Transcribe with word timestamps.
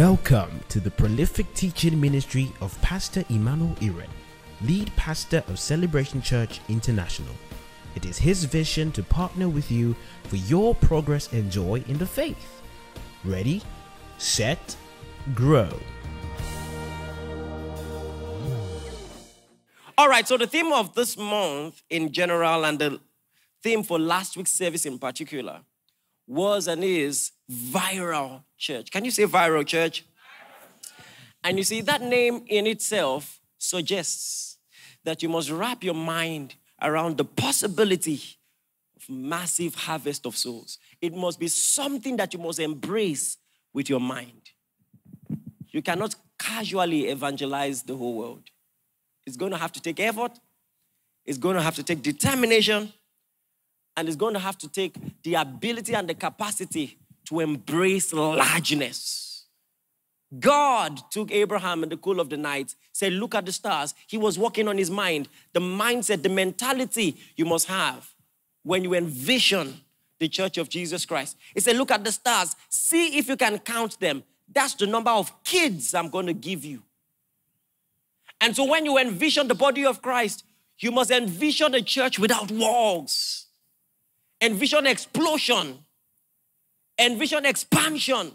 Welcome 0.00 0.60
to 0.70 0.80
the 0.80 0.90
prolific 0.90 1.52
teaching 1.52 2.00
ministry 2.00 2.50
of 2.62 2.80
Pastor 2.80 3.22
Emmanuel 3.28 3.76
Iren, 3.80 4.08
lead 4.62 4.90
pastor 4.96 5.44
of 5.46 5.58
Celebration 5.58 6.22
Church 6.22 6.62
International. 6.70 7.34
It 7.94 8.06
is 8.06 8.16
his 8.16 8.44
vision 8.44 8.92
to 8.92 9.02
partner 9.02 9.50
with 9.50 9.70
you 9.70 9.94
for 10.22 10.36
your 10.36 10.74
progress 10.74 11.30
and 11.34 11.52
joy 11.52 11.84
in 11.86 11.98
the 11.98 12.06
faith. 12.06 12.62
Ready, 13.26 13.60
set, 14.16 14.74
grow. 15.34 15.68
All 19.98 20.08
right, 20.08 20.26
so 20.26 20.38
the 20.38 20.46
theme 20.46 20.72
of 20.72 20.94
this 20.94 21.18
month 21.18 21.82
in 21.90 22.10
general 22.10 22.64
and 22.64 22.78
the 22.78 23.00
theme 23.62 23.82
for 23.82 23.98
last 23.98 24.34
week's 24.34 24.52
service 24.52 24.86
in 24.86 24.98
particular 24.98 25.60
was 26.26 26.68
and 26.68 26.82
is 26.82 27.32
viral 27.50 28.44
church. 28.56 28.90
Can 28.90 29.04
you 29.04 29.10
say 29.10 29.24
viral 29.24 29.66
church? 29.66 30.04
And 31.42 31.58
you 31.58 31.64
see, 31.64 31.80
that 31.82 32.02
name 32.02 32.44
in 32.46 32.66
itself 32.66 33.40
suggests 33.58 34.58
that 35.04 35.22
you 35.22 35.28
must 35.28 35.50
wrap 35.50 35.82
your 35.82 35.94
mind 35.94 36.54
around 36.82 37.16
the 37.16 37.24
possibility 37.24 38.20
of 38.96 39.08
massive 39.08 39.74
harvest 39.74 40.26
of 40.26 40.36
souls. 40.36 40.78
It 41.00 41.14
must 41.14 41.40
be 41.40 41.48
something 41.48 42.16
that 42.18 42.34
you 42.34 42.40
must 42.40 42.58
embrace 42.58 43.38
with 43.72 43.88
your 43.88 44.00
mind. 44.00 44.50
You 45.70 45.82
cannot 45.82 46.14
casually 46.38 47.08
evangelize 47.08 47.82
the 47.82 47.96
whole 47.96 48.14
world. 48.14 48.44
It's 49.26 49.36
going 49.36 49.52
to 49.52 49.58
have 49.58 49.72
to 49.72 49.80
take 49.80 50.00
effort, 50.00 50.38
it's 51.24 51.38
going 51.38 51.56
to 51.56 51.62
have 51.62 51.76
to 51.76 51.82
take 51.82 52.02
determination, 52.02 52.92
and 53.96 54.08
it's 54.08 54.16
going 54.16 54.34
to 54.34 54.40
have 54.40 54.58
to 54.58 54.68
take 54.68 54.94
the 55.22 55.34
ability 55.34 55.94
and 55.94 56.08
the 56.08 56.14
capacity 56.14 56.98
to 57.30 57.38
embrace 57.38 58.12
largeness. 58.12 59.44
God 60.38 61.00
took 61.10 61.30
Abraham 61.30 61.84
in 61.84 61.88
the 61.88 61.96
cool 61.96 62.18
of 62.18 62.28
the 62.28 62.36
night, 62.36 62.74
said, 62.92 63.12
Look 63.12 63.36
at 63.36 63.46
the 63.46 63.52
stars. 63.52 63.94
He 64.08 64.18
was 64.18 64.36
working 64.36 64.66
on 64.66 64.76
his 64.76 64.90
mind. 64.90 65.28
The 65.52 65.60
mindset, 65.60 66.22
the 66.22 66.28
mentality 66.28 67.16
you 67.36 67.44
must 67.44 67.66
have 67.68 68.12
when 68.64 68.82
you 68.82 68.94
envision 68.94 69.80
the 70.18 70.28
church 70.28 70.58
of 70.58 70.68
Jesus 70.68 71.06
Christ. 71.06 71.36
He 71.54 71.60
said, 71.60 71.76
Look 71.76 71.92
at 71.92 72.02
the 72.02 72.12
stars. 72.12 72.56
See 72.68 73.16
if 73.16 73.28
you 73.28 73.36
can 73.36 73.58
count 73.60 73.98
them. 74.00 74.24
That's 74.52 74.74
the 74.74 74.88
number 74.88 75.10
of 75.10 75.44
kids 75.44 75.94
I'm 75.94 76.10
going 76.10 76.26
to 76.26 76.32
give 76.34 76.64
you. 76.64 76.82
And 78.40 78.56
so 78.56 78.64
when 78.64 78.84
you 78.84 78.98
envision 78.98 79.46
the 79.46 79.54
body 79.54 79.86
of 79.86 80.02
Christ, 80.02 80.44
you 80.80 80.90
must 80.90 81.12
envision 81.12 81.74
a 81.74 81.82
church 81.82 82.18
without 82.18 82.50
walls, 82.50 83.46
envision 84.40 84.86
explosion, 84.86 85.84
envision 87.00 87.46
expansion. 87.46 88.32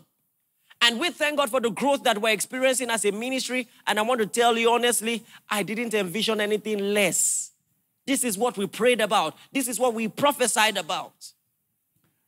And 0.82 1.00
we 1.00 1.10
thank 1.10 1.38
God 1.38 1.50
for 1.50 1.62
the 1.62 1.70
growth 1.70 2.04
that 2.04 2.22
we're 2.22 2.34
experiencing 2.34 2.90
as 2.90 3.06
a 3.06 3.12
ministry. 3.12 3.68
And 3.88 3.98
I 3.98 4.02
want 4.02 4.20
to 4.22 4.28
tell 4.28 4.58
you 4.58 4.72
honestly, 4.72 5.24
I 5.50 5.64
didn't 5.64 5.94
envision 5.94 6.42
anything 6.42 6.94
less. 6.94 7.52
This 8.06 8.24
is 8.24 8.38
what 8.38 8.58
we 8.58 8.68
prayed 8.68 9.02
about, 9.02 9.36
this 9.52 9.68
is 9.68 9.80
what 9.80 9.94
we 9.94 10.08
prophesied 10.08 10.78
about. 10.78 11.14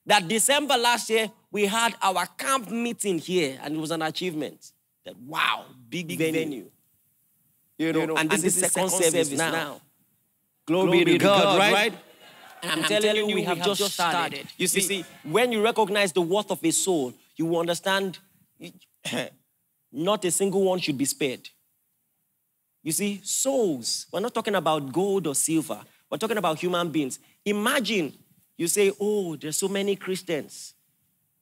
That 0.06 0.28
December 0.28 0.78
last 0.78 1.10
year, 1.10 1.30
we 1.52 1.66
had 1.66 1.94
our 2.02 2.26
camp 2.26 2.72
meeting 2.72 3.20
here, 3.20 3.60
and 3.62 3.76
it 3.76 3.80
was 3.80 3.92
an 3.92 4.02
achievement. 4.02 4.72
That 5.06 5.18
wow, 5.18 5.66
big, 5.90 6.08
big 6.08 6.18
venue. 6.18 6.40
venue. 6.40 6.72
You 7.78 7.94
know, 7.94 8.00
you 8.00 8.08
know 8.08 8.16
and, 8.16 8.30
this, 8.30 8.40
and 8.40 8.46
this 8.46 8.56
is 8.56 8.72
second, 8.72 8.90
second 8.90 9.04
service, 9.04 9.28
service 9.28 9.38
now. 9.40 9.52
now. 9.52 9.82
Glory, 10.66 10.88
Glory, 10.88 11.04
be 11.04 11.12
to 11.14 11.18
God, 11.20 11.44
God 11.44 11.60
right? 11.60 11.74
right? 11.74 11.94
And 12.64 12.72
I'm, 12.72 12.80
I'm 12.80 12.86
telling, 12.86 13.04
telling, 13.04 13.30
you, 13.30 13.36
we, 13.36 13.44
have, 13.44 13.58
have 13.60 13.78
just 13.78 13.94
started. 13.94 14.12
started. 14.12 14.48
You, 14.58 14.68
see, 14.68 14.80
you 14.80 14.88
see, 14.88 15.06
when 15.24 15.52
you 15.52 15.64
recognize 15.64 16.12
the 16.12 16.22
worth 16.22 16.52
of 16.52 16.64
a 16.64 16.72
soul, 16.72 17.14
you 17.36 17.58
understand 17.58 18.20
not 19.92 20.26
a 20.26 20.32
single 20.32 20.64
one 20.64 20.80
should 20.80 20.98
be 20.98 21.06
spared. 21.06 21.50
You 22.84 22.92
see, 22.92 23.22
souls, 23.24 24.08
we're 24.12 24.22
not 24.22 24.34
talking 24.34 24.56
about 24.56 24.92
gold 24.92 25.28
or 25.28 25.36
silver, 25.36 25.80
we're 26.10 26.18
talking 26.18 26.38
about 26.38 26.60
human 26.60 26.90
beings. 26.90 27.20
Imagine 27.46 28.14
you 28.58 28.68
say, 28.68 28.92
oh, 29.00 29.36
there's 29.36 29.58
so 29.58 29.68
many 29.68 29.96
Christians, 29.96 30.74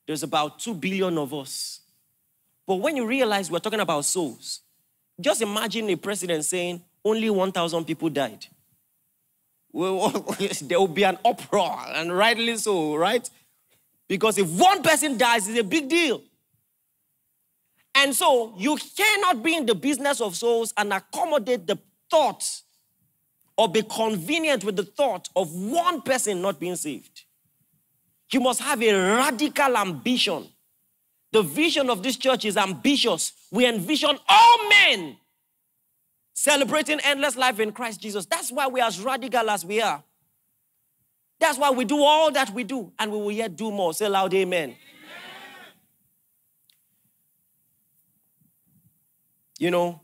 there's 0.05 0.23
about 0.23 0.59
2 0.59 0.73
billion 0.73 1.17
of 1.17 1.33
us. 1.33 1.81
But 2.67 2.75
when 2.77 2.97
you 2.97 3.05
realize 3.05 3.49
we're 3.49 3.59
talking 3.59 3.79
about 3.79 4.05
souls, 4.05 4.61
just 5.19 5.41
imagine 5.41 5.89
a 5.89 5.95
president 5.95 6.43
saying 6.45 6.83
only 7.03 7.29
1,000 7.29 7.85
people 7.85 8.09
died. 8.09 8.47
There 10.61 10.79
will 10.79 10.87
be 10.87 11.03
an 11.03 11.17
uproar, 11.25 11.77
and 11.93 12.15
rightly 12.15 12.55
so, 12.57 12.95
right? 12.95 13.29
Because 14.07 14.37
if 14.37 14.47
one 14.49 14.81
person 14.81 15.17
dies, 15.17 15.47
it's 15.49 15.59
a 15.59 15.63
big 15.63 15.89
deal. 15.89 16.21
And 17.93 18.15
so 18.15 18.53
you 18.57 18.77
cannot 18.95 19.43
be 19.43 19.55
in 19.55 19.65
the 19.65 19.75
business 19.75 20.21
of 20.21 20.35
souls 20.35 20.73
and 20.77 20.93
accommodate 20.93 21.67
the 21.67 21.77
thought 22.09 22.61
or 23.57 23.69
be 23.69 23.81
convenient 23.83 24.63
with 24.63 24.75
the 24.75 24.83
thought 24.83 25.29
of 25.35 25.53
one 25.53 26.01
person 26.01 26.41
not 26.41 26.59
being 26.59 26.75
saved. 26.75 27.23
You 28.31 28.41
must 28.41 28.61
have 28.61 28.81
a 28.81 28.93
radical 28.93 29.77
ambition 29.77 30.47
the 31.35 31.41
vision 31.43 31.89
of 31.89 32.01
this 32.01 32.15
church 32.15 32.45
is 32.45 32.55
ambitious. 32.55 33.33
We 33.51 33.67
envision 33.67 34.17
all 34.29 34.69
men 34.69 35.17
celebrating 36.35 36.99
endless 36.99 37.35
life 37.35 37.59
in 37.59 37.71
Christ 37.71 38.01
Jesus. 38.01 38.27
That's 38.27 38.51
why 38.51 38.67
we're 38.67 38.83
as 38.83 38.99
radical 38.99 39.49
as 39.49 39.65
we 39.65 39.81
are. 39.81 40.03
That's 41.39 41.57
why 41.57 41.71
we 41.71 41.85
do 41.85 42.03
all 42.03 42.31
that 42.31 42.51
we 42.51 42.63
do, 42.63 42.91
and 42.99 43.11
we 43.11 43.17
will 43.17 43.31
yet 43.31 43.55
do 43.55 43.71
more. 43.71 43.93
Say 43.93 44.07
loud, 44.07 44.33
amen. 44.33 44.63
amen. 44.63 44.77
You 49.57 49.71
know, 49.71 50.01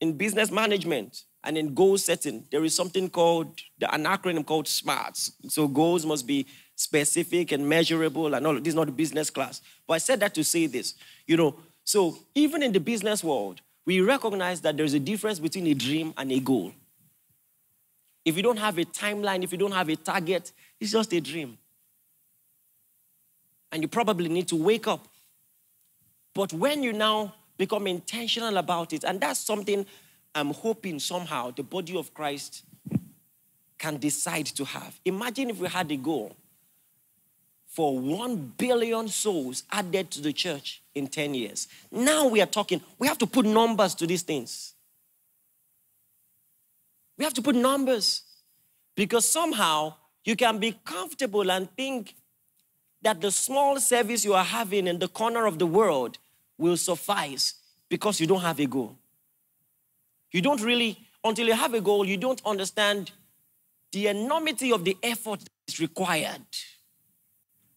in 0.00 0.16
business 0.16 0.50
management 0.50 1.24
and 1.44 1.56
in 1.56 1.74
goal 1.74 1.96
setting, 1.96 2.44
there 2.50 2.64
is 2.64 2.74
something 2.74 3.08
called 3.08 3.60
the 3.78 3.92
an 3.94 4.04
acronym 4.04 4.44
called 4.44 4.68
SMARTS. 4.68 5.32
So 5.48 5.68
goals 5.68 6.04
must 6.04 6.26
be 6.26 6.46
specific 6.74 7.52
and 7.52 7.68
measurable 7.68 8.34
and 8.34 8.46
all. 8.46 8.54
This 8.54 8.68
is 8.68 8.74
not 8.74 8.88
a 8.88 8.92
business 8.92 9.30
class. 9.30 9.62
But 9.86 9.94
I 9.94 9.98
said 9.98 10.20
that 10.20 10.34
to 10.34 10.44
say 10.44 10.66
this. 10.66 10.94
You 11.26 11.36
know, 11.36 11.56
so 11.84 12.18
even 12.34 12.62
in 12.62 12.72
the 12.72 12.80
business 12.80 13.22
world, 13.22 13.60
we 13.88 14.02
recognize 14.02 14.60
that 14.60 14.76
there's 14.76 14.92
a 14.92 14.98
difference 14.98 15.38
between 15.38 15.66
a 15.66 15.72
dream 15.72 16.12
and 16.18 16.30
a 16.30 16.38
goal. 16.40 16.74
If 18.22 18.36
you 18.36 18.42
don't 18.42 18.58
have 18.58 18.76
a 18.76 18.84
timeline, 18.84 19.42
if 19.42 19.50
you 19.50 19.56
don't 19.56 19.72
have 19.72 19.88
a 19.88 19.96
target, 19.96 20.52
it's 20.78 20.92
just 20.92 21.10
a 21.14 21.20
dream. 21.22 21.56
And 23.72 23.80
you 23.80 23.88
probably 23.88 24.28
need 24.28 24.46
to 24.48 24.56
wake 24.56 24.86
up. 24.86 25.08
But 26.34 26.52
when 26.52 26.82
you 26.82 26.92
now 26.92 27.32
become 27.56 27.86
intentional 27.86 28.58
about 28.58 28.92
it, 28.92 29.04
and 29.04 29.22
that's 29.22 29.40
something 29.40 29.86
I'm 30.34 30.50
hoping 30.50 30.98
somehow 30.98 31.52
the 31.52 31.62
body 31.62 31.96
of 31.96 32.12
Christ 32.12 32.64
can 33.78 33.96
decide 33.96 34.44
to 34.48 34.66
have. 34.66 35.00
Imagine 35.06 35.48
if 35.48 35.60
we 35.60 35.66
had 35.66 35.90
a 35.90 35.96
goal 35.96 36.36
for 37.68 37.98
1 37.98 38.54
billion 38.56 39.08
souls 39.08 39.62
added 39.70 40.10
to 40.10 40.20
the 40.20 40.32
church 40.32 40.82
in 40.94 41.06
10 41.06 41.34
years. 41.34 41.68
Now 41.92 42.26
we 42.26 42.40
are 42.40 42.46
talking, 42.46 42.80
we 42.98 43.06
have 43.06 43.18
to 43.18 43.26
put 43.26 43.46
numbers 43.46 43.94
to 43.96 44.06
these 44.06 44.22
things. 44.22 44.74
We 47.16 47.24
have 47.24 47.34
to 47.34 47.42
put 47.42 47.54
numbers 47.54 48.22
because 48.96 49.26
somehow 49.26 49.94
you 50.24 50.34
can 50.34 50.58
be 50.58 50.76
comfortable 50.84 51.50
and 51.50 51.70
think 51.76 52.14
that 53.02 53.20
the 53.20 53.30
small 53.30 53.78
service 53.78 54.24
you 54.24 54.34
are 54.34 54.44
having 54.44 54.86
in 54.86 54.98
the 54.98 55.08
corner 55.08 55.46
of 55.46 55.58
the 55.58 55.66
world 55.66 56.18
will 56.56 56.76
suffice 56.76 57.54
because 57.88 58.20
you 58.20 58.26
don't 58.26 58.40
have 58.40 58.58
a 58.60 58.66
goal. 58.66 58.96
You 60.32 60.42
don't 60.42 60.60
really, 60.60 60.98
until 61.22 61.46
you 61.46 61.54
have 61.54 61.74
a 61.74 61.80
goal, 61.80 62.04
you 62.04 62.16
don't 62.16 62.40
understand 62.44 63.12
the 63.92 64.08
enormity 64.08 64.72
of 64.72 64.84
the 64.84 64.96
effort 65.02 65.40
that 65.40 65.50
is 65.68 65.80
required. 65.80 66.42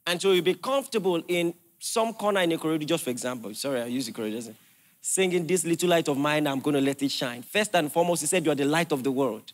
And 0.06 0.22
so 0.22 0.32
you'll 0.32 0.44
be 0.44 0.56
comfortable 0.56 1.22
in 1.28 1.54
some 1.80 2.14
corner 2.14 2.42
in 2.42 2.52
Ikorodu, 2.52 2.86
just 2.86 3.04
for 3.04 3.10
example. 3.10 3.54
Sorry, 3.54 3.82
I 3.82 3.86
use 3.86 4.10
Ikorodu. 4.10 4.54
Singing 5.02 5.48
this 5.48 5.66
little 5.66 5.90
light 5.90 6.08
of 6.08 6.18
mine, 6.18 6.46
I'm 6.48 6.60
going 6.60 6.76
to 6.76 6.82
let 6.82 7.02
it 7.02 7.10
shine. 7.10 7.42
First 7.42 7.76
and 7.76 7.92
foremost, 7.92 8.22
he 8.22 8.28
said, 8.28 8.46
You're 8.46 8.56
the 8.56 8.66
light 8.66 8.92
of 8.92 9.04
the 9.04 9.12
world. 9.12 9.52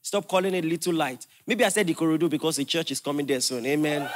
Stop 0.00 0.28
calling 0.28 0.54
it 0.54 0.64
little 0.64 0.94
light. 0.94 1.26
Maybe 1.44 1.64
I 1.64 1.68
said 1.68 1.88
Ikorodu 1.88 2.30
because 2.30 2.56
the 2.56 2.64
church 2.64 2.92
is 2.92 3.00
coming 3.00 3.26
there 3.26 3.40
soon. 3.40 3.66
Amen. 3.66 4.08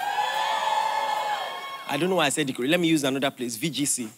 I 1.89 1.97
don't 1.99 2.09
know 2.09 2.17
why 2.17 2.27
I 2.27 2.29
said 2.29 2.47
Ikorodu. 2.47 2.71
Let 2.71 2.79
me 2.79 2.89
use 2.89 3.03
another 3.03 3.31
place, 3.33 3.59
VGC. 3.59 4.09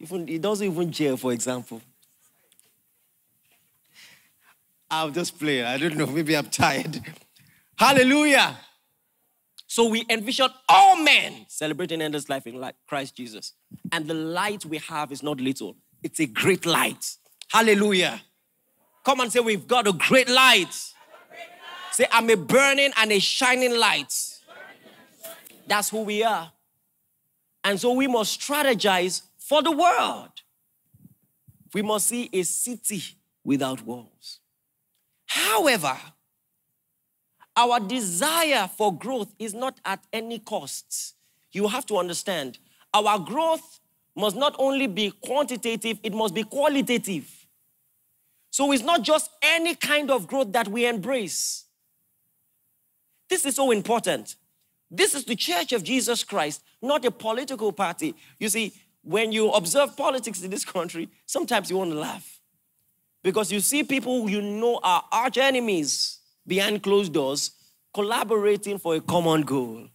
Even, 0.00 0.28
it 0.28 0.42
doesn't 0.42 0.66
even 0.66 0.92
jail, 0.92 1.16
for 1.16 1.32
example. 1.32 1.80
I'll 4.90 5.10
just 5.10 5.38
play. 5.38 5.62
I 5.62 5.78
don't 5.78 5.96
know. 5.96 6.06
Maybe 6.06 6.36
I'm 6.36 6.46
tired. 6.46 7.00
Hallelujah. 7.76 8.56
So 9.70 9.88
we 9.88 10.04
envision 10.10 10.48
all 10.68 10.96
men 10.96 11.46
celebrating 11.46 12.02
endless 12.02 12.28
life 12.28 12.44
in 12.44 12.60
Christ 12.88 13.14
Jesus. 13.14 13.52
And 13.92 14.04
the 14.04 14.14
light 14.14 14.64
we 14.64 14.78
have 14.78 15.12
is 15.12 15.22
not 15.22 15.40
little, 15.40 15.76
it's 16.02 16.18
a 16.18 16.26
great 16.26 16.66
light. 16.66 17.16
Hallelujah. 17.52 18.20
Come 19.04 19.20
and 19.20 19.30
say, 19.32 19.38
We've 19.38 19.68
got 19.68 19.86
a 19.86 19.92
great 19.92 20.28
light. 20.28 20.74
Say, 21.92 22.04
I'm 22.10 22.28
a 22.30 22.36
burning 22.36 22.90
and 22.96 23.12
a 23.12 23.20
shining 23.20 23.78
light. 23.78 24.12
That's 25.68 25.90
who 25.90 26.02
we 26.02 26.24
are. 26.24 26.50
And 27.62 27.80
so 27.80 27.92
we 27.92 28.08
must 28.08 28.40
strategize 28.40 29.22
for 29.38 29.62
the 29.62 29.70
world. 29.70 30.32
We 31.74 31.82
must 31.82 32.08
see 32.08 32.28
a 32.32 32.42
city 32.42 33.02
without 33.44 33.82
walls. 33.82 34.40
However, 35.26 35.96
our 37.60 37.78
desire 37.78 38.70
for 38.74 38.96
growth 38.96 39.34
is 39.38 39.52
not 39.52 39.78
at 39.84 40.02
any 40.14 40.38
cost. 40.38 41.14
You 41.52 41.68
have 41.68 41.84
to 41.86 41.98
understand, 41.98 42.58
our 42.94 43.18
growth 43.18 43.80
must 44.16 44.34
not 44.34 44.56
only 44.58 44.86
be 44.86 45.10
quantitative, 45.10 45.98
it 46.02 46.14
must 46.14 46.34
be 46.34 46.42
qualitative. 46.42 47.28
So 48.50 48.72
it's 48.72 48.82
not 48.82 49.02
just 49.02 49.30
any 49.42 49.74
kind 49.74 50.10
of 50.10 50.26
growth 50.26 50.52
that 50.52 50.68
we 50.68 50.86
embrace. 50.86 51.66
This 53.28 53.44
is 53.44 53.56
so 53.56 53.70
important. 53.72 54.36
This 54.90 55.14
is 55.14 55.24
the 55.26 55.36
church 55.36 55.72
of 55.72 55.84
Jesus 55.84 56.24
Christ, 56.24 56.62
not 56.80 57.04
a 57.04 57.10
political 57.10 57.72
party. 57.72 58.14
You 58.38 58.48
see, 58.48 58.72
when 59.02 59.32
you 59.32 59.50
observe 59.50 59.96
politics 59.98 60.42
in 60.42 60.50
this 60.50 60.64
country, 60.64 61.10
sometimes 61.26 61.70
you 61.70 61.76
want 61.76 61.92
to 61.92 61.98
laugh. 61.98 62.40
Because 63.22 63.52
you 63.52 63.60
see 63.60 63.84
people 63.84 64.30
you 64.30 64.40
know 64.40 64.80
are 64.82 65.04
arch 65.12 65.36
enemies 65.36 66.19
behind 66.50 66.82
closed 66.82 67.12
doors 67.12 67.52
collaborating 67.94 68.76
for 68.76 68.96
a 68.96 69.00
common 69.00 69.42
goal. 69.42 69.86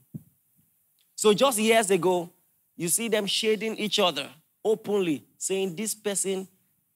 So 1.14 1.34
just 1.34 1.60
years 1.60 1.92
ago, 1.92 2.30
you 2.78 2.88
see 2.88 3.10
them 3.10 3.26
shading 3.26 3.76
each 3.76 4.00
other 4.00 4.30
openly, 4.64 5.22
saying, 5.38 5.76
This 5.76 5.94
person, 5.94 6.48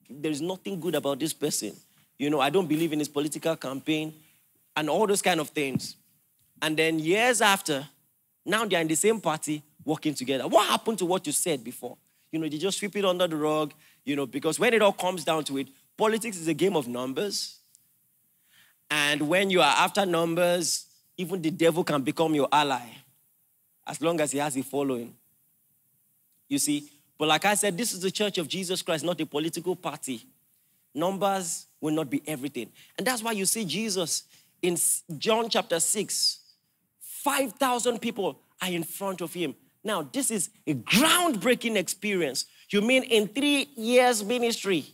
there's 0.09 0.41
nothing 0.41 0.79
good 0.79 0.95
about 0.95 1.19
this 1.19 1.33
person. 1.33 1.73
You 2.17 2.29
know, 2.29 2.39
I 2.39 2.50
don't 2.50 2.67
believe 2.67 2.94
in 2.94 3.00
his 3.00 3.09
political 3.09 3.57
campaign 3.57 4.13
and 4.77 4.89
all 4.89 5.06
those 5.06 5.21
kind 5.21 5.41
of 5.41 5.50
things. 5.50 5.97
And 6.61 6.77
then 6.77 6.97
years 6.97 7.41
after, 7.41 7.85
now 8.45 8.63
they're 8.63 8.79
in 8.79 8.88
the 8.88 8.95
same 8.95 9.19
party 9.19 9.61
working 9.83 10.13
together. 10.13 10.47
What 10.47 10.67
happened 10.67 11.00
to 11.00 11.06
what 11.06 11.27
you 11.27 11.33
said 11.33 11.65
before? 11.65 11.97
You 12.31 12.39
know, 12.39 12.47
they 12.47 12.57
just 12.57 12.77
sweep 12.77 12.95
it 12.95 13.03
under 13.03 13.27
the 13.27 13.35
rug, 13.35 13.73
you 14.06 14.15
know, 14.15 14.25
because 14.25 14.57
when 14.57 14.73
it 14.73 14.81
all 14.81 14.94
comes 14.94 15.25
down 15.25 15.44
to 15.45 15.57
it, 15.57 15.67
politics 15.97 16.38
is 16.38 16.47
a 16.47 16.53
game 16.53 16.77
of 16.77 16.88
numbers. 16.88 17.58
And 18.89 19.21
when 19.30 19.50
you 19.50 19.62
are 19.62 19.75
after 19.77 20.06
numbers, 20.06 20.86
even 21.18 21.41
the 21.41 21.51
devil 21.51 21.83
can 21.83 22.01
become 22.01 22.33
your 22.33 22.47
ally 22.51 22.88
as 23.86 24.01
long 24.01 24.19
as 24.21 24.31
he 24.31 24.38
has 24.38 24.56
a 24.56 24.63
following. 24.63 25.13
You 26.47 26.59
see, 26.59 26.89
but 27.18 27.27
like 27.27 27.45
I 27.45 27.56
said, 27.56 27.77
this 27.77 27.94
is 27.94 28.01
the 28.01 28.12
church 28.12 28.38
of 28.38 28.47
Jesus 28.47 28.81
Christ, 28.81 29.03
not 29.03 29.19
a 29.19 29.25
political 29.25 29.75
party. 29.75 30.25
Numbers 30.95 31.68
will 31.81 31.94
not 31.94 32.09
be 32.09 32.21
everything. 32.25 32.71
And 32.97 33.06
that's 33.06 33.21
why 33.21 33.33
you 33.33 33.45
see 33.45 33.65
Jesus 33.65 34.24
in 34.62 34.77
John 35.18 35.50
chapter 35.50 35.80
6, 35.80 36.39
5,000 37.00 38.00
people 38.00 38.39
are 38.62 38.69
in 38.69 38.83
front 38.83 39.21
of 39.21 39.33
him. 39.33 39.56
Now, 39.83 40.03
this 40.03 40.31
is 40.31 40.50
a 40.68 40.74
groundbreaking 40.74 41.75
experience. 41.75 42.45
You 42.69 42.81
mean 42.81 43.03
in 43.03 43.27
three 43.27 43.69
years 43.75 44.24
ministry, 44.24 44.85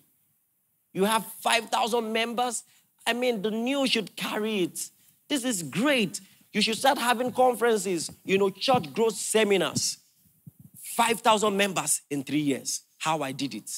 you 0.94 1.06
have 1.06 1.25
5,000 1.41 2.12
members? 2.12 2.63
I 3.07 3.13
mean, 3.13 3.42
the 3.42 3.52
news 3.52 3.92
should 3.92 4.16
carry 4.16 4.63
it. 4.63 4.90
This 5.28 5.44
is 5.44 5.63
great. 5.63 6.22
You 6.54 6.62
should 6.62 6.78
start 6.78 6.98
having 6.98 7.31
conferences, 7.31 8.12
you 8.24 8.38
know, 8.38 8.50
church 8.50 8.94
growth 8.94 9.16
seminars. 9.16 9.98
5,000 10.96 11.56
members 11.56 12.02
in 12.10 12.24
three 12.24 12.40
years. 12.40 12.81
How 12.98 13.22
I 13.22 13.31
did 13.31 13.54
it. 13.54 13.69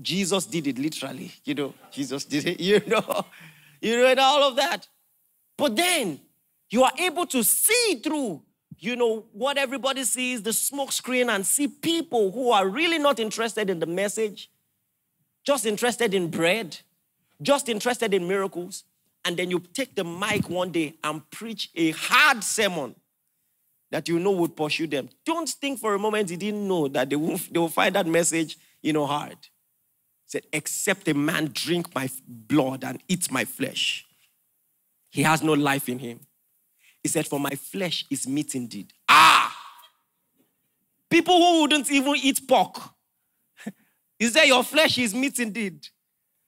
Jesus 0.00 0.46
did 0.46 0.66
it 0.66 0.78
literally, 0.78 1.32
you 1.44 1.54
know. 1.54 1.74
Jesus 1.90 2.24
did 2.24 2.46
it, 2.46 2.60
you 2.60 2.82
know. 2.86 3.24
You 3.80 4.02
read 4.02 4.18
all 4.18 4.42
of 4.42 4.56
that. 4.56 4.86
But 5.56 5.76
then 5.76 6.20
you 6.68 6.84
are 6.84 6.92
able 6.98 7.26
to 7.26 7.42
see 7.42 8.00
through, 8.02 8.42
you 8.78 8.96
know, 8.96 9.26
what 9.32 9.58
everybody 9.58 10.04
sees, 10.04 10.42
the 10.42 10.52
smoke 10.52 10.92
screen, 10.92 11.28
and 11.30 11.44
see 11.44 11.68
people 11.68 12.30
who 12.30 12.50
are 12.50 12.68
really 12.68 12.98
not 12.98 13.18
interested 13.18 13.68
in 13.68 13.78
the 13.78 13.86
message, 13.86 14.50
just 15.44 15.66
interested 15.66 16.14
in 16.14 16.30
bread, 16.30 16.78
just 17.42 17.68
interested 17.68 18.14
in 18.14 18.26
miracles. 18.26 18.84
And 19.24 19.36
then 19.36 19.50
you 19.50 19.60
take 19.60 19.94
the 19.94 20.04
mic 20.04 20.48
one 20.48 20.72
day 20.72 20.94
and 21.04 21.28
preach 21.30 21.70
a 21.74 21.90
hard 21.90 22.42
sermon 22.42 22.94
that 23.90 24.08
you 24.08 24.18
know 24.18 24.30
would 24.30 24.56
pursue 24.56 24.86
them. 24.86 25.08
Don't 25.24 25.48
think 25.48 25.78
for 25.78 25.94
a 25.94 25.98
moment 25.98 26.30
you 26.30 26.36
didn't 26.36 26.66
know 26.66 26.88
that 26.88 27.10
they 27.10 27.16
will, 27.16 27.38
they 27.50 27.58
will 27.58 27.68
find 27.68 27.94
that 27.96 28.06
message, 28.06 28.56
you 28.82 28.92
know, 28.92 29.04
hard. 29.04 29.36
He 29.40 30.28
said, 30.28 30.44
except 30.52 31.08
a 31.08 31.14
man 31.14 31.50
drink 31.52 31.94
my 31.94 32.08
blood 32.26 32.84
and 32.84 33.02
eat 33.08 33.30
my 33.30 33.44
flesh, 33.44 34.06
he 35.10 35.22
has 35.22 35.42
no 35.42 35.52
life 35.52 35.88
in 35.88 35.98
him. 35.98 36.20
He 37.02 37.08
said, 37.08 37.26
for 37.26 37.40
my 37.40 37.50
flesh 37.50 38.04
is 38.10 38.26
meat 38.26 38.54
indeed. 38.54 38.92
Ah! 39.08 39.56
People 41.10 41.36
who 41.36 41.62
wouldn't 41.62 41.90
even 41.90 42.14
eat 42.22 42.46
pork. 42.46 42.78
He 44.18 44.28
said, 44.28 44.44
your 44.44 44.62
flesh 44.62 44.98
is 44.98 45.14
meat 45.14 45.38
indeed. 45.40 45.88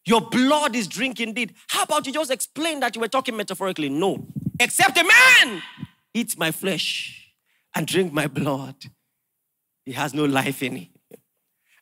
Your 0.05 0.21
blood 0.21 0.75
is 0.75 0.89
drink 0.89 1.21
indeed. 1.21 1.55
How 1.69 1.85
about 1.85 2.07
you 2.07 2.13
just 2.13 2.31
explain 2.31 2.81
that 2.81 2.95
you 2.95 3.01
were 3.01 3.09
talking 3.09 3.37
metaphorically? 3.37 3.89
No. 3.89 4.27
Except 4.59 4.99
a 4.99 5.05
man 5.05 5.63
eats 6.13 6.37
my 6.37 6.51
flesh 6.51 7.33
and 7.75 7.87
drink 7.87 8.13
my 8.13 8.27
blood. 8.27 8.75
He 9.85 9.93
has 9.93 10.15
no 10.15 10.25
life 10.25 10.63
in 10.63 10.77
him. 10.77 10.89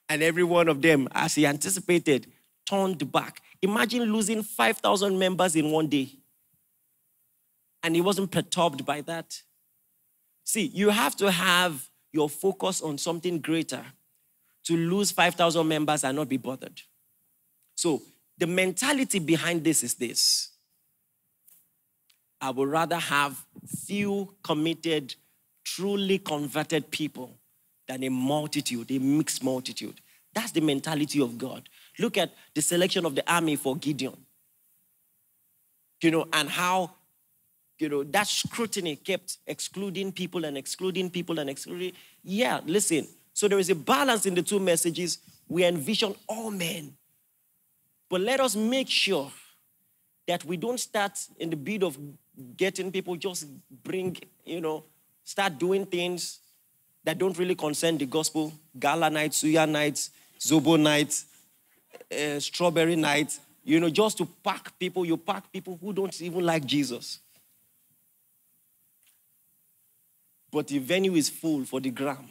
And 0.09 0.23
every 0.23 0.45
one 0.45 0.69
of 0.69 0.83
them, 0.83 1.09
as 1.13 1.35
he 1.35 1.47
anticipated, 1.47 2.27
turned 2.69 3.11
back. 3.13 3.43
Imagine 3.63 4.03
losing 4.13 4.43
5,000 4.43 5.19
members 5.19 5.57
in 5.57 5.71
one 5.71 5.87
day. 5.87 6.11
And 7.83 7.95
he 7.95 8.01
wasn't 8.01 8.31
perturbed 8.31 8.85
by 8.85 9.01
that. 9.03 9.41
See, 10.45 10.67
you 10.67 10.91
have 10.91 11.17
to 11.17 11.31
have 11.31 11.89
your 12.13 12.29
focus 12.29 12.83
on 12.83 12.99
something 12.99 13.39
greater 13.39 13.85
to 14.65 14.77
lose 14.77 15.11
5,000 15.11 15.67
members 15.67 16.05
and 16.05 16.17
not 16.17 16.29
be 16.29 16.37
bothered. 16.37 16.83
So, 17.81 18.03
the 18.37 18.47
mentality 18.47 19.21
behind 19.21 19.65
this 19.65 19.83
is 19.83 19.95
this 19.95 20.51
I 22.39 22.51
would 22.51 22.69
rather 22.69 22.99
have 22.99 23.43
few 23.87 24.35
committed 24.43 25.15
truly 25.65 26.19
converted 26.19 26.91
people 26.91 27.39
than 27.89 28.05
a 28.05 28.11
multitude, 28.11 28.91
a 28.91 28.99
mixed 28.99 29.43
multitude. 29.43 29.99
That's 30.35 30.53
the 30.53 30.61
mentality 30.61 31.23
of 31.23 31.39
God. 31.39 31.71
Look 31.99 32.19
at 32.19 32.35
the 32.55 32.61
selection 32.61 33.07
of 33.07 33.15
the 33.15 33.25
army 33.33 33.57
for 33.57 33.77
Gideon. 33.77 34.27
You 36.03 36.11
know, 36.11 36.29
and 36.35 36.51
how, 36.51 36.91
you 37.79 37.89
know, 37.89 38.05
that 38.05 38.27
scrutiny 38.27 38.97
kept 38.97 39.39
excluding 39.47 40.13
people 40.13 40.45
and 40.45 40.59
excluding 40.59 41.09
people 41.09 41.39
and 41.39 41.49
excluding. 41.49 41.93
Yeah, 42.23 42.61
listen. 42.67 43.09
So 43.33 43.49
there 43.49 43.59
is 43.59 43.71
a 43.71 43.75
balance 43.75 44.27
in 44.27 44.35
the 44.35 44.43
two 44.43 44.61
messages. 44.61 45.17
We 45.49 45.65
envision 45.65 46.15
all 46.29 46.51
men. 46.51 46.99
But 48.11 48.21
let 48.23 48.41
us 48.41 48.57
make 48.57 48.91
sure 48.91 49.31
that 50.27 50.45
we 50.45 50.57
don't 50.57 50.81
start 50.81 51.13
in 51.39 51.49
the 51.49 51.57
bid 51.57 51.85
of 51.85 51.97
getting 52.57 52.91
people 52.91 53.15
just 53.17 53.47
bring, 53.85 54.17
you 54.45 54.61
know, 54.61 54.85
start 55.23 55.59
doing 55.59 55.87
things 55.87 56.41
that 57.05 57.19
don't 57.19 57.39
really 57.39 57.55
concern 57.55 57.97
the 57.97 58.07
gospel 58.07 58.53
gala 58.79 59.09
nights, 59.09 59.43
suya 59.43 59.69
nights, 59.69 60.11
zobo 60.41 60.79
nights, 60.79 61.27
uh, 62.13 62.41
strawberry 62.41 62.97
nights, 62.97 63.41
you 63.65 63.79
know, 63.79 63.89
just 63.89 64.19
to 64.19 64.27
pack 64.27 64.77
people. 64.79 65.05
You 65.05 65.17
pack 65.17 65.51
people 65.53 65.79
who 65.81 65.93
don't 65.93 66.21
even 66.21 66.45
like 66.45 66.65
Jesus. 66.65 67.21
But 70.51 70.67
the 70.67 70.79
venue 70.79 71.15
is 71.15 71.29
full 71.29 71.65
for 71.65 71.81
the 71.81 71.91
gram. 71.91 72.29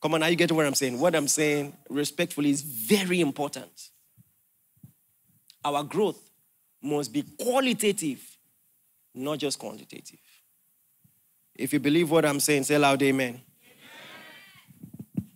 Come 0.00 0.14
on, 0.14 0.22
are 0.22 0.30
you 0.30 0.36
getting 0.36 0.56
what 0.56 0.66
I'm 0.66 0.74
saying? 0.74 0.98
What 0.98 1.16
I'm 1.16 1.26
saying, 1.26 1.76
respectfully, 1.88 2.50
is 2.50 2.62
very 2.62 3.20
important. 3.20 3.90
Our 5.64 5.82
growth 5.82 6.20
must 6.80 7.12
be 7.12 7.24
qualitative, 7.38 8.20
not 9.14 9.38
just 9.38 9.58
quantitative. 9.58 10.20
If 11.54 11.72
you 11.72 11.80
believe 11.80 12.10
what 12.10 12.24
I'm 12.24 12.38
saying, 12.38 12.64
say 12.64 12.78
loud 12.78 13.02
amen. 13.02 13.40
amen. 13.66 15.28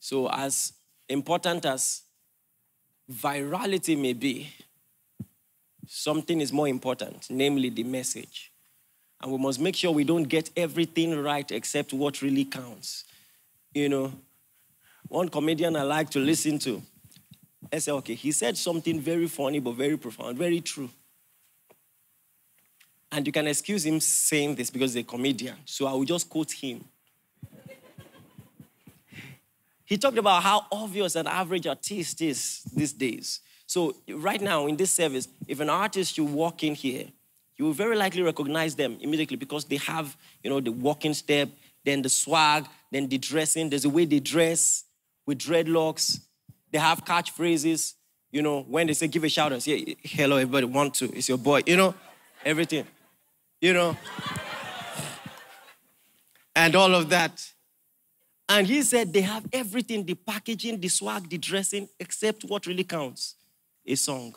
So, 0.00 0.28
as 0.28 0.72
important 1.08 1.64
as 1.64 2.02
virality 3.08 3.96
may 3.96 4.14
be, 4.14 4.48
something 5.86 6.40
is 6.40 6.52
more 6.52 6.66
important, 6.66 7.28
namely 7.30 7.68
the 7.68 7.84
message. 7.84 8.51
And 9.22 9.30
we 9.30 9.38
must 9.38 9.60
make 9.60 9.76
sure 9.76 9.92
we 9.92 10.04
don't 10.04 10.24
get 10.24 10.50
everything 10.56 11.16
right 11.22 11.48
except 11.52 11.92
what 11.92 12.22
really 12.22 12.44
counts. 12.44 13.04
You 13.72 13.88
know, 13.88 14.12
one 15.08 15.28
comedian 15.28 15.76
I 15.76 15.82
like 15.82 16.10
to 16.10 16.18
listen 16.18 16.58
to, 16.60 16.82
I 17.72 17.78
said, 17.78 17.94
okay, 17.94 18.14
he 18.14 18.32
said 18.32 18.56
something 18.56 19.00
very 19.00 19.28
funny 19.28 19.60
but 19.60 19.72
very 19.72 19.96
profound, 19.96 20.36
very 20.36 20.60
true. 20.60 20.90
And 23.12 23.26
you 23.26 23.32
can 23.32 23.46
excuse 23.46 23.84
him 23.84 24.00
saying 24.00 24.56
this 24.56 24.70
because 24.70 24.94
he's 24.94 25.04
a 25.04 25.06
comedian. 25.06 25.56
So 25.66 25.86
I 25.86 25.92
will 25.92 26.04
just 26.04 26.28
quote 26.28 26.50
him. 26.50 26.84
he 29.84 29.98
talked 29.98 30.18
about 30.18 30.42
how 30.42 30.66
obvious 30.72 31.14
an 31.14 31.26
average 31.26 31.66
artist 31.66 32.22
is 32.22 32.62
these 32.74 32.92
days. 32.92 33.40
So 33.66 33.94
right 34.08 34.40
now 34.40 34.66
in 34.66 34.76
this 34.76 34.90
service, 34.90 35.28
if 35.46 35.60
an 35.60 35.70
artist 35.70 36.14
should 36.14 36.28
walk 36.28 36.64
in 36.64 36.74
here, 36.74 37.06
you 37.56 37.64
will 37.64 37.72
very 37.72 37.96
likely 37.96 38.22
recognize 38.22 38.74
them 38.74 38.98
immediately 39.00 39.36
because 39.36 39.64
they 39.64 39.76
have, 39.76 40.16
you 40.42 40.50
know, 40.50 40.60
the 40.60 40.72
walking 40.72 41.14
step, 41.14 41.48
then 41.84 42.02
the 42.02 42.08
swag, 42.08 42.66
then 42.90 43.08
the 43.08 43.18
dressing. 43.18 43.70
There's 43.70 43.84
a 43.84 43.90
way 43.90 44.04
they 44.04 44.20
dress 44.20 44.84
with 45.26 45.38
dreadlocks. 45.38 46.20
They 46.70 46.78
have 46.78 47.04
catchphrases. 47.04 47.94
You 48.30 48.42
know, 48.42 48.62
when 48.62 48.86
they 48.86 48.94
say 48.94 49.08
give 49.08 49.24
a 49.24 49.28
shout 49.28 49.52
out, 49.52 49.62
say 49.62 49.96
hello, 50.02 50.36
everybody, 50.36 50.66
want 50.66 50.94
to, 50.94 51.04
it's 51.16 51.28
your 51.28 51.38
boy, 51.38 51.62
you 51.66 51.76
know, 51.76 51.94
everything. 52.44 52.86
You 53.60 53.74
know. 53.74 53.96
and 56.56 56.74
all 56.74 56.94
of 56.94 57.10
that. 57.10 57.52
And 58.48 58.66
he 58.66 58.82
said 58.82 59.12
they 59.12 59.20
have 59.22 59.46
everything 59.52 60.04
the 60.04 60.14
packaging, 60.14 60.80
the 60.80 60.88
swag, 60.88 61.28
the 61.28 61.38
dressing, 61.38 61.88
except 62.00 62.44
what 62.44 62.66
really 62.66 62.84
counts 62.84 63.36
a 63.86 63.94
song. 63.94 64.34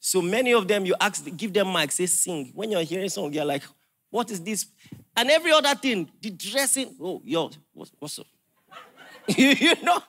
So 0.00 0.22
many 0.22 0.54
of 0.54 0.66
them, 0.66 0.86
you 0.86 0.94
ask, 0.98 1.24
give 1.36 1.52
them 1.52 1.72
mic, 1.72 1.92
say 1.92 2.06
sing. 2.06 2.52
When 2.54 2.70
you're 2.70 2.82
hearing 2.82 3.10
song, 3.10 3.32
you're 3.34 3.44
like, 3.44 3.62
what 4.08 4.30
is 4.30 4.40
this? 4.40 4.66
And 5.14 5.30
every 5.30 5.52
other 5.52 5.74
thing, 5.74 6.10
the 6.20 6.30
dressing. 6.30 6.96
Oh, 7.00 7.20
yo, 7.22 7.50
what's, 7.74 7.92
what's 7.98 8.18
up? 8.18 8.26
you 9.36 9.74
know, 9.82 10.00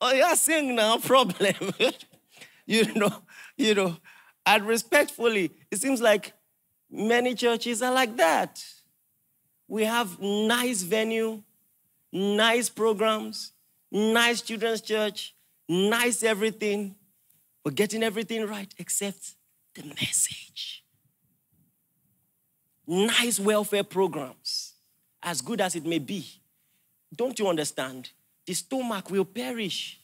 oh, 0.00 0.12
yeah, 0.12 0.34
sing 0.34 0.74
now, 0.74 0.98
problem. 1.12 1.54
you 2.66 2.92
know, 2.94 3.22
you 3.56 3.74
know. 3.74 3.96
And 4.44 4.66
respectfully, 4.66 5.52
it 5.70 5.78
seems 5.78 6.02
like 6.02 6.32
many 6.90 7.34
churches 7.34 7.82
are 7.82 7.92
like 7.92 8.16
that. 8.16 8.64
We 9.68 9.84
have 9.84 10.20
nice 10.20 10.82
venue, 10.82 11.42
nice 12.12 12.68
programs, 12.68 13.52
nice 13.90 14.42
children's 14.42 14.80
church, 14.80 15.34
nice 15.68 16.22
everything. 16.24 16.96
We're 17.66 17.72
getting 17.72 18.04
everything 18.04 18.46
right 18.46 18.72
except 18.78 19.34
the 19.74 19.82
message. 20.00 20.84
Nice 22.86 23.40
welfare 23.40 23.82
programs, 23.82 24.74
as 25.20 25.40
good 25.40 25.60
as 25.60 25.74
it 25.74 25.84
may 25.84 25.98
be. 25.98 26.24
Don't 27.12 27.36
you 27.40 27.48
understand? 27.48 28.10
The 28.46 28.54
stomach 28.54 29.10
will 29.10 29.24
perish. 29.24 29.98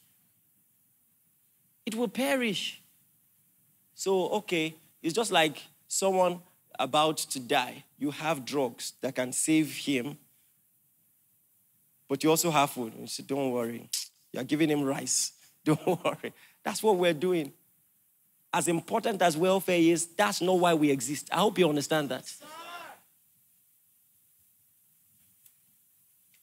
It 1.87 1.95
will 1.95 2.09
perish. 2.09 2.83
So, 3.95 4.29
okay, 4.31 4.75
it's 5.01 5.15
just 5.15 5.31
like 5.31 5.63
someone 5.87 6.41
about 6.81 7.19
to 7.19 7.39
die. 7.39 7.85
You 7.97 8.11
have 8.11 8.45
drugs 8.45 8.95
that 9.03 9.15
can 9.15 9.33
save 9.33 9.73
him, 9.73 10.19
but 12.09 12.25
you 12.25 12.31
also 12.31 12.51
have 12.51 12.71
food. 12.71 12.93
You 12.99 13.07
say, 13.07 13.23
Don't 13.23 13.53
worry. 13.53 13.89
You're 14.33 14.43
giving 14.43 14.69
him 14.69 14.83
rice. 14.83 15.31
Don't 15.65 15.87
worry. 16.05 16.33
That's 16.65 16.83
what 16.83 16.97
we're 16.97 17.15
doing. 17.15 17.53
As 18.53 18.69
important 18.69 19.23
as 19.23 19.37
welfare 19.37 19.79
is, 19.79 20.07
that's 20.07 20.41
not 20.41 20.59
why 20.59 20.75
we 20.75 20.91
exist. 20.91 21.29
I 21.33 21.39
hope 21.39 21.59
you 21.59 21.69
understand 21.69 22.11
that. 22.11 22.31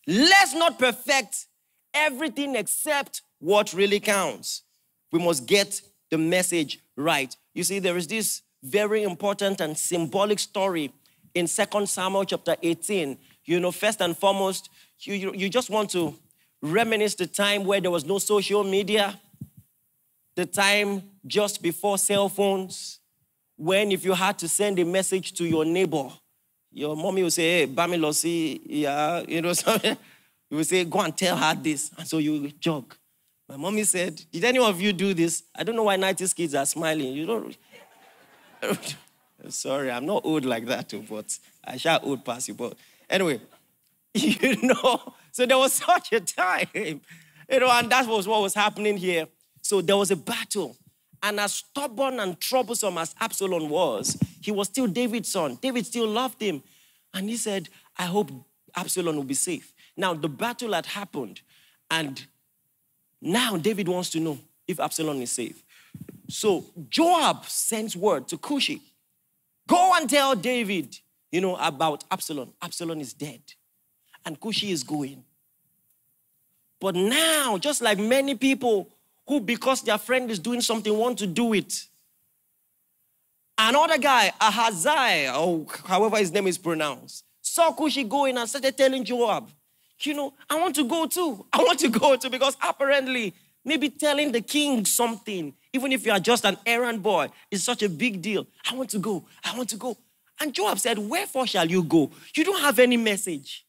Let's 0.07 0.55
not 0.55 0.79
perfect 0.79 1.45
everything 1.93 2.55
except 2.55 3.21
what 3.39 3.73
really 3.73 3.99
counts. 3.99 4.63
We 5.11 5.19
must 5.19 5.45
get 5.45 5.81
the 6.09 6.17
message 6.17 6.79
right. 6.95 7.35
You 7.53 7.63
see, 7.63 7.79
there 7.79 7.95
is 7.95 8.07
this 8.07 8.41
very 8.63 9.03
important 9.03 9.61
and 9.61 9.77
symbolic 9.77 10.39
story 10.39 10.91
in 11.35 11.47
Second 11.47 11.87
Samuel 11.87 12.25
chapter 12.25 12.55
18. 12.61 13.17
You 13.45 13.59
know, 13.59 13.71
first 13.71 14.01
and 14.01 14.17
foremost, 14.17 14.69
you, 14.99 15.13
you, 15.13 15.33
you 15.33 15.49
just 15.49 15.69
want 15.69 15.91
to 15.91 16.15
reminisce 16.61 17.15
the 17.15 17.27
time 17.27 17.63
where 17.63 17.79
there 17.79 17.91
was 17.91 18.05
no 18.05 18.17
social 18.17 18.63
media, 18.63 19.19
the 20.39 20.45
time 20.45 21.03
just 21.27 21.61
before 21.61 21.97
cell 21.97 22.29
phones, 22.29 22.99
when 23.57 23.91
if 23.91 24.05
you 24.05 24.13
had 24.13 24.39
to 24.39 24.47
send 24.47 24.79
a 24.79 24.85
message 24.85 25.33
to 25.33 25.43
your 25.43 25.65
neighbor, 25.65 26.07
your 26.71 26.95
mommy 26.95 27.23
would 27.23 27.33
say, 27.33 27.59
hey, 27.59 27.67
Bamilosi, 27.67 28.61
yeah, 28.65 29.21
you 29.27 29.41
know, 29.41 29.51
something. 29.51 29.97
You 30.49 30.57
would 30.57 30.65
say, 30.65 30.85
go 30.85 31.01
and 31.01 31.15
tell 31.15 31.35
her 31.35 31.53
this. 31.55 31.91
And 31.97 32.07
so 32.07 32.19
you 32.19 32.51
jog. 32.51 32.95
My 33.49 33.57
mommy 33.57 33.83
said, 33.83 34.23
Did 34.31 34.45
any 34.45 34.59
of 34.59 34.79
you 34.79 34.93
do 34.93 35.13
this? 35.13 35.43
I 35.53 35.63
don't 35.63 35.75
know 35.75 35.83
why 35.83 35.97
90s 35.97 36.33
kids 36.33 36.55
are 36.55 36.65
smiling. 36.65 37.13
You 37.13 37.25
don't. 37.25 37.57
Sorry, 39.49 39.91
I'm 39.91 40.05
not 40.05 40.23
old 40.23 40.45
like 40.45 40.65
that, 40.67 40.87
too, 40.87 41.03
but 41.09 41.37
I 41.65 41.75
shall 41.75 41.99
old 42.03 42.23
pass 42.23 42.47
you. 42.47 42.53
But 42.53 42.75
anyway, 43.09 43.41
you 44.13 44.61
know, 44.61 45.13
so 45.31 45.45
there 45.45 45.57
was 45.57 45.73
such 45.73 46.13
a 46.13 46.21
time, 46.21 46.67
you 46.73 47.01
know, 47.59 47.69
and 47.71 47.91
that 47.91 48.07
was 48.07 48.27
what 48.27 48.41
was 48.41 48.53
happening 48.53 48.95
here. 48.95 49.27
So 49.61 49.81
there 49.81 49.97
was 49.97 50.11
a 50.11 50.15
battle. 50.15 50.75
And 51.21 51.39
as 51.39 51.55
stubborn 51.55 52.19
and 52.19 52.39
troublesome 52.39 52.97
as 52.97 53.13
Absalom 53.19 53.69
was, 53.69 54.17
he 54.41 54.51
was 54.51 54.67
still 54.67 54.87
David's 54.87 55.29
son. 55.29 55.57
David 55.61 55.85
still 55.85 56.07
loved 56.07 56.41
him. 56.41 56.63
And 57.13 57.29
he 57.29 57.35
said, 57.35 57.69
I 57.97 58.05
hope 58.05 58.31
Absalom 58.75 59.15
will 59.15 59.23
be 59.23 59.33
safe. 59.33 59.73
Now, 59.97 60.13
the 60.13 60.29
battle 60.29 60.73
had 60.73 60.85
happened, 60.85 61.41
and 61.91 62.25
now 63.21 63.57
David 63.57 63.89
wants 63.89 64.11
to 64.11 64.19
know 64.19 64.39
if 64.67 64.79
Absalom 64.79 65.21
is 65.21 65.31
safe. 65.31 65.61
So 66.29 66.63
Joab 66.89 67.45
sends 67.45 67.97
word 67.97 68.27
to 68.29 68.37
Cushi 68.37 68.79
go 69.69 69.93
and 69.95 70.09
tell 70.09 70.35
David, 70.35 70.97
you 71.31 71.39
know, 71.39 71.55
about 71.55 72.03
Absalom. 72.11 72.51
Absalom 72.61 72.99
is 72.99 73.13
dead, 73.13 73.41
and 74.25 74.37
Cushi 74.39 74.71
is 74.71 74.83
going. 74.83 75.23
But 76.81 76.95
now, 76.95 77.57
just 77.57 77.81
like 77.81 77.99
many 77.99 78.35
people 78.35 78.89
who, 79.29 79.39
because 79.39 79.83
their 79.83 79.99
friend 79.99 80.29
is 80.31 80.39
doing 80.39 80.59
something, 80.59 80.91
want 80.97 81.19
to 81.19 81.27
do 81.27 81.53
it. 81.53 81.85
Another 83.59 83.99
guy, 83.99 84.31
Ahaziah, 84.41 85.35
or 85.37 85.67
however 85.85 86.17
his 86.17 86.31
name 86.31 86.47
is 86.47 86.57
pronounced, 86.57 87.23
saw 87.39 87.71
Cushi 87.71 88.09
going 88.09 88.39
and 88.39 88.49
started 88.49 88.75
telling 88.75 89.03
Joab, 89.03 89.51
you 90.01 90.15
know, 90.15 90.33
I 90.49 90.59
want 90.59 90.73
to 90.75 90.83
go 90.83 91.05
too. 91.05 91.45
I 91.53 91.59
want 91.59 91.77
to 91.79 91.89
go 91.89 92.15
too 92.15 92.31
because 92.31 92.57
apparently, 92.59 93.35
maybe 93.63 93.91
telling 93.91 94.31
the 94.31 94.41
king 94.41 94.83
something, 94.83 95.53
even 95.73 95.91
if 95.91 96.07
you 96.07 96.11
are 96.11 96.19
just 96.19 96.43
an 96.43 96.57
errand 96.65 97.03
boy, 97.03 97.29
is 97.51 97.63
such 97.63 97.83
a 97.83 97.89
big 97.89 98.23
deal. 98.23 98.47
I 98.67 98.73
want 98.73 98.89
to 98.91 98.97
go. 98.97 99.25
I 99.43 99.55
want 99.55 99.69
to 99.69 99.77
go. 99.77 99.95
And 100.39 100.55
Joab 100.55 100.79
said, 100.79 100.97
Wherefore 100.97 101.45
shall 101.45 101.69
you 101.69 101.83
go? 101.83 102.09
You 102.35 102.43
don't 102.45 102.61
have 102.61 102.79
any 102.79 102.97
message. 102.97 103.67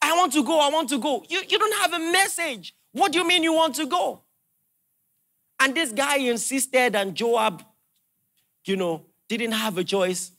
I 0.00 0.16
want 0.16 0.32
to 0.34 0.44
go. 0.44 0.60
I 0.60 0.68
want 0.68 0.88
to 0.90 0.98
go. 1.00 1.24
You, 1.28 1.40
you 1.48 1.58
don't 1.58 1.76
have 1.78 1.94
a 1.94 2.12
message. 2.12 2.74
What 2.92 3.12
do 3.12 3.18
you 3.18 3.26
mean 3.26 3.42
you 3.42 3.52
want 3.52 3.76
to 3.76 3.86
go? 3.86 4.22
And 5.60 5.74
this 5.74 5.92
guy 5.92 6.16
insisted, 6.16 6.96
and 6.96 7.14
Joab, 7.14 7.62
you 8.64 8.76
know, 8.76 9.06
didn't 9.28 9.52
have 9.52 9.76
a 9.78 9.84
choice. 9.84 10.32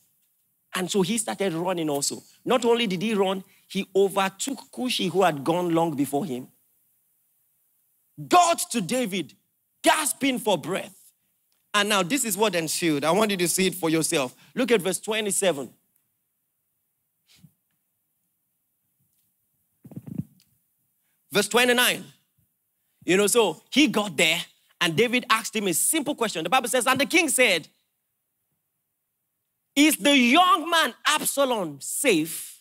And 0.75 0.89
so 0.89 1.01
he 1.01 1.17
started 1.17 1.53
running 1.53 1.89
also. 1.89 2.23
Not 2.43 2.65
only 2.65 2.87
did 2.87 3.01
he 3.01 3.13
run, 3.13 3.43
he 3.67 3.87
overtook 3.95 4.59
Cushi, 4.71 5.09
who 5.09 5.21
had 5.23 5.43
gone 5.43 5.73
long 5.73 5.95
before 5.95 6.25
him, 6.25 6.47
got 8.27 8.59
to 8.71 8.81
David, 8.81 9.33
gasping 9.83 10.39
for 10.39 10.57
breath. 10.57 10.95
And 11.73 11.89
now 11.89 12.03
this 12.03 12.25
is 12.25 12.35
what 12.35 12.55
ensued. 12.55 13.05
I 13.05 13.11
want 13.11 13.31
you 13.31 13.37
to 13.37 13.47
see 13.47 13.67
it 13.67 13.75
for 13.75 13.89
yourself. 13.89 14.35
Look 14.55 14.71
at 14.71 14.81
verse 14.81 14.99
27. 14.99 15.69
Verse 21.31 21.47
29. 21.47 22.03
You 23.03 23.17
know, 23.17 23.27
so 23.27 23.61
he 23.71 23.87
got 23.87 24.15
there 24.15 24.39
and 24.79 24.95
David 24.95 25.25
asked 25.29 25.55
him 25.55 25.67
a 25.67 25.73
simple 25.73 26.15
question. 26.15 26.43
The 26.43 26.49
Bible 26.49 26.69
says, 26.69 26.87
and 26.87 26.99
the 26.99 27.05
king 27.05 27.29
said, 27.29 27.67
Is 29.75 29.97
the 29.97 30.15
young 30.15 30.69
man 30.69 30.93
Absalom 31.07 31.79
safe? 31.81 32.59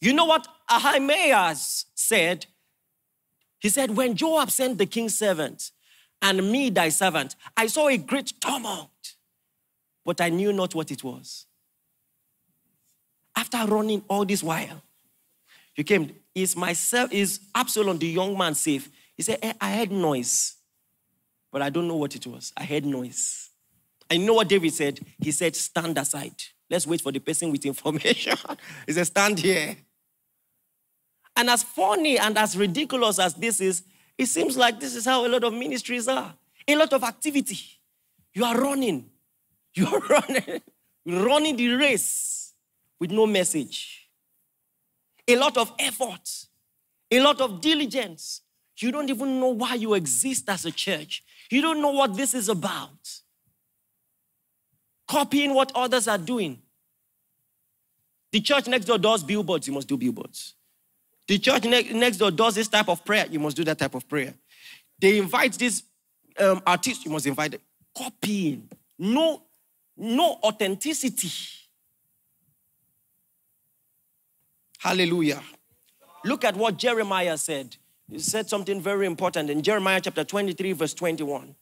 You 0.00 0.14
know 0.14 0.24
what 0.24 0.46
Ahimaaz 0.70 1.86
said? 1.94 2.46
He 3.58 3.68
said, 3.68 3.94
When 3.94 4.16
Joab 4.16 4.50
sent 4.50 4.78
the 4.78 4.86
king's 4.86 5.16
servant 5.16 5.70
and 6.22 6.50
me, 6.50 6.70
thy 6.70 6.88
servant, 6.88 7.36
I 7.56 7.66
saw 7.66 7.88
a 7.88 7.96
great 7.96 8.32
tumult, 8.40 9.14
but 10.04 10.20
I 10.20 10.30
knew 10.30 10.52
not 10.52 10.74
what 10.74 10.90
it 10.90 11.04
was. 11.04 11.46
After 13.36 13.58
running 13.66 14.02
all 14.08 14.24
this 14.24 14.42
while, 14.42 14.82
you 15.76 15.84
came, 15.84 16.14
is 16.34 16.56
myself, 16.56 17.12
is 17.12 17.40
Absalom 17.54 17.98
the 17.98 18.06
young 18.06 18.36
man 18.36 18.54
safe? 18.54 18.90
He 19.20 19.24
said, 19.24 19.38
eh, 19.42 19.52
I 19.60 19.72
heard 19.72 19.92
noise, 19.92 20.54
but 21.52 21.60
I 21.60 21.68
don't 21.68 21.86
know 21.86 21.96
what 21.96 22.16
it 22.16 22.26
was. 22.26 22.54
I 22.56 22.64
heard 22.64 22.86
noise. 22.86 23.50
I 24.10 24.16
know 24.16 24.32
what 24.32 24.48
David 24.48 24.72
said. 24.72 24.98
He 25.18 25.30
said, 25.30 25.54
Stand 25.54 25.98
aside. 25.98 26.42
Let's 26.70 26.86
wait 26.86 27.02
for 27.02 27.12
the 27.12 27.18
person 27.18 27.52
with 27.52 27.66
information. 27.66 28.38
he 28.86 28.92
said, 28.94 29.06
Stand 29.06 29.38
here. 29.38 29.76
And 31.36 31.50
as 31.50 31.62
funny 31.62 32.18
and 32.18 32.38
as 32.38 32.56
ridiculous 32.56 33.18
as 33.18 33.34
this 33.34 33.60
is, 33.60 33.82
it 34.16 34.24
seems 34.24 34.56
like 34.56 34.80
this 34.80 34.96
is 34.96 35.04
how 35.04 35.26
a 35.26 35.28
lot 35.28 35.44
of 35.44 35.52
ministries 35.52 36.08
are. 36.08 36.32
A 36.66 36.74
lot 36.74 36.90
of 36.94 37.04
activity. 37.04 37.60
You 38.32 38.46
are 38.46 38.58
running. 38.58 39.10
You 39.74 39.86
are 39.86 40.00
running, 40.08 40.62
running 41.04 41.56
the 41.56 41.68
race 41.74 42.54
with 42.98 43.10
no 43.10 43.26
message. 43.26 44.08
A 45.28 45.36
lot 45.36 45.58
of 45.58 45.74
effort, 45.78 46.46
a 47.10 47.20
lot 47.20 47.42
of 47.42 47.60
diligence. 47.60 48.40
You 48.82 48.92
don't 48.92 49.10
even 49.10 49.40
know 49.40 49.48
why 49.48 49.74
you 49.74 49.94
exist 49.94 50.48
as 50.48 50.64
a 50.64 50.72
church. 50.72 51.22
You 51.50 51.62
don't 51.62 51.82
know 51.82 51.90
what 51.90 52.16
this 52.16 52.34
is 52.34 52.48
about. 52.48 53.20
copying 55.10 55.54
what 55.54 55.72
others 55.74 56.06
are 56.06 56.18
doing. 56.18 56.60
The 58.30 58.40
church 58.40 58.68
next 58.68 58.84
door 58.84 58.98
does 58.98 59.24
billboards, 59.24 59.66
you 59.66 59.72
must 59.74 59.88
do 59.88 59.96
billboards. 59.96 60.54
The 61.26 61.38
church 61.38 61.64
ne- 61.64 61.92
next 61.92 62.18
door 62.18 62.30
does 62.30 62.54
this 62.54 62.68
type 62.68 62.88
of 62.88 63.04
prayer, 63.04 63.26
you 63.28 63.40
must 63.40 63.56
do 63.56 63.64
that 63.64 63.78
type 63.78 63.94
of 63.96 64.08
prayer. 64.08 64.34
They 65.00 65.18
invite 65.18 65.54
this 65.54 65.82
um, 66.38 66.62
artist, 66.64 67.04
you 67.04 67.10
must 67.10 67.26
invite 67.26 67.52
them. 67.52 67.60
Copying. 67.96 68.68
No, 68.98 69.42
no 69.96 70.38
authenticity. 70.44 71.30
Hallelujah. 74.78 75.42
Look 76.24 76.44
at 76.44 76.54
what 76.54 76.76
Jeremiah 76.76 77.36
said. 77.36 77.76
He 78.10 78.18
said 78.18 78.48
something 78.48 78.80
very 78.80 79.06
important 79.06 79.50
in 79.50 79.62
Jeremiah 79.62 80.00
chapter 80.00 80.24
23, 80.24 80.72
verse 80.72 80.94
21. 80.94 81.54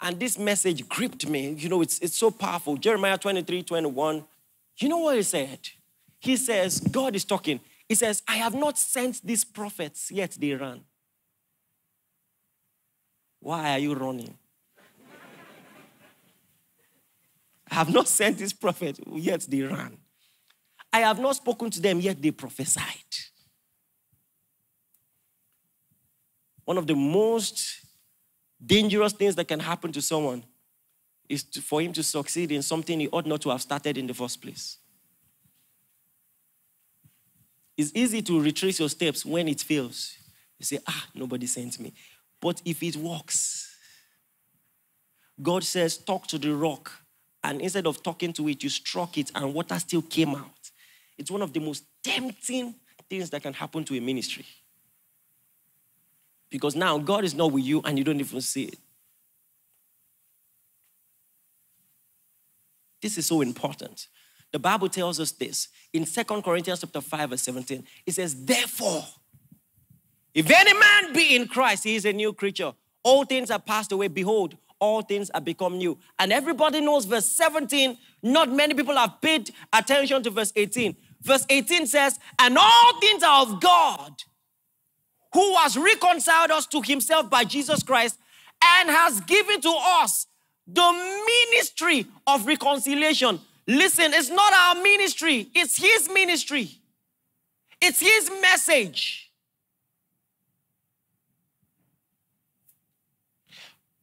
And 0.00 0.18
this 0.18 0.38
message 0.38 0.88
gripped 0.88 1.28
me. 1.28 1.50
You 1.50 1.68
know, 1.68 1.82
it's, 1.82 1.98
it's 2.00 2.16
so 2.16 2.30
powerful. 2.30 2.76
Jeremiah 2.76 3.18
23, 3.18 3.62
21. 3.62 4.24
You 4.78 4.88
know 4.88 4.98
what 4.98 5.16
he 5.16 5.22
said? 5.22 5.58
He 6.20 6.36
says, 6.36 6.80
God 6.80 7.14
is 7.14 7.24
talking. 7.24 7.60
He 7.88 7.94
says, 7.94 8.22
I 8.26 8.36
have 8.36 8.54
not 8.54 8.76
sent 8.76 9.24
these 9.24 9.44
prophets, 9.44 10.10
yet 10.10 10.36
they 10.38 10.52
run. 10.52 10.82
Why 13.40 13.72
are 13.72 13.78
you 13.78 13.94
running? 13.94 14.36
I 17.70 17.74
have 17.74 17.92
not 17.92 18.08
sent 18.08 18.38
these 18.38 18.52
prophets, 18.52 19.00
yet 19.14 19.42
they 19.48 19.62
ran. 19.62 19.96
I 20.92 21.00
have 21.00 21.20
not 21.20 21.36
spoken 21.36 21.70
to 21.70 21.80
them, 21.80 22.00
yet 22.00 22.20
they 22.20 22.30
prophesied. 22.30 23.27
One 26.68 26.76
of 26.76 26.86
the 26.86 26.94
most 26.94 27.80
dangerous 28.62 29.14
things 29.14 29.34
that 29.36 29.48
can 29.48 29.58
happen 29.58 29.90
to 29.90 30.02
someone 30.02 30.44
is 31.26 31.42
to, 31.44 31.62
for 31.62 31.80
him 31.80 31.94
to 31.94 32.02
succeed 32.02 32.52
in 32.52 32.60
something 32.60 33.00
he 33.00 33.08
ought 33.08 33.24
not 33.24 33.40
to 33.40 33.48
have 33.48 33.62
started 33.62 33.96
in 33.96 34.06
the 34.06 34.12
first 34.12 34.42
place. 34.42 34.76
It's 37.74 37.90
easy 37.94 38.20
to 38.20 38.38
retrace 38.38 38.80
your 38.80 38.90
steps 38.90 39.24
when 39.24 39.48
it 39.48 39.62
fails. 39.62 40.14
You 40.58 40.66
say, 40.66 40.78
ah, 40.86 41.06
nobody 41.14 41.46
sent 41.46 41.80
me. 41.80 41.94
But 42.38 42.60
if 42.66 42.82
it 42.82 42.96
works, 42.96 43.74
God 45.40 45.64
says, 45.64 45.96
talk 45.96 46.26
to 46.26 46.36
the 46.36 46.54
rock. 46.54 46.92
And 47.42 47.62
instead 47.62 47.86
of 47.86 48.02
talking 48.02 48.34
to 48.34 48.46
it, 48.46 48.62
you 48.62 48.68
struck 48.68 49.16
it 49.16 49.30
and 49.34 49.54
water 49.54 49.78
still 49.78 50.02
came 50.02 50.34
out. 50.34 50.70
It's 51.16 51.30
one 51.30 51.40
of 51.40 51.54
the 51.54 51.60
most 51.60 51.84
tempting 52.04 52.74
things 53.08 53.30
that 53.30 53.42
can 53.42 53.54
happen 53.54 53.84
to 53.84 53.96
a 53.96 54.00
ministry. 54.00 54.44
Because 56.50 56.74
now 56.74 56.98
God 56.98 57.24
is 57.24 57.34
not 57.34 57.52
with 57.52 57.64
you 57.64 57.82
and 57.84 57.98
you 57.98 58.04
don't 58.04 58.20
even 58.20 58.40
see 58.40 58.64
it. 58.64 58.78
This 63.00 63.18
is 63.18 63.26
so 63.26 63.40
important. 63.42 64.08
The 64.50 64.58
Bible 64.58 64.88
tells 64.88 65.20
us 65.20 65.32
this 65.32 65.68
in 65.92 66.06
Second 66.06 66.42
Corinthians 66.42 66.80
chapter 66.80 67.00
5, 67.00 67.30
verse 67.30 67.42
17. 67.42 67.84
It 68.06 68.12
says, 68.12 68.44
Therefore, 68.44 69.04
if 70.34 70.50
any 70.50 70.72
man 70.72 71.12
be 71.12 71.36
in 71.36 71.46
Christ, 71.48 71.84
he 71.84 71.96
is 71.96 72.04
a 72.04 72.12
new 72.12 72.32
creature. 72.32 72.72
All 73.02 73.24
things 73.24 73.50
are 73.50 73.58
passed 73.58 73.92
away. 73.92 74.08
Behold, 74.08 74.56
all 74.78 75.02
things 75.02 75.30
are 75.30 75.40
become 75.40 75.78
new. 75.78 75.98
And 76.18 76.32
everybody 76.32 76.80
knows 76.80 77.04
verse 77.04 77.26
17. 77.26 77.96
Not 78.22 78.50
many 78.50 78.74
people 78.74 78.96
have 78.96 79.20
paid 79.20 79.50
attention 79.72 80.22
to 80.22 80.30
verse 80.30 80.52
18. 80.54 80.96
Verse 81.20 81.44
18 81.48 81.86
says, 81.86 82.18
And 82.38 82.56
all 82.56 83.00
things 83.00 83.22
are 83.22 83.42
of 83.42 83.60
God, 83.60 84.22
who 85.32 85.56
has 85.56 85.76
reconciled 85.76 86.50
us 86.50 86.66
to 86.66 86.82
himself 86.82 87.28
by 87.28 87.44
Jesus 87.44 87.82
Christ 87.82 88.18
and 88.64 88.88
has 88.88 89.20
given 89.20 89.60
to 89.60 89.74
us 89.76 90.26
the 90.66 90.92
ministry 91.50 92.06
of 92.26 92.46
reconciliation. 92.46 93.40
Listen, 93.66 94.12
it's 94.14 94.30
not 94.30 94.52
our 94.52 94.82
ministry, 94.82 95.48
it's 95.54 95.76
his 95.76 96.08
ministry, 96.08 96.70
it's 97.80 98.00
his 98.00 98.30
message. 98.40 99.30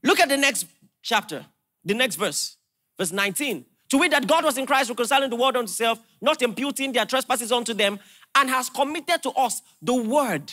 Look 0.03 0.19
at 0.19 0.29
the 0.29 0.37
next 0.37 0.67
chapter, 1.01 1.45
the 1.83 1.95
next 1.95 2.15
verse, 2.15 2.57
verse 2.97 3.11
19. 3.11 3.65
To 3.89 3.97
wit, 3.97 4.11
that 4.11 4.27
God 4.27 4.43
was 4.43 4.57
in 4.57 4.65
Christ 4.65 4.89
reconciling 4.89 5.29
the 5.29 5.35
world 5.35 5.55
unto 5.55 5.67
himself, 5.67 5.99
not 6.21 6.41
imputing 6.41 6.91
their 6.91 7.05
trespasses 7.05 7.51
unto 7.51 7.73
them, 7.73 7.99
and 8.35 8.49
has 8.49 8.69
committed 8.69 9.23
to 9.23 9.31
us 9.31 9.61
the 9.81 9.93
word 9.93 10.51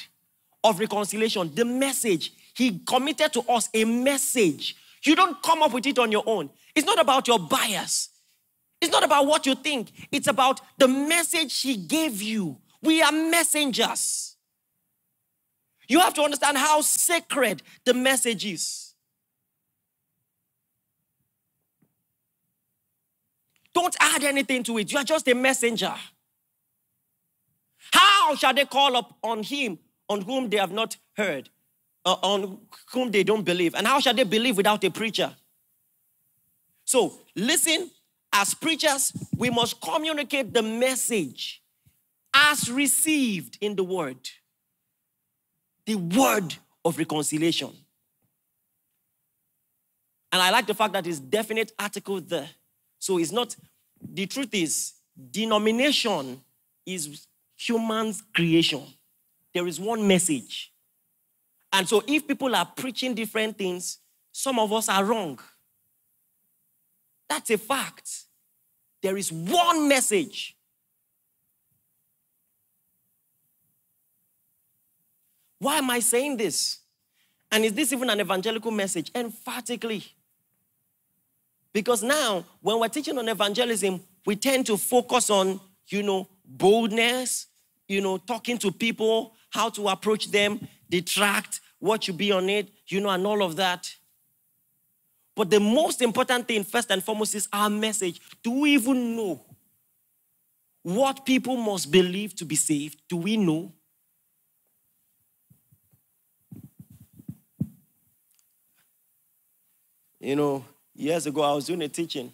of 0.65 0.79
reconciliation, 0.79 1.55
the 1.55 1.65
message. 1.65 2.33
He 2.55 2.81
committed 2.81 3.33
to 3.35 3.41
us 3.43 3.69
a 3.73 3.85
message. 3.85 4.77
You 5.05 5.17
don't 5.17 5.43
come 5.43 5.63
up 5.63 5.73
with 5.73 5.87
it 5.87 5.99
on 5.99 6.13
your 6.13 6.23
own. 6.27 6.51
It's 6.75 6.87
not 6.87 7.01
about 7.01 7.27
your 7.27 7.39
bias. 7.39 8.11
It's 8.81 8.93
not 8.93 9.05
about 9.05 9.27
what 9.27 9.47
you 9.47 9.55
think. 9.55 9.91
It's 10.11 10.27
about 10.27 10.61
the 10.79 10.89
message 10.89 11.61
He 11.61 11.77
gave 11.77 12.21
you. 12.21 12.59
We 12.83 13.01
are 13.03 13.13
messengers. 13.13 14.37
You 15.89 16.01
have 16.01 16.15
to 16.15 16.23
understand 16.23 16.59
how 16.59 16.81
sacred 16.81 17.63
the 17.85 17.95
message 17.95 18.47
is. 18.47 18.95
Don't 23.75 23.95
add 24.01 24.25
anything 24.25 24.63
to 24.65 24.79
it. 24.79 24.93
You 24.93 24.99
are 24.99 25.05
just 25.05 25.27
a 25.29 25.35
messenger. 25.35 25.95
How 27.93 28.35
shall 28.35 28.55
they 28.55 28.65
call 28.65 28.97
up 28.97 29.17
on 29.23 29.43
him 29.43 29.79
on 30.13 30.21
whom 30.23 30.49
they 30.49 30.59
have 30.59 30.73
not 30.73 30.97
heard, 31.17 31.49
uh, 32.05 32.17
on 32.23 32.59
whom 32.93 33.11
they 33.11 33.25
don't 33.25 33.45
believe? 33.45 33.75
And 33.75 33.87
how 33.87 34.01
shall 34.01 34.15
they 34.15 34.25
believe 34.25 34.57
without 34.57 34.85
a 34.85 34.91
preacher? 34.91 35.35
So, 36.85 37.19
listen, 37.35 37.91
as 38.33 38.55
preachers, 38.55 39.13
we 39.37 39.51
must 39.51 39.81
communicate 39.81 40.53
the 40.53 40.63
message 40.63 41.63
as 42.35 42.71
received 42.71 43.59
in 43.61 43.77
the 43.77 43.85
word. 43.85 44.29
The 45.87 45.97
word 45.97 46.55
of 46.85 46.99
reconciliation. 46.99 47.71
And 50.31 50.41
I 50.41 50.51
like 50.51 50.67
the 50.67 50.75
fact 50.75 50.93
that 50.95 51.07
it's 51.07 51.19
definite 51.19 51.73
article 51.79 52.21
there. 52.21 52.49
So 52.99 53.19
it's 53.19 53.33
not, 53.33 53.55
the 54.01 54.27
truth 54.27 54.55
is, 54.55 54.95
denomination 55.31 56.41
is 56.87 57.27
human's 57.57 58.23
creation. 58.35 58.83
There 59.55 59.67
is 59.67 59.79
one 59.79 60.07
message. 60.07 60.73
And 61.73 61.89
so 61.89 62.03
if 62.07 62.27
people 62.27 62.55
are 62.55 62.67
preaching 62.67 63.15
different 63.15 63.57
things, 63.57 63.99
some 64.31 64.59
of 64.59 64.73
us 64.73 64.89
are 64.89 65.05
wrong. 65.05 65.39
That's 67.29 67.51
a 67.51 67.59
fact. 67.59 68.11
There 69.03 69.17
is 69.17 69.33
one 69.33 69.89
message. 69.89 70.57
Why 75.59 75.79
am 75.79 75.91
I 75.91 76.01
saying 76.01 76.37
this? 76.37 76.81
And 77.51 77.65
is 77.65 77.73
this 77.73 77.93
even 77.93 78.11
an 78.11 78.21
evangelical 78.21 78.71
message? 78.71 79.11
Emphatically. 79.15 80.05
Because 81.73 82.03
now, 82.03 82.45
when 82.61 82.81
we're 82.81 82.89
teaching 82.89 83.17
on 83.19 83.29
evangelism, 83.29 84.01
we 84.27 84.37
tend 84.37 84.67
to 84.67 84.77
focus 84.77 85.31
on, 85.31 85.61
you 85.89 86.03
know, 86.03 86.29
boldness, 86.45 87.47
you 87.89 88.01
know, 88.01 88.19
talking 88.19 88.59
to 88.59 88.71
people, 88.71 89.35
how 89.53 89.69
to 89.69 89.89
approach 89.89 90.31
them, 90.31 90.67
detract, 90.89 91.61
what 91.79 92.05
should 92.05 92.17
be 92.17 92.33
on 92.33 92.49
it, 92.49 92.69
you 92.89 93.01
know, 93.01 93.11
and 93.11 93.27
all 93.27 93.43
of 93.43 93.57
that. 93.57 93.95
But 95.37 95.51
the 95.51 95.61
most 95.61 96.03
important 96.03 96.49
thing, 96.49 96.65
first 96.65 96.91
and 96.91 97.03
foremost, 97.03 97.35
is 97.35 97.49
our 97.53 97.71
message. 97.71 98.21
Do 98.43 98.51
we 98.51 98.75
even 98.75 99.15
know 99.15 99.45
what 100.83 101.25
people 101.25 101.57
must 101.57 101.91
believe 101.91 102.35
to 102.37 102.45
be 102.45 102.57
saved? 102.57 103.01
Do 103.09 103.19
we 103.19 103.37
know? 103.37 103.73
You 110.19 110.37
know, 110.37 110.65
years 110.95 111.27
ago, 111.27 111.43
I 111.43 111.53
was 111.53 111.67
doing 111.67 111.83
a 111.83 111.89
teaching. 111.89 112.33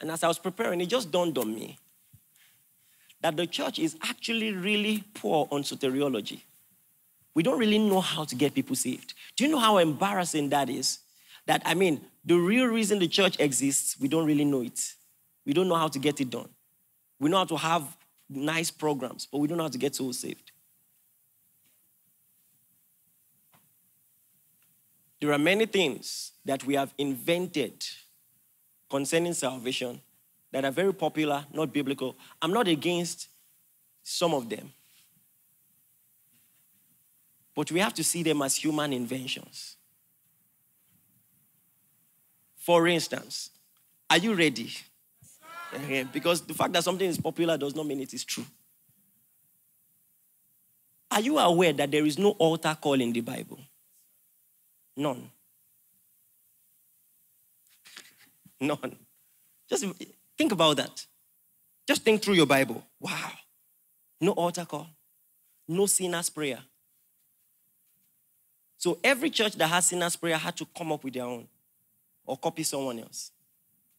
And 0.00 0.10
as 0.10 0.24
I 0.24 0.28
was 0.28 0.38
preparing, 0.38 0.80
it 0.80 0.86
just 0.86 1.10
dawned 1.10 1.36
on 1.38 1.54
me 1.54 1.78
that 3.20 3.36
the 3.36 3.46
church 3.46 3.78
is 3.78 3.96
actually 4.02 4.52
really 4.52 5.04
poor 5.14 5.48
on 5.50 5.62
soteriology. 5.62 6.42
We 7.34 7.42
don't 7.42 7.58
really 7.58 7.78
know 7.78 8.00
how 8.00 8.24
to 8.24 8.34
get 8.34 8.54
people 8.54 8.76
saved. 8.76 9.14
Do 9.36 9.44
you 9.44 9.50
know 9.50 9.58
how 9.58 9.78
embarrassing 9.78 10.48
that 10.50 10.68
is? 10.68 11.00
That, 11.46 11.62
I 11.64 11.74
mean, 11.74 12.00
the 12.24 12.36
real 12.36 12.66
reason 12.66 12.98
the 12.98 13.08
church 13.08 13.38
exists, 13.38 13.98
we 13.98 14.08
don't 14.08 14.26
really 14.26 14.44
know 14.44 14.62
it. 14.62 14.80
We 15.46 15.52
don't 15.52 15.68
know 15.68 15.76
how 15.76 15.88
to 15.88 15.98
get 15.98 16.20
it 16.20 16.30
done. 16.30 16.48
We 17.18 17.30
know 17.30 17.38
how 17.38 17.44
to 17.44 17.56
have 17.56 17.96
nice 18.28 18.70
programs, 18.70 19.26
but 19.26 19.38
we 19.38 19.48
don't 19.48 19.56
know 19.56 19.64
how 19.64 19.70
to 19.70 19.78
get 19.78 19.94
souls 19.94 20.18
saved. 20.18 20.52
There 25.20 25.32
are 25.32 25.38
many 25.38 25.66
things 25.66 26.32
that 26.44 26.64
we 26.64 26.74
have 26.74 26.94
invented 26.98 27.84
concerning 28.88 29.34
salvation 29.34 30.00
that 30.52 30.64
are 30.64 30.70
very 30.70 30.94
popular, 30.94 31.44
not 31.52 31.72
biblical. 31.72 32.16
I'm 32.40 32.52
not 32.52 32.68
against 32.68 33.28
some 34.02 34.34
of 34.34 34.48
them. 34.48 34.72
But 37.54 37.70
we 37.72 37.80
have 37.80 37.94
to 37.94 38.04
see 38.04 38.22
them 38.22 38.40
as 38.42 38.56
human 38.56 38.92
inventions. 38.92 39.76
For 42.56 42.86
instance, 42.86 43.50
Are 44.10 44.18
you 44.18 44.34
ready? 44.34 44.72
Because 46.12 46.40
the 46.40 46.54
fact 46.54 46.72
that 46.72 46.82
something 46.84 47.08
is 47.08 47.18
popular 47.18 47.58
does 47.58 47.74
not 47.74 47.86
mean 47.86 48.00
it 48.00 48.14
is 48.14 48.24
true. 48.24 48.46
Are 51.10 51.20
you 51.20 51.38
aware 51.38 51.72
that 51.72 51.90
there 51.90 52.06
is 52.06 52.18
no 52.18 52.30
altar 52.30 52.76
call 52.80 53.00
in 53.00 53.12
the 53.12 53.20
Bible? 53.20 53.58
None. 54.96 55.30
None. 58.60 58.96
Just 59.68 59.84
think 60.38 60.52
about 60.52 60.78
that. 60.78 61.04
Just 61.86 62.02
think 62.02 62.22
through 62.22 62.34
your 62.34 62.46
Bible. 62.46 62.82
Wow. 63.00 63.32
No 64.20 64.32
altar 64.32 64.64
call, 64.64 64.88
no 65.66 65.86
sinner's 65.86 66.30
prayer. 66.30 66.60
So 68.76 68.98
every 69.02 69.30
church 69.30 69.54
that 69.54 69.66
has 69.66 69.86
sinner's 69.86 70.16
prayer 70.16 70.36
had 70.36 70.56
to 70.56 70.66
come 70.76 70.92
up 70.92 71.04
with 71.04 71.14
their 71.14 71.24
own 71.24 71.46
or 72.24 72.36
copy 72.36 72.62
someone 72.62 73.00
else. 73.00 73.32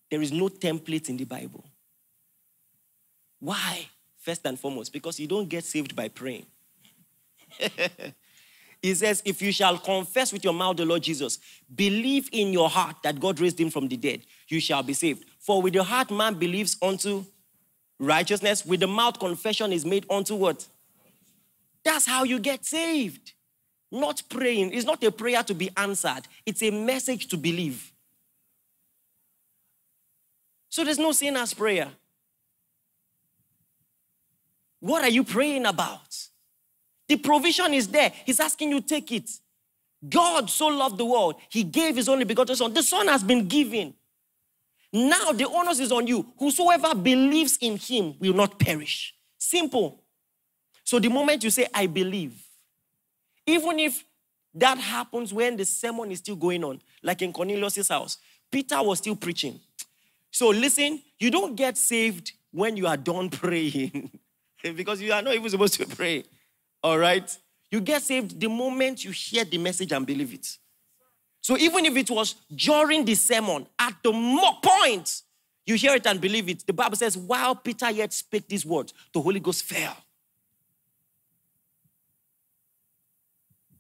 There 0.10 0.21
is 0.21 0.32
no 0.32 0.47
template 0.47 1.10
in 1.10 1.17
the 1.17 1.25
Bible. 1.25 1.63
Why? 3.39 3.88
First 4.17 4.45
and 4.45 4.60
foremost, 4.60 4.91
because 4.91 5.19
you 5.19 5.28
don't 5.28 5.47
get 5.47 5.63
saved 5.63 5.95
by 5.95 6.08
praying. 6.08 6.45
he 8.82 8.93
says, 8.93 9.21
If 9.25 9.41
you 9.41 9.52
shall 9.52 9.78
confess 9.78 10.34
with 10.34 10.43
your 10.43 10.54
mouth 10.54 10.78
the 10.78 10.86
Lord 10.86 11.04
Jesus, 11.04 11.39
believe 11.73 12.30
in 12.32 12.52
your 12.54 12.69
heart 12.69 12.97
that 13.04 13.19
God 13.19 13.39
raised 13.39 13.60
him 13.60 13.69
from 13.69 13.88
the 13.88 13.97
dead, 13.97 14.21
you 14.47 14.60
shall 14.60 14.84
be 14.84 14.93
saved. 14.93 15.25
For 15.49 15.63
with 15.63 15.73
the 15.73 15.83
heart 15.83 16.12
man 16.12 16.35
believes 16.35 16.77
unto 16.79 17.25
righteousness, 17.99 18.63
with 18.63 18.81
the 18.81 18.88
mouth 18.88 19.17
confession 19.17 19.73
is 19.73 19.83
made 19.83 20.05
unto 20.07 20.35
what? 20.35 20.63
That's 21.83 22.05
how 22.05 22.23
you 22.23 22.38
get 22.38 22.63
saved. 22.63 23.33
Not 23.91 24.21
praying. 24.29 24.73
It's 24.73 24.85
not 24.85 25.03
a 25.03 25.12
prayer 25.12 25.41
to 25.41 25.55
be 25.55 25.71
answered, 25.75 26.21
it's 26.45 26.62
a 26.62 26.69
message 26.69 27.29
to 27.29 27.38
believe. 27.38 27.91
So 30.69 30.83
there's 30.83 30.99
no 30.99 31.13
sinner's 31.13 31.55
prayer. 31.55 31.88
What 34.81 35.03
are 35.03 35.09
you 35.09 35.23
praying 35.23 35.65
about? 35.65 36.15
The 37.07 37.17
provision 37.17 37.73
is 37.73 37.88
there. 37.88 38.13
He's 38.23 38.39
asking 38.39 38.69
you 38.69 38.81
take 38.81 39.12
it. 39.12 39.31
God 40.07 40.47
so 40.47 40.67
loved 40.67 40.99
the 40.99 41.05
world, 41.05 41.38
he 41.49 41.63
gave 41.63 41.95
his 41.95 42.07
only 42.07 42.25
begotten 42.25 42.55
son. 42.55 42.71
The 42.71 42.83
son 42.83 43.07
has 43.07 43.23
been 43.23 43.47
given. 43.47 43.95
Now 44.91 45.32
the 45.32 45.47
onus 45.47 45.80
is 45.80 45.91
on 45.91 46.08
you. 46.08 46.25
Whosoever 46.38 46.95
believes 46.95 47.58
in 47.62 47.78
him 47.78 48.15
will 48.19 48.34
not 48.34 48.60
perish. 48.60 49.13
Simple. 49.38 50.04
So 50.84 50.99
the 50.99 51.10
moment 51.10 51.43
you 51.43 51.52
say, 51.52 51.67
I 51.73 51.86
believe, 51.86 52.41
even 53.45 53.80
if 53.80 54.04
that 54.56 54.78
happens 54.78 55.34
when 55.34 55.56
the 55.56 55.65
sermon 55.65 56.12
is 56.12 56.19
still 56.19 56.36
going 56.36 56.63
on, 56.63 56.82
like 57.04 57.21
in 57.21 57.32
Cornelius' 57.32 57.88
house, 57.88 58.17
Peter 58.52 58.82
was 58.82 58.97
still 58.97 59.15
preaching. 59.15 59.60
So 60.32 60.49
listen, 60.49 61.02
you 61.19 61.30
don't 61.30 61.56
get 61.56 61.78
saved 61.78 62.34
when 62.52 62.75
you 62.75 62.88
are 62.88 62.97
done 62.97 63.30
praying 63.30 64.10
because 64.75 65.02
you 65.02 65.13
are 65.13 65.21
not 65.21 65.36
even 65.36 65.49
supposed 65.49 65.75
to 65.75 65.86
pray. 65.86 66.23
All 66.84 66.97
right? 66.97 67.38
You 67.71 67.82
get 67.82 68.02
saved 68.02 68.39
the 68.39 68.47
moment 68.47 69.04
you 69.04 69.12
hear 69.12 69.45
the 69.45 69.58
message 69.60 69.91
and 69.91 70.06
believe 70.06 70.34
it. 70.34 70.58
So 71.49 71.57
even 71.57 71.83
if 71.83 71.97
it 71.97 72.12
was 72.12 72.35
during 72.55 73.03
the 73.05 73.15
sermon, 73.15 73.65
at 73.79 73.95
the 74.03 74.12
point 74.62 75.23
you 75.65 75.73
hear 75.73 75.95
it 75.95 76.05
and 76.05 76.21
believe 76.21 76.47
it, 76.47 76.63
the 76.67 76.73
Bible 76.73 76.95
says, 76.95 77.17
while 77.17 77.55
Peter 77.55 77.89
yet 77.89 78.13
spake 78.13 78.47
these 78.47 78.63
words, 78.63 78.93
the 79.12 79.19
Holy 79.19 79.39
Ghost 79.39 79.63
fell. 79.63 79.97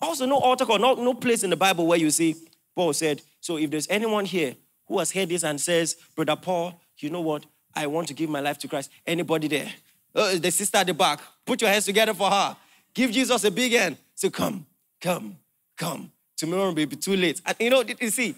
Also, 0.01 0.25
no 0.25 0.39
call, 0.39 0.79
no, 0.79 0.95
no 0.95 1.13
place 1.13 1.43
in 1.43 1.51
the 1.51 1.55
Bible 1.55 1.85
where 1.85 1.99
you 1.99 2.09
see 2.09 2.35
Paul 2.73 2.91
said, 2.91 3.21
So 3.39 3.57
if 3.57 3.69
there's 3.69 3.87
anyone 3.87 4.25
here 4.25 4.55
who 4.87 4.97
has 4.97 5.11
heard 5.11 5.29
this 5.29 5.43
and 5.43 5.61
says, 5.61 5.95
Brother 6.15 6.37
Paul, 6.37 6.81
you 6.97 7.11
know 7.11 7.21
what? 7.21 7.45
I 7.75 7.85
want 7.85 8.07
to 8.07 8.15
give 8.15 8.31
my 8.31 8.39
life 8.39 8.57
to 8.61 8.67
Christ. 8.67 8.89
Anybody 9.05 9.47
there? 9.47 9.71
Oh, 10.15 10.35
the 10.37 10.49
sister 10.49 10.79
at 10.79 10.87
the 10.87 10.95
back, 10.95 11.19
put 11.45 11.61
your 11.61 11.69
hands 11.69 11.85
together 11.85 12.15
for 12.15 12.31
her. 12.31 12.57
Give 12.95 13.11
Jesus 13.11 13.43
a 13.43 13.51
big 13.51 13.73
hand. 13.73 13.95
So 14.15 14.31
come, 14.31 14.65
come, 14.99 15.37
come. 15.77 16.11
Tomorrow 16.39 16.71
may 16.71 16.85
be 16.85 16.95
too 16.95 17.17
late. 17.17 17.41
And 17.45 17.57
you 17.59 17.69
know, 17.69 17.83
you 17.99 18.09
see, 18.09 18.33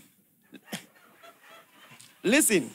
listen. 2.23 2.71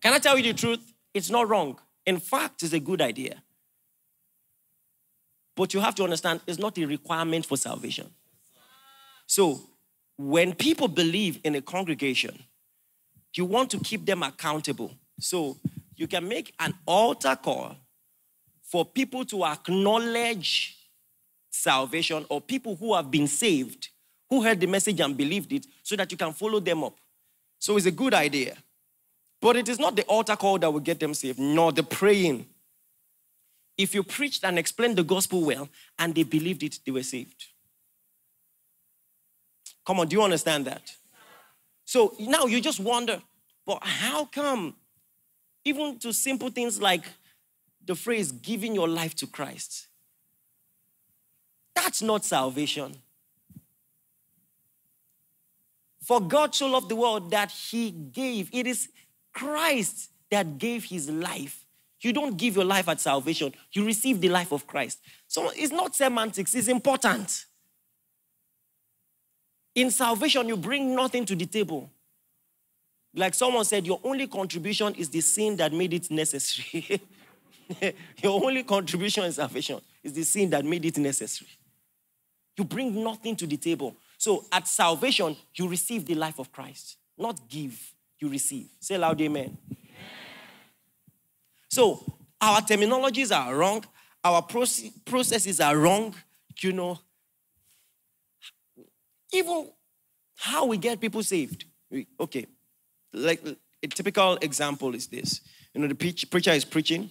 Can 0.00 0.14
I 0.14 0.18
tell 0.18 0.38
you 0.38 0.44
the 0.44 0.58
truth? 0.58 0.80
It's 1.12 1.28
not 1.28 1.46
wrong. 1.46 1.78
In 2.06 2.20
fact, 2.20 2.62
it's 2.62 2.72
a 2.72 2.80
good 2.80 3.02
idea. 3.02 3.42
But 5.54 5.74
you 5.74 5.80
have 5.80 5.94
to 5.96 6.04
understand, 6.04 6.40
it's 6.46 6.58
not 6.58 6.78
a 6.78 6.86
requirement 6.86 7.44
for 7.44 7.58
salvation. 7.58 8.08
So, 9.26 9.60
when 10.16 10.54
people 10.54 10.88
believe 10.88 11.38
in 11.44 11.54
a 11.54 11.60
congregation, 11.60 12.42
you 13.34 13.44
want 13.44 13.68
to 13.72 13.78
keep 13.78 14.06
them 14.06 14.22
accountable. 14.22 14.94
So, 15.18 15.58
you 15.96 16.06
can 16.06 16.26
make 16.26 16.54
an 16.60 16.72
altar 16.86 17.36
call 17.36 17.76
for 18.62 18.86
people 18.86 19.26
to 19.26 19.44
acknowledge 19.44 20.79
salvation 21.50 22.24
or 22.28 22.40
people 22.40 22.76
who 22.76 22.94
have 22.94 23.10
been 23.10 23.26
saved, 23.26 23.88
who 24.28 24.42
heard 24.42 24.60
the 24.60 24.66
message 24.66 25.00
and 25.00 25.16
believed 25.16 25.52
it, 25.52 25.66
so 25.82 25.96
that 25.96 26.10
you 26.10 26.16
can 26.16 26.32
follow 26.32 26.60
them 26.60 26.84
up. 26.84 26.96
So 27.58 27.76
it's 27.76 27.86
a 27.86 27.90
good 27.90 28.14
idea. 28.14 28.56
But 29.40 29.56
it 29.56 29.68
is 29.68 29.78
not 29.78 29.96
the 29.96 30.02
altar 30.04 30.36
call 30.36 30.58
that 30.58 30.70
will 30.70 30.80
get 30.80 31.00
them 31.00 31.14
saved, 31.14 31.38
nor 31.38 31.72
the 31.72 31.82
praying. 31.82 32.46
If 33.76 33.94
you 33.94 34.02
preached 34.02 34.44
and 34.44 34.58
explained 34.58 34.96
the 34.96 35.02
gospel 35.02 35.42
well 35.42 35.68
and 35.98 36.14
they 36.14 36.22
believed 36.22 36.62
it, 36.62 36.78
they 36.84 36.92
were 36.92 37.02
saved. 37.02 37.46
Come 39.86 40.00
on, 40.00 40.08
do 40.08 40.16
you 40.16 40.22
understand 40.22 40.66
that? 40.66 40.92
So 41.84 42.14
now 42.20 42.44
you 42.44 42.60
just 42.60 42.78
wonder, 42.78 43.20
but 43.66 43.82
how 43.82 44.26
come, 44.26 44.76
even 45.64 45.98
to 46.00 46.12
simple 46.12 46.50
things 46.50 46.80
like 46.80 47.04
the 47.84 47.94
phrase 47.94 48.30
giving 48.30 48.74
your 48.74 48.88
life 48.88 49.14
to 49.16 49.26
Christ. 49.26 49.88
That's 51.74 52.02
not 52.02 52.24
salvation. 52.24 52.96
For 56.02 56.20
God 56.20 56.54
so 56.54 56.66
loved 56.66 56.88
the 56.88 56.96
world 56.96 57.30
that 57.30 57.50
he 57.50 57.90
gave. 57.90 58.50
It 58.52 58.66
is 58.66 58.88
Christ 59.32 60.10
that 60.30 60.58
gave 60.58 60.84
his 60.84 61.08
life. 61.08 61.64
You 62.00 62.12
don't 62.12 62.36
give 62.36 62.56
your 62.56 62.64
life 62.64 62.88
at 62.88 63.00
salvation, 63.00 63.52
you 63.72 63.84
receive 63.84 64.20
the 64.20 64.30
life 64.30 64.52
of 64.52 64.66
Christ. 64.66 65.00
So 65.28 65.50
it's 65.54 65.72
not 65.72 65.94
semantics, 65.94 66.54
it's 66.54 66.68
important. 66.68 67.44
In 69.74 69.90
salvation, 69.90 70.48
you 70.48 70.56
bring 70.56 70.94
nothing 70.94 71.24
to 71.26 71.36
the 71.36 71.46
table. 71.46 71.90
Like 73.14 73.34
someone 73.34 73.64
said, 73.64 73.86
your 73.86 74.00
only 74.02 74.26
contribution 74.26 74.94
is 74.94 75.10
the 75.10 75.20
sin 75.20 75.56
that 75.56 75.72
made 75.72 75.92
it 75.92 76.10
necessary. 76.10 77.00
Your 78.22 78.44
only 78.44 78.62
contribution 78.62 79.24
in 79.24 79.32
salvation 79.32 79.80
is 80.02 80.12
the 80.12 80.22
sin 80.22 80.50
that 80.50 80.64
made 80.64 80.84
it 80.84 80.98
necessary. 80.98 81.50
You 82.60 82.64
bring 82.64 83.02
nothing 83.02 83.36
to 83.36 83.46
the 83.46 83.56
table. 83.56 83.96
So 84.18 84.44
at 84.52 84.68
salvation, 84.68 85.34
you 85.54 85.66
receive 85.66 86.04
the 86.04 86.14
life 86.14 86.38
of 86.38 86.52
Christ. 86.52 86.98
Not 87.16 87.48
give, 87.48 87.94
you 88.18 88.28
receive. 88.28 88.66
Say 88.78 88.98
loud, 88.98 89.18
amen. 89.18 89.44
amen. 89.46 89.56
So 91.70 92.04
our 92.38 92.60
terminologies 92.60 93.34
are 93.34 93.56
wrong, 93.56 93.82
our 94.22 94.42
processes 94.42 95.58
are 95.58 95.74
wrong, 95.74 96.14
you 96.60 96.74
know. 96.74 96.98
Even 99.32 99.70
how 100.36 100.66
we 100.66 100.76
get 100.76 101.00
people 101.00 101.22
saved. 101.22 101.64
Okay, 102.20 102.44
like 103.14 103.40
a 103.82 103.86
typical 103.86 104.36
example 104.42 104.94
is 104.94 105.06
this. 105.06 105.40
You 105.72 105.80
know, 105.80 105.88
the 105.88 105.94
preacher 105.94 106.52
is 106.52 106.66
preaching, 106.66 107.10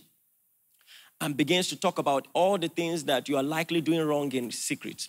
and 1.19 1.35
begins 1.35 1.69
to 1.69 1.75
talk 1.75 1.97
about 1.97 2.27
all 2.33 2.59
the 2.59 2.67
things 2.67 3.03
that 3.05 3.27
you 3.27 3.35
are 3.35 3.41
likely 3.41 3.81
doing 3.81 4.01
wrong 4.01 4.31
in 4.33 4.51
secret. 4.51 5.07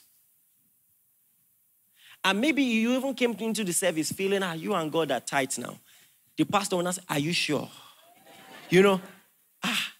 And 2.22 2.40
maybe 2.40 2.62
you 2.62 2.96
even 2.96 3.14
came 3.14 3.34
into 3.38 3.64
the 3.64 3.72
service 3.72 4.12
feeling, 4.12 4.42
ah, 4.42 4.52
you 4.52 4.74
and 4.74 4.92
God 4.92 5.10
are 5.10 5.20
tight 5.20 5.56
now. 5.58 5.78
The 6.36 6.44
pastor 6.44 6.76
will 6.76 6.88
ask, 6.88 7.00
Are 7.08 7.18
you 7.18 7.32
sure? 7.32 7.68
You 8.68 8.82
know, 8.82 9.00
ah, 9.64 9.92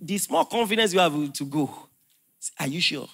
the 0.00 0.18
small 0.18 0.44
confidence 0.44 0.92
you 0.92 1.00
have 1.00 1.32
to 1.32 1.44
go. 1.44 1.88
Are 2.58 2.66
you 2.66 2.80
sure? 2.80 3.08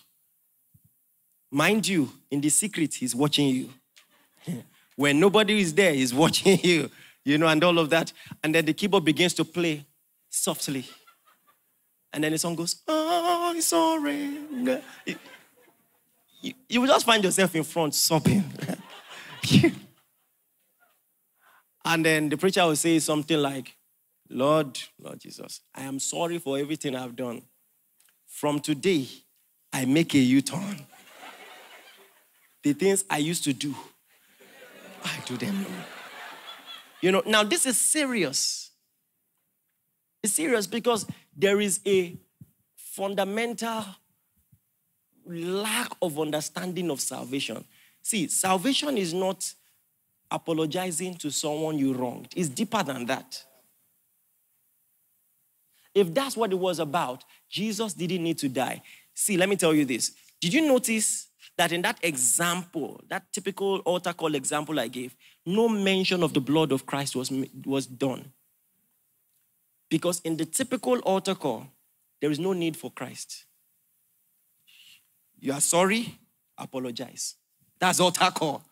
Mind 1.50 1.86
you, 1.86 2.10
in 2.30 2.40
the 2.40 2.48
secret, 2.48 2.94
he's 2.94 3.14
watching 3.14 3.48
you. 3.48 3.70
when 4.96 5.18
nobody 5.18 5.60
is 5.60 5.74
there, 5.74 5.92
he's 5.92 6.14
watching 6.24 6.58
you, 6.62 6.90
you 7.24 7.38
know, 7.38 7.48
and 7.48 7.62
all 7.62 7.78
of 7.78 7.90
that. 7.90 8.12
And 8.42 8.54
then 8.54 8.64
the 8.64 8.72
keyboard 8.72 9.04
begins 9.04 9.34
to 9.34 9.44
play 9.44 9.84
softly. 10.30 10.84
And 12.12 12.24
then 12.24 12.32
the 12.32 12.38
song 12.38 12.54
goes, 12.54 12.82
I 12.88 13.58
surrender. 13.60 14.82
You, 15.04 15.16
you, 16.46 16.54
you 16.68 16.80
will 16.80 16.88
just 16.88 17.04
find 17.04 17.24
yourself 17.24 17.54
in 17.56 17.64
front 17.64 17.94
sobbing. 17.94 18.44
and 21.84 22.04
then 22.04 22.28
the 22.28 22.36
preacher 22.36 22.64
will 22.64 22.76
say 22.76 22.98
something 23.00 23.38
like, 23.38 23.74
Lord, 24.28 24.78
Lord 25.00 25.20
Jesus, 25.20 25.60
I 25.74 25.82
am 25.82 25.98
sorry 25.98 26.38
for 26.38 26.58
everything 26.58 26.94
I've 26.94 27.16
done. 27.16 27.42
From 28.26 28.60
today, 28.60 29.08
I 29.72 29.84
make 29.86 30.14
a 30.14 30.18
U 30.18 30.40
turn. 30.40 30.86
the 32.62 32.72
things 32.72 33.04
I 33.10 33.18
used 33.18 33.44
to 33.44 33.52
do, 33.52 33.74
I 35.04 35.16
do 35.26 35.36
them. 35.36 35.66
You 37.00 37.12
know, 37.12 37.22
now 37.26 37.42
this 37.42 37.66
is 37.66 37.78
serious. 37.78 38.70
It's 40.22 40.32
serious 40.32 40.66
because 40.66 41.06
there 41.36 41.60
is 41.60 41.80
a 41.86 42.16
fundamental 42.74 43.84
lack 45.26 45.92
of 46.00 46.18
understanding 46.18 46.90
of 46.90 47.00
salvation. 47.00 47.64
See, 48.02 48.28
salvation 48.28 48.96
is 48.96 49.12
not 49.12 49.52
apologizing 50.30 51.16
to 51.16 51.30
someone 51.30 51.78
you 51.78 51.92
wronged, 51.92 52.32
it's 52.36 52.48
deeper 52.48 52.82
than 52.82 53.06
that. 53.06 53.42
If 55.94 56.12
that's 56.12 56.36
what 56.36 56.52
it 56.52 56.58
was 56.58 56.78
about, 56.78 57.24
Jesus 57.48 57.94
didn't 57.94 58.22
need 58.22 58.36
to 58.38 58.50
die. 58.50 58.82
See, 59.14 59.38
let 59.38 59.48
me 59.48 59.56
tell 59.56 59.72
you 59.72 59.86
this. 59.86 60.12
Did 60.42 60.52
you 60.52 60.68
notice 60.68 61.28
that 61.56 61.72
in 61.72 61.80
that 61.82 61.98
example, 62.02 63.00
that 63.08 63.32
typical 63.32 63.78
altar 63.78 64.12
call 64.12 64.34
example 64.34 64.78
I 64.78 64.88
gave, 64.88 65.16
no 65.46 65.70
mention 65.70 66.22
of 66.22 66.34
the 66.34 66.40
blood 66.40 66.70
of 66.70 66.84
Christ 66.84 67.16
was, 67.16 67.32
was 67.64 67.86
done? 67.86 68.30
Because 69.88 70.20
in 70.20 70.36
the 70.36 70.44
typical 70.44 70.98
altar 70.98 71.34
call, 71.34 71.66
there 72.20 72.30
is 72.30 72.38
no 72.38 72.52
need 72.52 72.76
for 72.76 72.90
Christ. 72.90 73.45
You 75.38 75.52
are 75.52 75.60
sorry, 75.60 76.18
apologize. 76.56 77.34
That's 77.78 78.00
altar 78.00 78.30
call. 78.30 78.64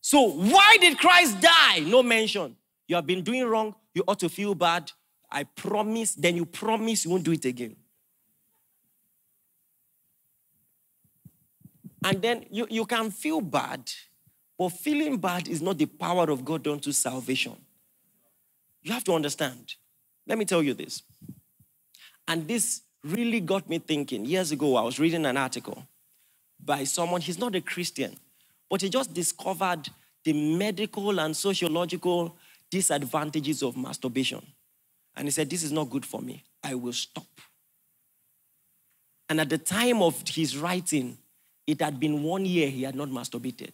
So, 0.00 0.30
why 0.30 0.78
did 0.80 0.98
Christ 0.98 1.40
die? 1.40 1.80
No 1.80 2.02
mention. 2.02 2.56
You 2.86 2.96
have 2.96 3.06
been 3.06 3.22
doing 3.22 3.44
wrong, 3.44 3.74
you 3.94 4.02
ought 4.08 4.18
to 4.20 4.28
feel 4.28 4.54
bad. 4.54 4.90
I 5.30 5.44
promise, 5.44 6.14
then 6.14 6.36
you 6.36 6.46
promise 6.46 7.04
you 7.04 7.10
won't 7.10 7.24
do 7.24 7.32
it 7.32 7.44
again. 7.44 7.76
And 12.04 12.22
then 12.22 12.46
you, 12.50 12.66
you 12.70 12.86
can 12.86 13.10
feel 13.10 13.42
bad, 13.42 13.90
but 14.56 14.70
feeling 14.70 15.18
bad 15.18 15.48
is 15.48 15.60
not 15.60 15.76
the 15.76 15.86
power 15.86 16.30
of 16.30 16.44
God 16.44 16.66
unto 16.66 16.92
salvation. 16.92 17.56
You 18.82 18.92
have 18.92 19.04
to 19.04 19.12
understand. 19.12 19.74
Let 20.26 20.38
me 20.38 20.44
tell 20.44 20.62
you 20.62 20.72
this. 20.72 21.02
And 22.26 22.48
this 22.48 22.82
really 23.04 23.40
got 23.40 23.68
me 23.68 23.78
thinking. 23.78 24.24
Years 24.24 24.52
ago, 24.52 24.76
I 24.76 24.82
was 24.82 24.98
reading 24.98 25.26
an 25.26 25.36
article 25.36 25.84
by 26.64 26.84
someone, 26.84 27.20
he's 27.20 27.38
not 27.38 27.54
a 27.54 27.60
Christian, 27.60 28.16
but 28.70 28.82
he 28.82 28.88
just 28.88 29.14
discovered 29.14 29.88
the 30.24 30.32
medical 30.32 31.20
and 31.20 31.36
sociological 31.36 32.36
disadvantages 32.70 33.62
of 33.62 33.76
masturbation. 33.76 34.44
And 35.16 35.26
he 35.26 35.30
said, 35.30 35.50
This 35.50 35.62
is 35.62 35.72
not 35.72 35.90
good 35.90 36.04
for 36.04 36.20
me. 36.20 36.44
I 36.62 36.74
will 36.74 36.92
stop. 36.92 37.26
And 39.28 39.40
at 39.40 39.50
the 39.50 39.58
time 39.58 40.02
of 40.02 40.22
his 40.28 40.56
writing, 40.56 41.18
it 41.66 41.80
had 41.80 42.00
been 42.00 42.22
one 42.22 42.46
year 42.46 42.68
he 42.70 42.82
had 42.84 42.94
not 42.94 43.08
masturbated. 43.08 43.72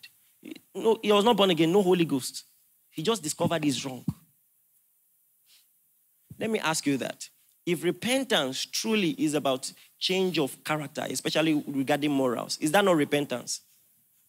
No, 0.74 0.98
he 1.02 1.12
was 1.12 1.24
not 1.24 1.36
born 1.36 1.50
again, 1.50 1.72
no 1.72 1.82
Holy 1.82 2.04
Ghost. 2.04 2.44
He 2.90 3.02
just 3.02 3.22
discovered 3.22 3.64
he's 3.64 3.84
wrong. 3.84 4.04
Let 6.38 6.50
me 6.50 6.58
ask 6.58 6.86
you 6.86 6.96
that. 6.98 7.28
If 7.66 7.82
repentance 7.82 8.66
truly 8.66 9.10
is 9.10 9.34
about 9.34 9.72
change 9.98 10.38
of 10.38 10.62
character, 10.64 11.06
especially 11.08 11.64
regarding 11.66 12.10
morals, 12.10 12.58
is 12.58 12.70
that 12.72 12.84
not 12.84 12.96
repentance? 12.96 13.60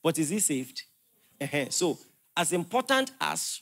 But 0.01 0.17
is 0.17 0.29
he 0.29 0.39
saved? 0.39 0.83
Uh-huh. 1.41 1.65
So, 1.69 1.97
as 2.37 2.53
important 2.53 3.11
as 3.19 3.61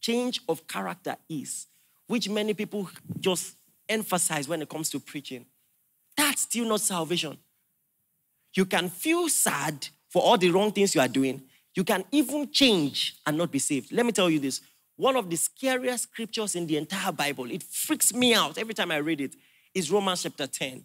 change 0.00 0.40
of 0.48 0.66
character 0.66 1.16
is, 1.28 1.66
which 2.06 2.28
many 2.28 2.54
people 2.54 2.88
just 3.20 3.54
emphasize 3.88 4.48
when 4.48 4.62
it 4.62 4.68
comes 4.68 4.88
to 4.90 5.00
preaching, 5.00 5.44
that's 6.16 6.42
still 6.42 6.66
not 6.66 6.80
salvation. 6.80 7.36
You 8.54 8.64
can 8.64 8.88
feel 8.88 9.28
sad 9.28 9.88
for 10.08 10.22
all 10.22 10.38
the 10.38 10.50
wrong 10.50 10.72
things 10.72 10.94
you 10.94 11.00
are 11.00 11.08
doing. 11.08 11.42
You 11.74 11.84
can 11.84 12.04
even 12.12 12.50
change 12.50 13.16
and 13.26 13.38
not 13.38 13.50
be 13.50 13.58
saved. 13.58 13.92
Let 13.92 14.04
me 14.04 14.12
tell 14.12 14.28
you 14.28 14.38
this 14.38 14.60
one 15.02 15.16
of 15.16 15.28
the 15.28 15.34
scariest 15.34 16.04
scriptures 16.04 16.54
in 16.54 16.64
the 16.68 16.76
entire 16.76 17.10
Bible, 17.10 17.50
it 17.50 17.64
freaks 17.64 18.14
me 18.14 18.34
out 18.34 18.56
every 18.56 18.72
time 18.72 18.92
I 18.92 18.98
read 18.98 19.20
it, 19.20 19.34
is 19.74 19.90
Romans 19.90 20.22
chapter 20.22 20.46
10. 20.46 20.84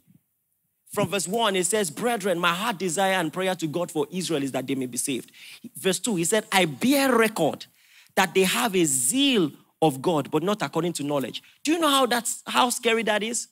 From 0.91 1.09
verse 1.09 1.27
1, 1.27 1.55
it 1.55 1.65
says, 1.67 1.91
Brethren, 1.91 2.39
my 2.39 2.51
heart 2.51 2.79
desire 2.79 3.13
and 3.13 3.31
prayer 3.31 3.53
to 3.53 3.67
God 3.67 3.91
for 3.91 4.07
Israel 4.09 4.41
is 4.41 4.51
that 4.53 4.65
they 4.65 4.73
may 4.73 4.87
be 4.87 4.97
saved. 4.97 5.31
Verse 5.75 5.99
2, 5.99 6.15
he 6.15 6.23
said, 6.23 6.45
I 6.51 6.65
bear 6.65 7.15
record 7.15 7.67
that 8.15 8.33
they 8.33 8.41
have 8.41 8.75
a 8.75 8.85
zeal 8.85 9.51
of 9.83 10.01
God, 10.01 10.31
but 10.31 10.41
not 10.41 10.63
according 10.63 10.93
to 10.93 11.03
knowledge. 11.03 11.43
Do 11.63 11.73
you 11.73 11.79
know 11.79 11.89
how 11.89 12.07
that's 12.07 12.41
how 12.47 12.71
scary 12.71 13.03
that 13.03 13.21
is? 13.21 13.49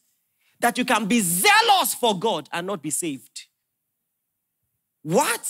That 0.61 0.79
you 0.79 0.85
can 0.85 1.05
be 1.05 1.19
zealous 1.19 1.93
for 1.93 2.17
God 2.17 2.49
and 2.51 2.65
not 2.65 2.81
be 2.81 2.89
saved. 2.89 3.45
What? 5.03 5.47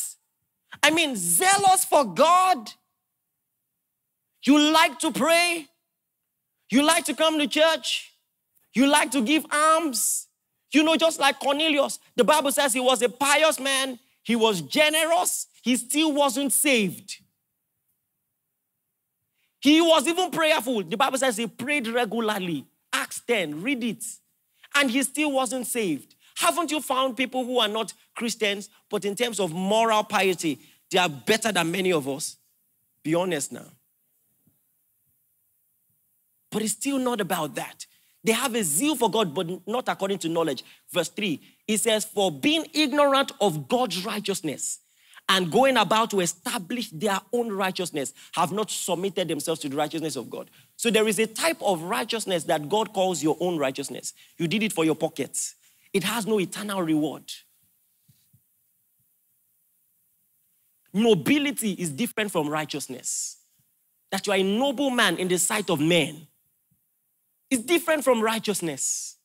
I 0.83 0.91
mean, 0.91 1.15
zealous 1.15 1.85
for 1.85 2.03
God. 2.03 2.69
You 4.45 4.59
like 4.59 4.99
to 4.99 5.11
pray. 5.11 5.67
You 6.69 6.83
like 6.83 7.05
to 7.05 7.13
come 7.13 7.39
to 7.39 7.47
church. 7.47 8.11
You 8.73 8.87
like 8.87 9.11
to 9.11 9.21
give 9.21 9.45
alms. 9.51 10.27
You 10.71 10.83
know, 10.83 10.95
just 10.95 11.19
like 11.19 11.39
Cornelius, 11.39 11.99
the 12.15 12.23
Bible 12.23 12.51
says 12.51 12.73
he 12.73 12.81
was 12.81 13.01
a 13.01 13.07
pious 13.07 13.59
man, 13.59 13.97
he 14.23 14.35
was 14.35 14.61
generous, 14.61 15.47
he 15.61 15.77
still 15.77 16.11
wasn't 16.11 16.51
saved. 16.51 17.17
He 19.61 19.79
was 19.81 20.05
even 20.05 20.31
prayerful. 20.31 20.83
The 20.83 20.97
Bible 20.97 21.17
says 21.17 21.37
he 21.37 21.47
prayed 21.47 21.87
regularly. 21.87 22.65
Acts 22.91 23.21
10, 23.25 23.63
read 23.63 23.83
it. 23.83 24.03
And 24.75 24.91
he 24.91 25.01
still 25.03 25.31
wasn't 25.31 25.65
saved. 25.65 26.13
Haven't 26.35 26.71
you 26.71 26.81
found 26.81 27.15
people 27.15 27.45
who 27.45 27.59
are 27.59 27.67
not 27.67 27.93
Christians, 28.13 28.69
but 28.89 29.05
in 29.05 29.15
terms 29.15 29.39
of 29.39 29.53
moral 29.53 30.03
piety, 30.03 30.59
they 30.91 30.99
are 30.99 31.09
better 31.09 31.51
than 31.51 31.71
many 31.71 31.93
of 31.93 32.07
us? 32.07 32.35
Be 33.01 33.15
honest 33.15 33.53
now. 33.53 33.65
But 36.55 36.63
it's 36.63 36.71
still 36.71 36.99
not 36.99 37.19
about 37.19 37.55
that. 37.55 37.85
They 38.23 38.31
have 38.31 38.55
a 38.55 38.63
zeal 38.63 38.95
for 38.95 39.11
God, 39.11 39.33
but 39.33 39.67
not 39.67 39.89
according 39.89 40.19
to 40.19 40.29
knowledge. 40.29 40.63
Verse 40.89 41.09
3, 41.09 41.37
it 41.67 41.79
says, 41.79 42.05
For 42.05 42.31
being 42.31 42.65
ignorant 42.73 43.33
of 43.41 43.67
God's 43.67 44.05
righteousness 44.05 44.79
and 45.27 45.51
going 45.51 45.75
about 45.75 46.11
to 46.11 46.21
establish 46.21 46.89
their 46.91 47.19
own 47.33 47.51
righteousness 47.51 48.13
have 48.35 48.53
not 48.53 48.71
submitted 48.71 49.27
themselves 49.27 49.59
to 49.63 49.67
the 49.67 49.75
righteousness 49.75 50.15
of 50.15 50.29
God. 50.29 50.49
So 50.77 50.89
there 50.89 51.09
is 51.09 51.19
a 51.19 51.27
type 51.27 51.57
of 51.61 51.81
righteousness 51.81 52.45
that 52.45 52.69
God 52.69 52.93
calls 52.93 53.21
your 53.21 53.35
own 53.41 53.57
righteousness. 53.57 54.13
You 54.37 54.47
did 54.47 54.63
it 54.63 54.71
for 54.71 54.85
your 54.85 54.95
pockets, 54.95 55.55
it 55.91 56.05
has 56.05 56.25
no 56.25 56.39
eternal 56.39 56.81
reward. 56.81 57.29
Nobility 60.93 61.73
is 61.73 61.89
different 61.89 62.31
from 62.31 62.47
righteousness. 62.47 63.39
That 64.09 64.25
you 64.25 64.31
are 64.31 64.37
a 64.37 64.43
noble 64.43 64.89
man 64.89 65.17
in 65.17 65.27
the 65.27 65.37
sight 65.37 65.69
of 65.69 65.81
men 65.81 66.27
is 67.49 67.59
different 67.59 68.03
from 68.03 68.21
righteousness. 68.21 69.17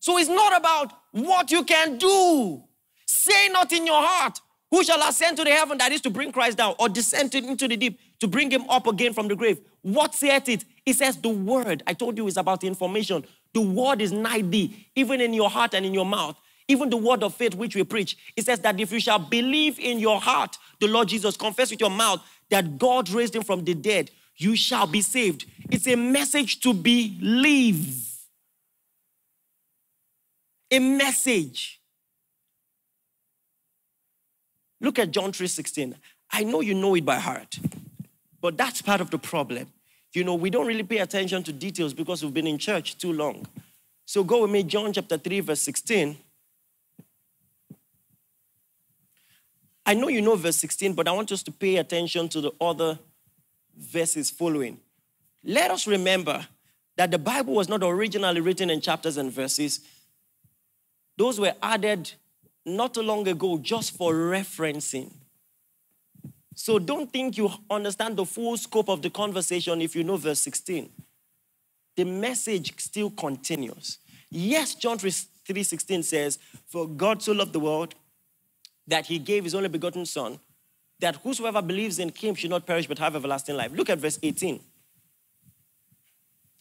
So 0.00 0.18
it's 0.18 0.28
not 0.28 0.56
about 0.56 0.92
what 1.12 1.50
you 1.50 1.64
can 1.64 1.98
do. 1.98 2.62
Say 3.06 3.48
not 3.48 3.72
in 3.72 3.86
your 3.86 4.00
heart, 4.00 4.40
who 4.70 4.84
shall 4.84 5.00
ascend 5.08 5.36
to 5.38 5.44
the 5.44 5.50
heaven 5.50 5.78
that 5.78 5.92
is 5.92 6.00
to 6.02 6.10
bring 6.10 6.30
Christ 6.30 6.58
down, 6.58 6.74
or 6.78 6.88
descend 6.88 7.34
into 7.34 7.66
the 7.66 7.76
deep 7.76 7.98
to 8.20 8.28
bring 8.28 8.50
him 8.50 8.68
up 8.68 8.86
again 8.86 9.12
from 9.12 9.28
the 9.28 9.36
grave? 9.36 9.60
What 9.82 10.14
saith 10.14 10.48
it? 10.48 10.64
It 10.84 10.94
says 10.94 11.16
the 11.16 11.28
word. 11.28 11.82
I 11.86 11.92
told 11.92 12.16
you 12.16 12.26
it's 12.28 12.36
about 12.36 12.64
information. 12.64 13.24
The 13.52 13.60
word 13.60 14.00
is 14.00 14.12
nigh 14.12 14.42
thee, 14.42 14.86
even 14.94 15.20
in 15.20 15.32
your 15.34 15.50
heart 15.50 15.74
and 15.74 15.84
in 15.84 15.94
your 15.94 16.06
mouth. 16.06 16.36
Even 16.68 16.90
the 16.90 16.96
word 16.96 17.22
of 17.22 17.34
faith 17.34 17.54
which 17.54 17.76
we 17.76 17.84
preach. 17.84 18.16
It 18.36 18.44
says 18.44 18.58
that 18.60 18.78
if 18.80 18.90
you 18.90 19.00
shall 19.00 19.20
believe 19.20 19.78
in 19.78 19.98
your 19.98 20.20
heart 20.20 20.56
the 20.80 20.88
Lord 20.88 21.08
Jesus, 21.08 21.36
confess 21.36 21.70
with 21.70 21.80
your 21.80 21.90
mouth 21.90 22.20
that 22.50 22.78
God 22.78 23.08
raised 23.10 23.34
him 23.34 23.42
from 23.42 23.64
the 23.64 23.74
dead, 23.74 24.10
you 24.36 24.56
shall 24.56 24.86
be 24.86 25.00
saved. 25.00 25.46
It's 25.70 25.86
a 25.86 25.96
message 25.96 26.60
to 26.60 26.72
believe. 26.72 28.04
A 30.70 30.78
message. 30.78 31.80
Look 34.80 34.98
at 34.98 35.10
John 35.10 35.32
3:16. 35.32 35.94
I 36.30 36.42
know 36.42 36.60
you 36.60 36.74
know 36.74 36.94
it 36.94 37.04
by 37.04 37.18
heart, 37.18 37.58
but 38.40 38.56
that's 38.56 38.82
part 38.82 39.00
of 39.00 39.10
the 39.10 39.18
problem. 39.18 39.72
You 40.12 40.24
know, 40.24 40.34
we 40.34 40.50
don't 40.50 40.66
really 40.66 40.82
pay 40.82 40.98
attention 40.98 41.42
to 41.44 41.52
details 41.52 41.94
because 41.94 42.22
we've 42.22 42.34
been 42.34 42.46
in 42.46 42.58
church 42.58 42.98
too 42.98 43.12
long. 43.12 43.46
So 44.06 44.24
go 44.24 44.42
with 44.42 44.50
me, 44.50 44.62
John 44.62 44.92
chapter 44.92 45.18
3, 45.18 45.40
verse 45.40 45.60
16. 45.60 46.16
I 49.84 49.94
know 49.94 50.08
you 50.08 50.20
know 50.20 50.34
verse 50.36 50.56
16, 50.56 50.94
but 50.94 51.06
I 51.06 51.12
want 51.12 51.30
us 51.32 51.42
to 51.44 51.52
pay 51.52 51.76
attention 51.76 52.28
to 52.30 52.40
the 52.40 52.52
other 52.60 52.98
verses 53.76 54.30
following. 54.30 54.78
Let 55.44 55.70
us 55.70 55.86
remember 55.86 56.46
that 56.96 57.10
the 57.10 57.18
Bible 57.18 57.54
was 57.54 57.68
not 57.68 57.82
originally 57.82 58.40
written 58.40 58.70
in 58.70 58.80
chapters 58.80 59.16
and 59.16 59.30
verses. 59.30 59.80
Those 61.16 61.38
were 61.38 61.54
added 61.62 62.12
not 62.64 62.96
long 62.96 63.28
ago 63.28 63.58
just 63.58 63.96
for 63.96 64.12
referencing. 64.12 65.12
So 66.54 66.78
don't 66.78 67.12
think 67.12 67.36
you 67.36 67.50
understand 67.70 68.16
the 68.16 68.24
full 68.24 68.56
scope 68.56 68.88
of 68.88 69.02
the 69.02 69.10
conversation 69.10 69.80
if 69.82 69.94
you 69.94 70.02
know 70.02 70.16
verse 70.16 70.40
16. 70.40 70.90
The 71.96 72.04
message 72.04 72.74
still 72.78 73.10
continues. 73.10 73.98
Yes, 74.30 74.74
John 74.74 74.98
3:16 74.98 76.02
says, 76.02 76.38
"For 76.66 76.88
God 76.88 77.22
so 77.22 77.32
loved 77.32 77.52
the 77.52 77.60
world 77.60 77.94
that 78.86 79.06
he 79.06 79.18
gave 79.18 79.44
his 79.44 79.54
only 79.54 79.68
begotten 79.68 80.06
son, 80.06 80.40
that 81.00 81.16
whosoever 81.16 81.60
believes 81.62 81.98
in 81.98 82.10
him 82.14 82.34
should 82.34 82.50
not 82.50 82.66
perish 82.66 82.86
but 82.86 82.98
have 82.98 83.16
everlasting 83.16 83.56
life. 83.56 83.72
Look 83.72 83.90
at 83.90 83.98
verse 83.98 84.18
18. 84.22 84.60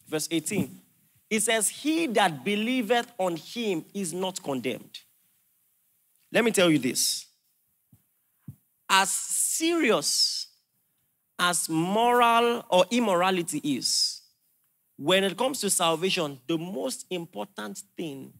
Verse 0.08 0.28
18. 0.30 0.82
It 1.30 1.42
says, 1.42 1.70
He 1.70 2.08
that 2.08 2.44
believeth 2.44 3.12
on 3.18 3.38
him 3.38 3.86
is 3.94 4.14
not 4.14 4.42
condemned. 4.44 5.00
Let 6.32 6.44
me 6.44 6.52
tell 6.52 6.70
you 6.70 6.80
this. 6.80 7.26
As 8.90 9.10
serious 9.10 10.48
as 11.40 11.68
moral 11.70 12.66
or 12.70 12.86
immorality 12.92 13.60
is, 13.60 14.22
when 14.98 15.24
it 15.24 15.38
comes 15.38 15.60
to 15.62 15.70
salvation, 15.70 16.40
the 16.48 16.58
most 16.58 17.06
important 17.10 17.82
thing, 17.98 18.34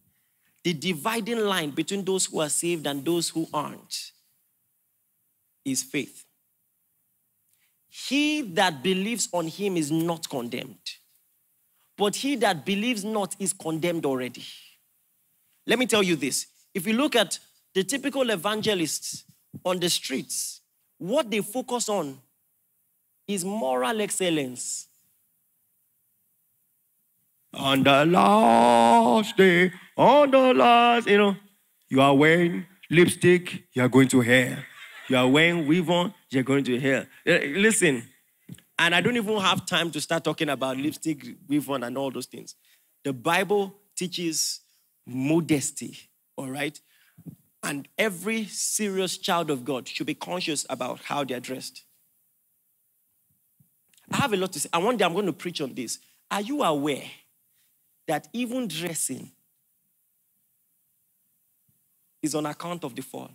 the 0.62 0.72
dividing 0.72 1.40
line 1.40 1.70
between 1.70 2.04
those 2.04 2.26
who 2.26 2.40
are 2.40 2.48
saved 2.48 2.86
and 2.86 3.04
those 3.04 3.28
who 3.28 3.46
aren't, 3.52 4.12
is 5.66 5.82
faith. 5.82 6.24
He 7.88 8.42
that 8.42 8.82
believes 8.82 9.28
on 9.32 9.48
him 9.48 9.76
is 9.76 9.90
not 9.90 10.28
condemned, 10.28 10.78
but 11.96 12.16
he 12.16 12.36
that 12.36 12.64
believes 12.64 13.04
not 13.04 13.34
is 13.38 13.52
condemned 13.52 14.06
already. 14.06 14.44
Let 15.66 15.78
me 15.78 15.86
tell 15.86 16.02
you 16.02 16.16
this. 16.16 16.46
If 16.74 16.86
you 16.86 16.92
look 16.92 17.16
at 17.16 17.38
the 17.74 17.82
typical 17.82 18.30
evangelists 18.30 19.24
on 19.64 19.80
the 19.80 19.90
streets, 19.90 20.60
what 20.98 21.30
they 21.30 21.40
focus 21.40 21.88
on 21.88 22.18
is 23.26 23.44
moral 23.44 24.00
excellence. 24.00 24.86
On 27.54 27.82
the 27.82 28.04
last 28.04 29.36
day, 29.36 29.72
on 29.96 30.30
the 30.30 30.54
last, 30.54 31.08
you 31.08 31.16
know, 31.16 31.36
you 31.88 32.00
are 32.00 32.14
wearing 32.14 32.66
lipstick, 32.90 33.64
you 33.72 33.82
are 33.82 33.88
going 33.88 34.08
to 34.08 34.20
hell. 34.20 34.58
You 35.08 35.16
are 35.16 35.28
wearing 35.28 35.66
weave 35.66 35.88
you're 36.30 36.42
going 36.42 36.64
to 36.64 36.80
hell. 36.80 37.06
Eh, 37.24 37.52
listen, 37.56 38.02
and 38.78 38.94
I 38.94 39.00
don't 39.00 39.16
even 39.16 39.38
have 39.38 39.64
time 39.64 39.90
to 39.92 40.00
start 40.00 40.24
talking 40.24 40.48
about 40.48 40.76
lipstick, 40.76 41.24
weave 41.48 41.68
and 41.68 41.96
all 41.96 42.10
those 42.10 42.26
things. 42.26 42.54
The 43.04 43.12
Bible 43.12 43.74
teaches 43.94 44.60
modesty, 45.06 45.96
all 46.36 46.50
right? 46.50 46.78
And 47.62 47.88
every 47.96 48.44
serious 48.44 49.16
child 49.16 49.50
of 49.50 49.64
God 49.64 49.88
should 49.88 50.06
be 50.06 50.14
conscious 50.14 50.66
about 50.68 51.00
how 51.02 51.24
they're 51.24 51.40
dressed. 51.40 51.84
I 54.10 54.18
have 54.18 54.32
a 54.32 54.36
lot 54.36 54.52
to 54.52 54.60
say. 54.60 54.68
And 54.72 54.84
one 54.84 54.96
day 54.96 55.04
I'm 55.04 55.14
going 55.14 55.26
to 55.26 55.32
preach 55.32 55.60
on 55.60 55.74
this. 55.74 55.98
Are 56.30 56.40
you 56.40 56.62
aware 56.62 57.04
that 58.06 58.28
even 58.32 58.68
dressing 58.68 59.30
is 62.22 62.34
on 62.34 62.46
account 62.46 62.84
of 62.84 62.94
the 62.94 63.02
fall? 63.02 63.30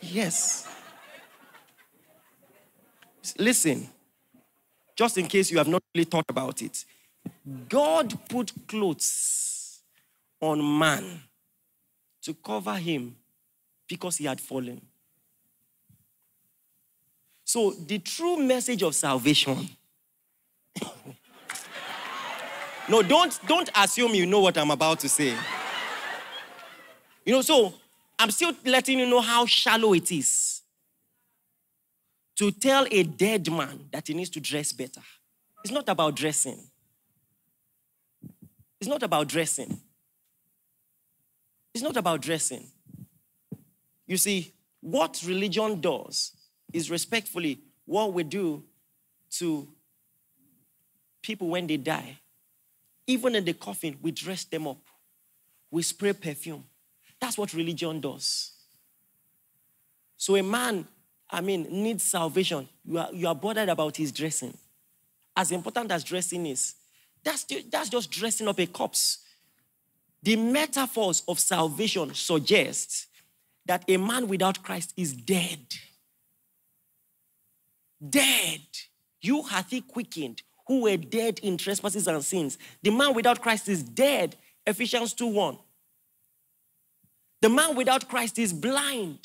Yes. 0.00 0.66
Listen, 3.38 3.88
just 4.96 5.18
in 5.18 5.26
case 5.26 5.50
you 5.50 5.58
have 5.58 5.68
not 5.68 5.82
really 5.94 6.04
thought 6.04 6.26
about 6.28 6.62
it, 6.62 6.84
God 7.68 8.18
put 8.28 8.52
clothes 8.66 9.82
on 10.40 10.78
man 10.78 11.22
to 12.22 12.34
cover 12.34 12.74
him 12.76 13.16
because 13.88 14.16
he 14.16 14.24
had 14.24 14.40
fallen. 14.40 14.80
So, 17.44 17.72
the 17.72 17.98
true 17.98 18.36
message 18.36 18.82
of 18.82 18.94
salvation. 18.94 19.68
no, 22.88 23.02
don't, 23.02 23.38
don't 23.46 23.68
assume 23.74 24.14
you 24.14 24.24
know 24.24 24.40
what 24.40 24.56
I'm 24.56 24.70
about 24.70 25.00
to 25.00 25.08
say. 25.08 25.34
You 27.24 27.32
know, 27.32 27.42
so 27.42 27.74
I'm 28.20 28.30
still 28.30 28.52
letting 28.66 28.98
you 28.98 29.06
know 29.06 29.22
how 29.22 29.46
shallow 29.46 29.94
it 29.94 30.12
is 30.12 30.60
to 32.36 32.50
tell 32.50 32.86
a 32.90 33.02
dead 33.02 33.50
man 33.50 33.88
that 33.90 34.08
he 34.08 34.12
needs 34.12 34.28
to 34.30 34.40
dress 34.40 34.72
better. 34.72 35.00
It's 35.64 35.72
not 35.72 35.88
about 35.88 36.16
dressing. 36.16 36.58
It's 38.78 38.90
not 38.90 39.02
about 39.02 39.26
dressing. 39.26 39.80
It's 41.72 41.82
not 41.82 41.96
about 41.96 42.20
dressing. 42.20 42.66
You 44.06 44.18
see, 44.18 44.52
what 44.82 45.22
religion 45.26 45.80
does 45.80 46.32
is 46.74 46.90
respectfully 46.90 47.58
what 47.86 48.12
we 48.12 48.22
do 48.22 48.62
to 49.38 49.66
people 51.22 51.48
when 51.48 51.66
they 51.66 51.78
die. 51.78 52.18
Even 53.06 53.34
in 53.34 53.46
the 53.46 53.54
coffin, 53.54 53.96
we 54.02 54.10
dress 54.10 54.44
them 54.44 54.66
up, 54.66 54.82
we 55.70 55.80
spray 55.80 56.12
perfume. 56.12 56.64
That's 57.20 57.36
what 57.36 57.52
religion 57.52 58.00
does. 58.00 58.52
So 60.16 60.36
a 60.36 60.42
man, 60.42 60.86
I 61.30 61.40
mean, 61.40 61.66
needs 61.70 62.02
salvation. 62.02 62.68
You 62.84 62.98
are, 62.98 63.08
you 63.12 63.28
are 63.28 63.34
bothered 63.34 63.68
about 63.68 63.96
his 63.96 64.12
dressing. 64.12 64.56
As 65.36 65.52
important 65.52 65.90
as 65.92 66.04
dressing 66.04 66.46
is, 66.46 66.74
that's, 67.22 67.46
that's 67.70 67.88
just 67.88 68.10
dressing 68.10 68.48
up 68.48 68.58
a 68.58 68.66
corpse. 68.66 69.18
The 70.22 70.36
metaphors 70.36 71.22
of 71.28 71.38
salvation 71.38 72.14
suggest 72.14 73.06
that 73.66 73.84
a 73.88 73.96
man 73.96 74.28
without 74.28 74.62
Christ 74.62 74.92
is 74.96 75.12
dead 75.12 75.60
dead. 78.08 78.60
You 79.20 79.42
hath 79.42 79.70
he 79.70 79.82
quickened, 79.82 80.42
who 80.66 80.82
were 80.82 80.96
dead 80.96 81.40
in 81.42 81.58
trespasses 81.58 82.06
and 82.06 82.24
sins. 82.24 82.58
The 82.82 82.90
man 82.90 83.14
without 83.14 83.42
Christ 83.42 83.68
is 83.68 83.82
dead. 83.82 84.36
Ephesians 84.66 85.12
2 85.12 85.26
1. 85.26 85.58
The 87.40 87.48
man 87.48 87.74
without 87.74 88.08
Christ 88.08 88.38
is 88.38 88.52
blind. 88.52 89.18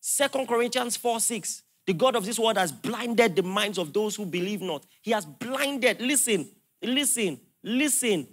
Second 0.00 0.46
Corinthians 0.46 0.96
4 0.96 1.20
6. 1.20 1.62
The 1.86 1.92
God 1.92 2.16
of 2.16 2.24
this 2.24 2.38
world 2.38 2.56
has 2.56 2.72
blinded 2.72 3.36
the 3.36 3.42
minds 3.42 3.78
of 3.78 3.92
those 3.92 4.16
who 4.16 4.26
believe 4.26 4.60
not. 4.60 4.84
He 5.02 5.12
has 5.12 5.24
blinded. 5.24 6.00
Listen, 6.00 6.48
listen, 6.82 7.38
listen. 7.62 8.26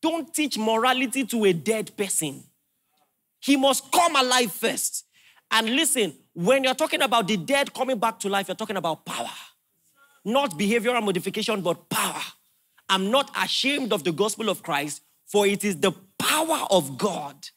Don't 0.00 0.32
teach 0.34 0.58
morality 0.58 1.24
to 1.26 1.44
a 1.44 1.52
dead 1.52 1.96
person. 1.96 2.42
He 3.40 3.56
must 3.56 3.90
come 3.92 4.16
alive 4.16 4.52
first. 4.52 5.04
And 5.50 5.70
listen, 5.70 6.14
when 6.34 6.64
you're 6.64 6.74
talking 6.74 7.02
about 7.02 7.28
the 7.28 7.36
dead 7.36 7.72
coming 7.72 7.98
back 7.98 8.18
to 8.20 8.28
life, 8.28 8.48
you're 8.48 8.56
talking 8.56 8.76
about 8.76 9.04
power. 9.04 9.30
Not 10.24 10.58
behavioral 10.58 11.02
modification, 11.02 11.60
but 11.60 11.88
power. 11.88 12.22
I'm 12.88 13.10
not 13.10 13.30
ashamed 13.40 13.92
of 13.92 14.02
the 14.02 14.12
gospel 14.12 14.48
of 14.48 14.62
Christ, 14.62 15.02
for 15.26 15.46
it 15.46 15.64
is 15.64 15.76
the 15.76 15.92
power 16.18 16.66
of 16.70 16.98
God 16.98 17.48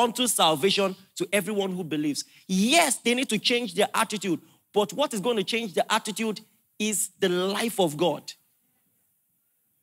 unto 0.00 0.26
salvation 0.26 0.96
to 1.16 1.28
everyone 1.32 1.72
who 1.72 1.84
believes. 1.84 2.24
Yes, 2.48 2.96
they 2.96 3.14
need 3.14 3.28
to 3.28 3.38
change 3.38 3.74
their 3.74 3.88
attitude, 3.94 4.40
but 4.72 4.92
what 4.94 5.12
is 5.12 5.20
going 5.20 5.36
to 5.36 5.44
change 5.44 5.74
the 5.74 5.92
attitude 5.92 6.40
is 6.78 7.10
the 7.20 7.28
life 7.28 7.78
of 7.78 7.96
God. 7.96 8.32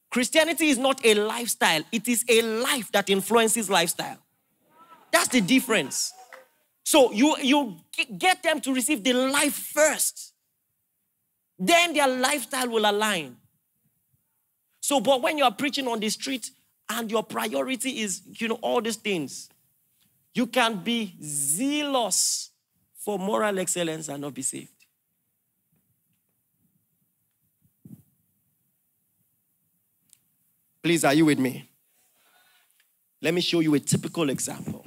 Christianity 0.09 0.69
is 0.69 0.77
not 0.77 1.05
a 1.05 1.13
lifestyle, 1.13 1.83
it 1.91 2.07
is 2.07 2.25
a 2.27 2.41
life 2.41 2.91
that 2.91 3.09
influences 3.09 3.69
lifestyle. 3.69 4.17
That's 5.11 5.27
the 5.27 5.41
difference. 5.41 6.11
So 6.83 7.11
you, 7.11 7.35
you 7.41 7.75
get 8.17 8.41
them 8.43 8.59
to 8.61 8.73
receive 8.73 9.03
the 9.03 9.13
life 9.13 9.53
first. 9.53 10.33
Then 11.59 11.93
their 11.93 12.07
lifestyle 12.07 12.69
will 12.69 12.89
align. 12.89 13.37
So, 14.79 15.01
but 15.01 15.21
when 15.21 15.37
you 15.37 15.43
are 15.43 15.51
preaching 15.51 15.87
on 15.87 15.99
the 15.99 16.09
street 16.09 16.49
and 16.89 17.11
your 17.11 17.23
priority 17.23 18.01
is, 18.01 18.21
you 18.39 18.47
know, 18.47 18.59
all 18.61 18.81
these 18.81 18.95
things, 18.95 19.49
you 20.37 20.45
can 20.45 20.77
be 20.77 21.15
zealous 21.19 22.51
for 22.95 23.17
moral 23.17 23.57
excellence 23.57 24.07
and 24.07 24.21
not 24.21 24.35
be 24.35 24.43
saved. 24.43 24.69
Please, 30.83 31.03
are 31.03 31.13
you 31.15 31.25
with 31.25 31.39
me? 31.39 31.67
Let 33.19 33.33
me 33.33 33.41
show 33.41 33.61
you 33.61 33.73
a 33.73 33.79
typical 33.79 34.29
example. 34.29 34.85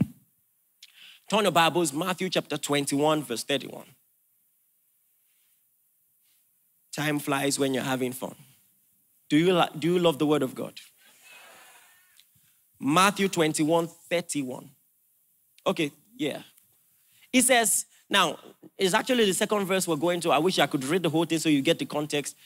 Turn 1.29 1.43
your 1.43 1.53
Bibles, 1.53 1.93
Matthew 1.93 2.31
chapter 2.31 2.57
21, 2.57 3.25
verse 3.25 3.43
31. 3.43 3.87
Time 6.95 7.19
flies 7.19 7.59
when 7.59 7.75
you're 7.75 7.83
having 7.83 8.13
fun. 8.13 8.37
Do 9.29 9.37
you, 9.37 9.63
do 9.79 9.95
you 9.95 9.99
love 9.99 10.19
the 10.19 10.27
Word 10.27 10.43
of 10.43 10.55
God? 10.55 10.75
Matthew 12.79 13.29
21, 13.29 13.89
31. 14.09 14.71
Okay, 15.67 15.93
yeah. 16.17 16.43
He 17.33 17.41
says, 17.41 17.87
now, 18.09 18.39
it's 18.77 18.95
actually 18.95 19.27
the 19.27 19.35
second 19.35 19.67
verse 19.67 19.87
we're 19.87 19.97
going 19.97 20.21
to. 20.23 20.33
I 20.33 20.39
wish 20.39 20.59
I 20.59 20.67
could 20.67 20.85
read 20.85 21.03
the 21.03 21.11
whole 21.11 21.25
thing 21.25 21.39
so 21.39 21.49
you 21.49 21.63
get 21.63 21.79
the 21.79 21.87
context. 21.87 22.37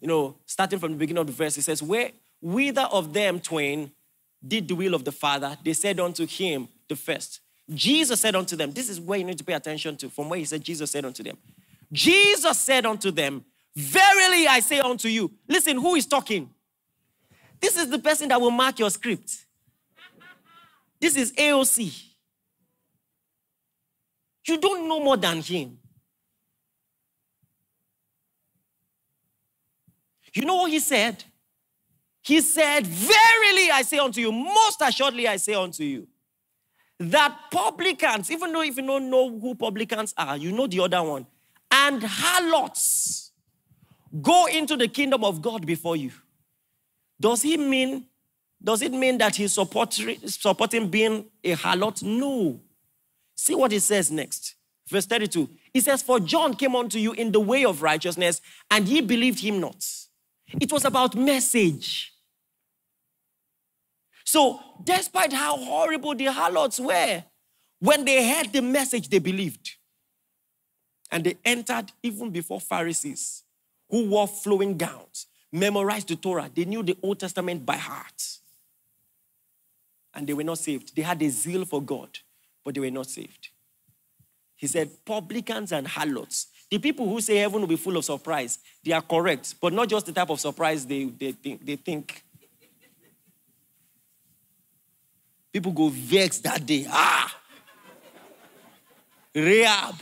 You 0.00 0.08
know, 0.08 0.36
starting 0.44 0.78
from 0.78 0.92
the 0.92 0.98
beginning 0.98 1.20
of 1.20 1.26
the 1.26 1.32
verse, 1.32 1.56
it 1.56 1.62
says, 1.62 1.82
Where 1.82 2.10
whither 2.42 2.88
of 2.92 3.12
them 3.12 3.40
twain 3.40 3.92
did 4.46 4.68
the 4.68 4.74
will 4.74 4.94
of 4.94 5.04
the 5.04 5.12
Father, 5.12 5.56
they 5.64 5.72
said 5.72 5.98
unto 5.98 6.26
him, 6.26 6.68
the 6.88 6.96
first, 6.96 7.40
Jesus 7.72 8.20
said 8.20 8.34
unto 8.34 8.56
them, 8.56 8.72
This 8.72 8.90
is 8.90 9.00
where 9.00 9.18
you 9.18 9.24
need 9.24 9.38
to 9.38 9.44
pay 9.44 9.54
attention 9.54 9.96
to, 9.98 10.10
from 10.10 10.28
where 10.28 10.38
he 10.38 10.44
said, 10.44 10.62
Jesus 10.62 10.90
said 10.90 11.04
unto 11.04 11.22
them. 11.22 11.38
Jesus 11.92 12.58
said 12.58 12.84
unto 12.84 13.10
them, 13.10 13.44
Verily 13.74 14.46
I 14.46 14.60
say 14.60 14.80
unto 14.80 15.08
you, 15.08 15.30
listen, 15.48 15.78
who 15.78 15.94
is 15.94 16.06
talking? 16.06 16.50
This 17.60 17.76
is 17.76 17.88
the 17.88 17.98
person 17.98 18.28
that 18.28 18.40
will 18.40 18.50
mark 18.50 18.78
your 18.78 18.90
script. 18.90 19.46
This 21.00 21.16
is 21.16 21.32
AOC. 21.32 22.13
You 24.46 24.58
don't 24.58 24.86
know 24.88 25.00
more 25.00 25.16
than 25.16 25.40
him. 25.40 25.78
You 30.34 30.44
know 30.44 30.56
what 30.56 30.70
he 30.70 30.80
said? 30.80 31.24
He 32.22 32.40
said, 32.40 32.86
Verily 32.86 33.70
I 33.70 33.82
say 33.82 33.98
unto 33.98 34.20
you, 34.20 34.32
most 34.32 34.80
assuredly 34.80 35.28
I 35.28 35.36
say 35.36 35.54
unto 35.54 35.84
you, 35.84 36.08
that 36.98 37.36
publicans, 37.50 38.30
even 38.30 38.52
though 38.52 38.62
if 38.62 38.76
you 38.76 38.86
don't 38.86 39.10
know 39.10 39.38
who 39.38 39.54
publicans 39.54 40.14
are, 40.16 40.36
you 40.36 40.50
know 40.50 40.66
the 40.66 40.80
other 40.80 41.02
one, 41.02 41.26
and 41.70 42.02
harlots 42.02 43.32
go 44.22 44.46
into 44.46 44.76
the 44.76 44.88
kingdom 44.88 45.24
of 45.24 45.42
God 45.42 45.66
before 45.66 45.96
you. 45.96 46.12
Does 47.20 47.42
he 47.42 47.56
mean, 47.56 48.06
does 48.62 48.82
it 48.82 48.92
mean 48.92 49.18
that 49.18 49.36
he's 49.36 49.52
supporting, 49.52 50.26
supporting 50.26 50.88
being 50.88 51.26
a 51.42 51.54
harlot? 51.54 52.02
No. 52.02 52.60
See 53.44 53.54
what 53.54 53.72
he 53.72 53.78
says 53.78 54.10
next. 54.10 54.54
Verse 54.88 55.04
32. 55.04 55.50
He 55.70 55.80
says, 55.80 56.00
For 56.00 56.18
John 56.18 56.54
came 56.54 56.74
unto 56.74 56.98
you 56.98 57.12
in 57.12 57.30
the 57.30 57.40
way 57.40 57.66
of 57.66 57.82
righteousness, 57.82 58.40
and 58.70 58.88
ye 58.88 59.02
believed 59.02 59.38
him 59.38 59.60
not. 59.60 59.84
It 60.58 60.72
was 60.72 60.86
about 60.86 61.14
message. 61.14 62.14
So, 64.24 64.58
despite 64.82 65.34
how 65.34 65.58
horrible 65.58 66.14
the 66.14 66.32
harlots 66.32 66.80
were, 66.80 67.22
when 67.80 68.06
they 68.06 68.26
heard 68.26 68.50
the 68.50 68.62
message, 68.62 69.10
they 69.10 69.18
believed. 69.18 69.72
And 71.12 71.24
they 71.24 71.36
entered 71.44 71.92
even 72.02 72.30
before 72.30 72.62
Pharisees 72.62 73.42
who 73.90 74.08
wore 74.08 74.26
flowing 74.26 74.78
gowns, 74.78 75.26
memorized 75.52 76.08
the 76.08 76.16
Torah. 76.16 76.50
They 76.54 76.64
knew 76.64 76.82
the 76.82 76.96
Old 77.02 77.20
Testament 77.20 77.66
by 77.66 77.76
heart. 77.76 78.22
And 80.14 80.26
they 80.26 80.32
were 80.32 80.44
not 80.44 80.56
saved. 80.56 80.96
They 80.96 81.02
had 81.02 81.20
a 81.20 81.28
zeal 81.28 81.66
for 81.66 81.82
God, 81.82 82.20
but 82.64 82.74
they 82.74 82.80
were 82.80 82.90
not 82.90 83.06
saved. 83.06 83.50
He 84.56 84.66
said, 84.66 84.90
publicans 85.04 85.72
and 85.72 85.86
harlots. 85.86 86.46
The 86.70 86.78
people 86.78 87.08
who 87.08 87.20
say 87.20 87.36
heaven 87.36 87.60
will 87.60 87.68
be 87.68 87.76
full 87.76 87.96
of 87.96 88.04
surprise, 88.04 88.58
they 88.82 88.92
are 88.92 89.02
correct, 89.02 89.54
but 89.60 89.72
not 89.72 89.88
just 89.88 90.06
the 90.06 90.12
type 90.12 90.30
of 90.30 90.40
surprise 90.40 90.86
they, 90.86 91.04
they, 91.04 91.32
think, 91.32 91.64
they 91.64 91.76
think. 91.76 92.22
People 95.52 95.72
go 95.72 95.88
vexed 95.88 96.42
that 96.42 96.64
day. 96.64 96.86
Ah! 96.88 97.40
Rahab. 99.34 99.96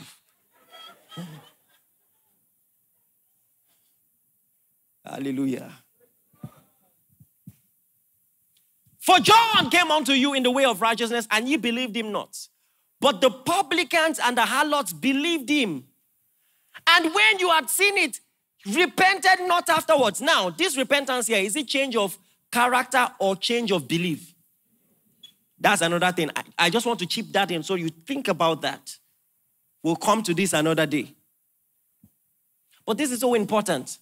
Hallelujah. 5.05 5.71
For 8.99 9.19
John 9.19 9.69
came 9.69 9.91
unto 9.91 10.13
you 10.13 10.33
in 10.33 10.43
the 10.43 10.51
way 10.51 10.63
of 10.63 10.81
righteousness, 10.81 11.27
and 11.29 11.47
ye 11.49 11.57
believed 11.57 11.95
him 11.95 12.11
not. 12.11 12.37
But 13.03 13.19
the 13.19 13.29
publicans 13.29 14.17
and 14.17 14.37
the 14.37 14.45
harlots 14.45 14.93
believed 14.93 15.49
him. 15.49 15.83
And 16.87 17.13
when 17.13 17.37
you 17.37 17.49
had 17.49 17.69
seen 17.69 17.97
it, 17.97 18.21
repented 18.65 19.45
not 19.45 19.67
afterwards. 19.67 20.21
Now, 20.21 20.49
this 20.51 20.77
repentance 20.77 21.27
here, 21.27 21.39
is 21.39 21.57
it 21.57 21.67
change 21.67 21.97
of 21.97 22.17
character 22.49 23.09
or 23.19 23.35
change 23.35 23.73
of 23.73 23.89
belief? 23.89 24.33
That's 25.59 25.81
another 25.81 26.13
thing. 26.13 26.31
I, 26.33 26.43
I 26.57 26.69
just 26.69 26.85
want 26.85 26.97
to 26.99 27.05
chip 27.05 27.25
that 27.33 27.51
in 27.51 27.61
so 27.61 27.75
you 27.75 27.89
think 27.89 28.29
about 28.29 28.61
that. 28.61 28.95
We'll 29.83 29.97
come 29.97 30.23
to 30.23 30.33
this 30.33 30.53
another 30.53 30.85
day. 30.85 31.13
But 32.85 32.97
this 32.97 33.11
is 33.11 33.19
so 33.19 33.33
important. 33.33 33.97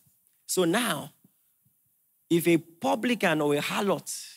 So 0.46 0.64
now, 0.64 1.12
if 2.30 2.48
a 2.48 2.58
publican 2.60 3.42
or 3.42 3.56
a 3.56 3.62
harlot, 3.62 4.28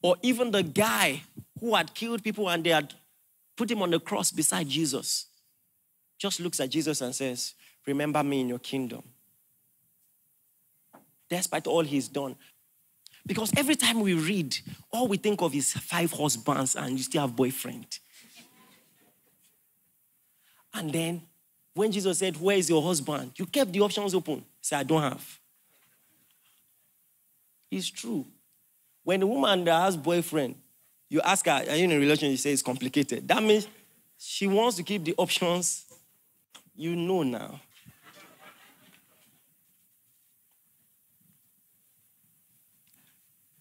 or 0.00 0.14
even 0.22 0.52
the 0.52 0.62
guy 0.62 1.24
who 1.58 1.74
had 1.74 1.92
killed 1.92 2.22
people 2.22 2.48
and 2.48 2.62
they 2.62 2.70
had 2.70 2.94
put 3.56 3.70
him 3.70 3.82
on 3.82 3.90
the 3.90 4.00
cross 4.00 4.30
beside 4.30 4.68
Jesus, 4.68 5.26
just 6.18 6.40
looks 6.40 6.60
at 6.60 6.70
Jesus 6.70 7.00
and 7.00 7.14
says, 7.14 7.54
Remember 7.86 8.22
me 8.22 8.40
in 8.40 8.48
your 8.48 8.58
kingdom. 8.58 9.02
Despite 11.28 11.66
all 11.66 11.82
he's 11.82 12.08
done. 12.08 12.36
Because 13.26 13.52
every 13.56 13.76
time 13.76 14.00
we 14.00 14.14
read, 14.14 14.56
all 14.90 15.08
we 15.08 15.16
think 15.16 15.40
of 15.42 15.54
is 15.54 15.72
five 15.72 16.12
husbands 16.12 16.76
and 16.76 16.96
you 16.96 17.02
still 17.02 17.22
have 17.22 17.34
boyfriend. 17.34 17.98
and 20.74 20.92
then 20.92 21.22
when 21.74 21.90
Jesus 21.90 22.18
said, 22.18 22.36
Where 22.40 22.56
is 22.56 22.68
your 22.68 22.82
husband? 22.82 23.32
You 23.36 23.46
kept 23.46 23.72
the 23.72 23.80
options 23.80 24.14
open. 24.14 24.44
Say, 24.60 24.76
I 24.76 24.82
don't 24.82 25.02
have. 25.02 25.40
It's 27.70 27.90
true. 27.90 28.24
When 29.02 29.20
a 29.22 29.26
woman 29.26 29.66
has 29.66 29.96
boyfriend, 29.96 30.54
you 31.14 31.20
ask 31.20 31.46
her, 31.46 31.52
Are 31.52 31.76
you 31.76 31.84
in 31.84 31.92
a 31.92 31.98
relationship? 31.98 32.32
You 32.32 32.36
say 32.36 32.52
it's 32.52 32.60
complicated. 32.60 33.28
That 33.28 33.40
means 33.40 33.68
she 34.18 34.48
wants 34.48 34.76
to 34.78 34.82
keep 34.82 35.04
the 35.04 35.14
options. 35.16 35.84
You 36.74 36.96
know 36.96 37.22
now. 37.22 37.60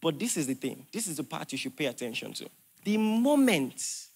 But 0.02 0.18
this 0.18 0.36
is 0.36 0.48
the 0.48 0.56
thing. 0.56 0.88
This 0.92 1.06
is 1.06 1.18
the 1.18 1.24
part 1.24 1.52
you 1.52 1.58
should 1.60 1.78
pay 1.78 1.86
attention 1.86 2.34
to. 2.34 2.50
The 2.84 2.98
moment 2.98 4.08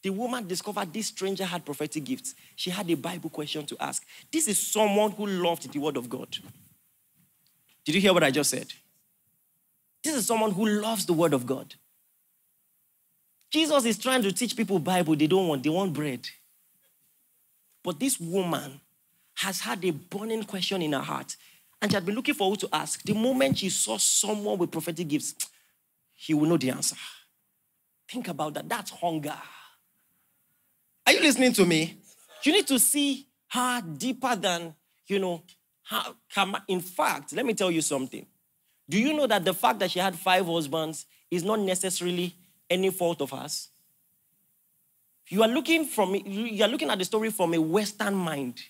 the 0.00 0.10
woman 0.10 0.46
discovered 0.46 0.92
this 0.92 1.08
stranger 1.08 1.44
had 1.44 1.64
prophetic 1.64 2.04
gifts. 2.04 2.36
She 2.54 2.70
had 2.70 2.88
a 2.88 2.94
Bible 2.94 3.28
question 3.28 3.66
to 3.66 3.76
ask. 3.80 4.06
This 4.30 4.46
is 4.46 4.56
someone 4.56 5.10
who 5.10 5.26
loved 5.26 5.72
the 5.72 5.80
Word 5.80 5.96
of 5.96 6.08
God. 6.08 6.38
Did 7.84 7.96
you 7.96 8.00
hear 8.00 8.14
what 8.14 8.22
I 8.22 8.30
just 8.30 8.50
said? 8.50 8.72
This 10.04 10.14
is 10.14 10.26
someone 10.26 10.52
who 10.52 10.64
loves 10.64 11.04
the 11.06 11.12
Word 11.12 11.34
of 11.34 11.44
God. 11.44 11.74
Jesus 13.50 13.84
is 13.84 13.98
trying 13.98 14.22
to 14.22 14.32
teach 14.32 14.56
people 14.56 14.78
Bible 14.78 15.16
they 15.16 15.26
don't 15.26 15.48
want, 15.48 15.62
they 15.62 15.70
want 15.70 15.92
bread. 15.92 16.28
But 17.82 17.98
this 17.98 18.20
woman 18.20 18.80
has 19.36 19.60
had 19.60 19.84
a 19.84 19.90
burning 19.90 20.42
question 20.44 20.82
in 20.82 20.92
her 20.92 21.00
heart, 21.00 21.36
and 21.80 21.90
she 21.90 21.94
had 21.94 22.04
been 22.04 22.14
looking 22.14 22.34
for 22.34 22.50
who 22.50 22.56
to 22.56 22.68
ask. 22.72 23.02
The 23.02 23.14
moment 23.14 23.58
she 23.58 23.70
saw 23.70 23.96
someone 23.96 24.58
with 24.58 24.70
prophetic 24.70 25.08
gifts, 25.08 25.34
he 26.14 26.34
will 26.34 26.48
know 26.48 26.56
the 26.56 26.70
answer. 26.70 26.96
Think 28.10 28.28
about 28.28 28.54
that. 28.54 28.68
That's 28.68 28.90
hunger. 28.90 29.36
Are 31.06 31.12
you 31.12 31.20
listening 31.20 31.52
to 31.54 31.64
me? 31.64 31.96
You 32.42 32.52
need 32.52 32.66
to 32.66 32.78
see 32.78 33.26
her 33.48 33.80
deeper 33.80 34.36
than, 34.36 34.74
you 35.06 35.18
know, 35.18 35.42
how, 35.82 36.14
in 36.66 36.80
fact, 36.80 37.32
let 37.32 37.46
me 37.46 37.54
tell 37.54 37.70
you 37.70 37.80
something. 37.80 38.26
Do 38.88 38.98
you 38.98 39.14
know 39.14 39.26
that 39.26 39.44
the 39.44 39.54
fact 39.54 39.78
that 39.78 39.90
she 39.90 39.98
had 39.98 40.16
five 40.16 40.46
husbands 40.46 41.06
is 41.30 41.44
not 41.44 41.60
necessarily 41.60 42.34
any 42.70 42.90
fault 42.90 43.20
of 43.20 43.32
us. 43.32 43.68
You 45.28 45.42
are 45.42 45.48
looking 45.48 45.84
from 45.84 46.14
you 46.14 46.64
are 46.64 46.68
looking 46.68 46.90
at 46.90 46.98
the 46.98 47.04
story 47.04 47.30
from 47.30 47.54
a 47.54 47.60
Western 47.60 48.14
mind. 48.14 48.60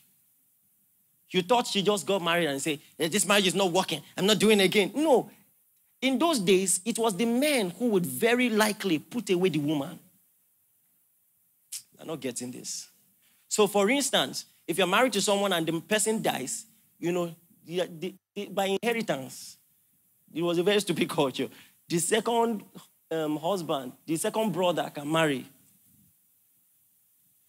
You 1.30 1.42
thought 1.42 1.66
she 1.66 1.82
just 1.82 2.07
got 2.07 2.22
married 2.22 2.49
and 2.49 2.61
say, 2.61 2.80
eh, 2.99 3.09
"This 3.09 3.26
marriage 3.26 3.46
is 3.46 3.55
not 3.55 3.70
working. 3.70 4.03
I'm 4.16 4.26
not 4.26 4.38
doing 4.38 4.61
it 4.61 4.64
again." 4.64 4.92
No. 4.94 5.30
In 6.01 6.18
those 6.18 6.38
days, 6.38 6.80
it 6.84 6.99
was 6.99 7.16
the 7.16 7.26
men 7.26 7.70
who 7.70 7.88
would 7.88 8.07
very 8.07 8.51
likely 8.51 8.99
put 8.99 9.30
away 9.30 9.49
the 9.49 9.59
woman. 9.59 9.99
I'm 12.01 12.07
not 12.07 12.20
getting 12.20 12.53
this. 12.53 12.88
So, 13.49 13.66
for 13.66 13.90
instance, 13.90 14.44
if 14.66 14.78
you're 14.78 14.86
married 14.86 15.12
to 15.14 15.22
someone 15.22 15.53
and 15.53 15.66
the 15.66 15.80
person 15.80 16.22
dies, 16.22 16.66
you 16.99 17.11
know, 17.11 17.34
the, 17.66 17.88
the, 17.99 18.14
the, 18.34 18.46
by 18.46 18.66
inheritance, 18.66 19.57
it 20.32 20.42
was 20.42 20.59
a 20.59 20.62
very 20.62 20.80
stupid 20.80 21.09
culture. 21.09 21.49
The 21.88 21.99
second 21.99 22.62
um, 23.11 23.36
husband, 23.36 23.92
the 24.06 24.16
second 24.16 24.52
brother 24.52 24.90
can 24.94 25.11
marry. 25.11 25.46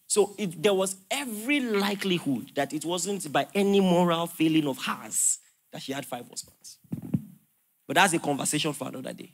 So 0.06 0.34
it, 0.38 0.60
there 0.60 0.74
was 0.74 0.96
every 1.10 1.60
likelihood 1.60 2.50
that 2.56 2.72
it 2.72 2.84
wasn't 2.84 3.32
by 3.32 3.46
any 3.54 3.80
moral 3.80 4.26
failing 4.26 4.66
of 4.66 4.78
hers 4.78 5.38
that 5.72 5.82
she 5.82 5.92
had 5.92 6.04
five 6.04 6.28
husbands. 6.28 6.78
But 7.86 7.94
that's 7.94 8.12
a 8.12 8.18
conversation 8.18 8.72
for 8.72 8.88
another 8.88 9.12
day. 9.12 9.32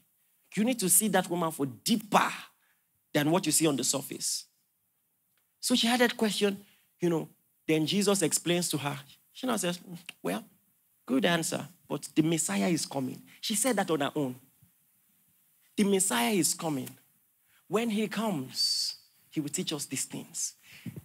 You 0.55 0.65
need 0.65 0.79
to 0.81 0.89
see 0.89 1.09
that 1.09 1.29
woman 1.29 1.51
for 1.51 1.67
deeper 1.67 2.33
than 3.13 3.31
what 3.31 3.47
you 3.47 3.53
see 3.53 3.67
on 3.67 3.77
the 3.77 3.85
surface. 3.85 4.45
So 5.61 5.75
she 5.75 5.87
had 5.87 6.01
that 6.01 6.17
question, 6.17 6.59
you 7.01 7.11
know. 7.11 7.29
Then 7.67 7.87
Jesus 7.87 8.23
explains 8.23 8.69
to 8.71 8.79
her. 8.79 8.99
She 9.33 9.47
now 9.47 9.57
says, 9.57 9.81
Well, 10.23 10.45
good 11.05 11.25
answer, 11.25 11.67
but 11.89 12.09
the 12.15 12.23
Messiah 12.23 12.69
is 12.69 12.87
coming. 12.87 13.23
She 13.41 13.55
said 13.55 13.77
that 13.77 13.91
on 13.91 14.01
her 14.01 14.13
own. 14.15 14.37
The 15.77 15.85
Messiah 15.85 16.31
is 16.31 16.55
coming. 16.55 16.89
When 17.69 17.91
he 17.91 18.09
comes, 18.09 18.97
he 19.31 19.41
will 19.41 19.51
teach 19.51 19.73
us 19.73 19.87
these 19.87 20.05
things. 20.05 20.55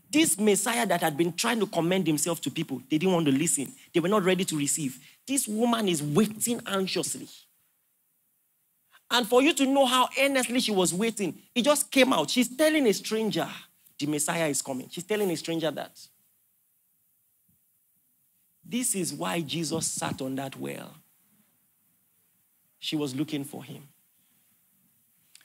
This 0.09 0.38
Messiah 0.38 0.86
that 0.86 1.01
had 1.01 1.17
been 1.17 1.34
trying 1.34 1.59
to 1.59 1.65
commend 1.65 2.05
himself 2.07 2.41
to 2.41 2.51
people, 2.51 2.82
they 2.89 2.97
didn't 2.97 3.13
want 3.13 3.26
to 3.26 3.32
listen. 3.32 3.72
They 3.93 3.99
were 3.99 4.09
not 4.09 4.24
ready 4.24 4.45
to 4.45 4.57
receive. 4.57 4.99
This 5.26 5.47
woman 5.47 5.88
is 5.88 6.03
waiting 6.03 6.61
anxiously. 6.67 7.28
And 9.09 9.28
for 9.28 9.41
you 9.41 9.53
to 9.53 9.65
know 9.65 9.86
how 9.86 10.07
earnestly 10.19 10.59
she 10.61 10.72
was 10.72 10.93
waiting, 10.93 11.38
it 11.53 11.63
just 11.63 11.91
came 11.91 12.13
out. 12.13 12.30
She's 12.30 12.55
telling 12.55 12.88
a 12.88 12.93
stranger, 12.93 13.47
the 13.99 14.05
Messiah 14.05 14.47
is 14.47 14.61
coming. 14.61 14.88
She's 14.89 15.03
telling 15.03 15.30
a 15.32 15.36
stranger 15.36 15.72
that. 15.72 15.99
This 18.63 18.95
is 18.95 19.13
why 19.13 19.41
Jesus 19.41 19.88
sat 19.88 20.22
on 20.22 20.36
that 20.36 20.55
well. 20.55 20.93
She 22.80 22.95
was 22.95 23.13
looking 23.13 23.43
for 23.43 23.63
him. 23.63 23.84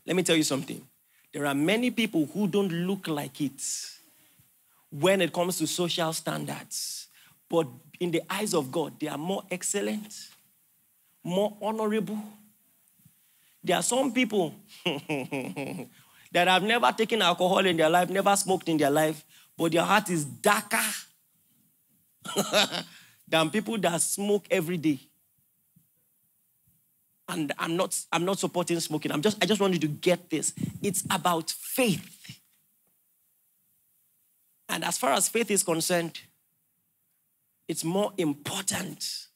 Let 0.07 0.17
me 0.17 0.23
tell 0.23 0.37
you 0.37 0.45
something. 0.45 0.81
There 1.33 1.47
are 1.47 1.55
many 1.55 1.91
people 1.91 2.27
who 2.33 2.47
don't 2.47 2.71
look 2.71 3.09
like 3.09 3.41
it, 3.41 3.61
when 4.91 5.21
it 5.21 5.33
comes 5.33 5.59
to 5.59 5.67
social 5.67 6.13
standards. 6.13 7.09
But 7.49 7.67
in 8.01 8.11
the 8.11 8.23
eyes 8.31 8.55
of 8.55 8.71
God, 8.71 8.99
they 8.99 9.09
are 9.09 9.19
more 9.19 9.43
excellent, 9.51 10.15
more 11.23 11.57
honorable. 11.61 12.19
There 13.63 13.77
are 13.77 13.83
some 13.83 14.13
people 14.13 14.55
that 14.85 15.89
have 16.49 16.63
never 16.63 16.93
taken 16.93 17.23
alcohol 17.23 17.67
in 17.67 17.77
their 17.77 17.91
life, 17.91 18.09
never 18.09 18.35
smoked 18.37 18.69
in 18.69 18.77
their 18.77 18.91
life, 18.91 19.25
but 19.57 19.73
their 19.73 19.83
heart 19.83 20.09
is 20.11 20.25
darker 20.25 20.79
than 23.29 23.51
people 23.51 23.79
that 23.79 24.01
smoke 24.01 24.47
every 24.51 24.77
day. 24.77 25.01
And 27.29 27.53
I'm 27.59 27.77
not, 27.77 27.99
I'm 28.13 28.25
not 28.25 28.39
supporting 28.39 28.79
smoking. 28.81 29.11
I'm 29.11 29.23
just, 29.23 29.43
I 29.43 29.47
just 29.47 29.61
want 29.61 29.73
you 29.73 29.81
to 29.81 29.89
get 29.89 30.31
this. 30.31 30.55
It's 30.83 31.05
about 31.11 31.51
faith. 31.51 32.41
And 34.69 34.85
as 34.85 34.99
far 34.99 35.13
as 35.13 35.29
faith 35.29 35.51
is 35.51 35.63
concerned, 35.63 36.21
it's 37.69 37.85
more 37.85 38.13
important 38.17 39.27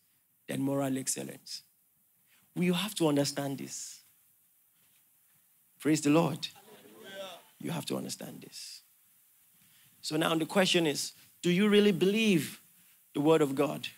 than 0.49 0.61
moral 0.61 0.97
excellence. 0.99 1.63
We 2.55 2.67
have 2.67 2.95
to 2.97 3.09
understand 3.09 3.59
this. 3.59 4.01
Praise 5.81 6.01
the 6.01 6.11
Lord. 6.11 6.47
You 7.61 7.71
have 7.71 7.87
to 7.87 7.97
understand 7.97 8.43
this. 8.43 8.83
So 10.01 10.17
now 10.17 10.35
the 10.35 10.47
question 10.47 10.87
is 10.87 11.13
do 11.43 11.51
you 11.51 11.69
really 11.69 11.93
believe 11.93 12.61
the 13.15 13.21
word 13.21 13.43
of 13.43 13.55
God? 13.55 13.89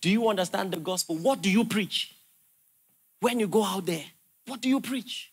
Do 0.00 0.10
you 0.10 0.28
understand 0.28 0.72
the 0.72 0.78
gospel? 0.78 1.16
What 1.16 1.42
do 1.42 1.50
you 1.50 1.64
preach? 1.64 2.14
When 3.20 3.40
you 3.40 3.48
go 3.48 3.64
out 3.64 3.86
there, 3.86 4.04
what 4.46 4.60
do 4.60 4.68
you 4.68 4.80
preach? 4.80 5.32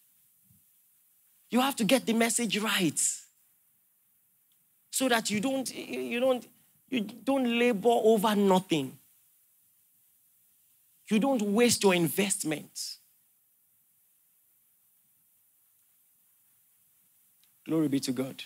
You 1.49 1.61
have 1.61 1.75
to 1.77 1.83
get 1.83 2.05
the 2.05 2.13
message 2.13 2.57
right 2.57 2.99
so 4.91 5.09
that 5.09 5.29
you 5.29 5.39
don't 5.39 5.73
you 5.73 6.19
don't 6.19 6.47
you 6.89 7.01
don't 7.01 7.59
labor 7.59 7.89
over 7.89 8.35
nothing. 8.35 8.97
You 11.09 11.19
don't 11.19 11.41
waste 11.41 11.83
your 11.83 11.93
investment. 11.93 12.97
Glory 17.65 17.87
be 17.87 17.99
to 17.99 18.11
God. 18.11 18.43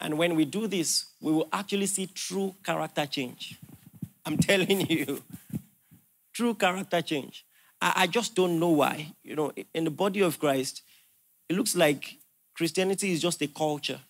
And 0.00 0.18
when 0.18 0.34
we 0.34 0.44
do 0.44 0.66
this, 0.66 1.06
we 1.20 1.32
will 1.32 1.48
actually 1.52 1.86
see 1.86 2.06
true 2.06 2.54
character 2.62 3.06
change. 3.06 3.58
I'm 4.26 4.36
telling 4.50 4.88
you, 4.90 5.22
true 6.34 6.54
character 6.54 7.00
change. 7.00 7.46
I, 7.80 7.92
I, 7.96 8.06
just 8.06 8.34
don't 8.34 8.58
know 8.58 8.70
why. 8.70 9.14
You 9.22 9.36
know, 9.36 9.52
in 9.72 9.84
the 9.84 9.90
body 9.90 10.20
of 10.20 10.38
Christ, 10.38 10.82
it 11.48 11.56
looks 11.56 11.74
like 11.74 12.18
Christianity 12.54 13.12
is 13.12 13.22
just 13.22 13.40
a 13.40 13.46
culture. 13.46 14.00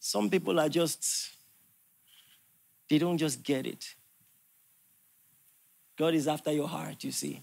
Some 0.00 0.28
people 0.28 0.58
are 0.58 0.68
just, 0.68 1.30
they 2.88 2.98
don't 2.98 3.18
just 3.18 3.42
get 3.42 3.66
it. 3.66 3.94
God 5.96 6.14
is 6.14 6.28
after 6.28 6.52
your 6.52 6.68
heart, 6.68 7.02
you 7.04 7.12
see. 7.12 7.42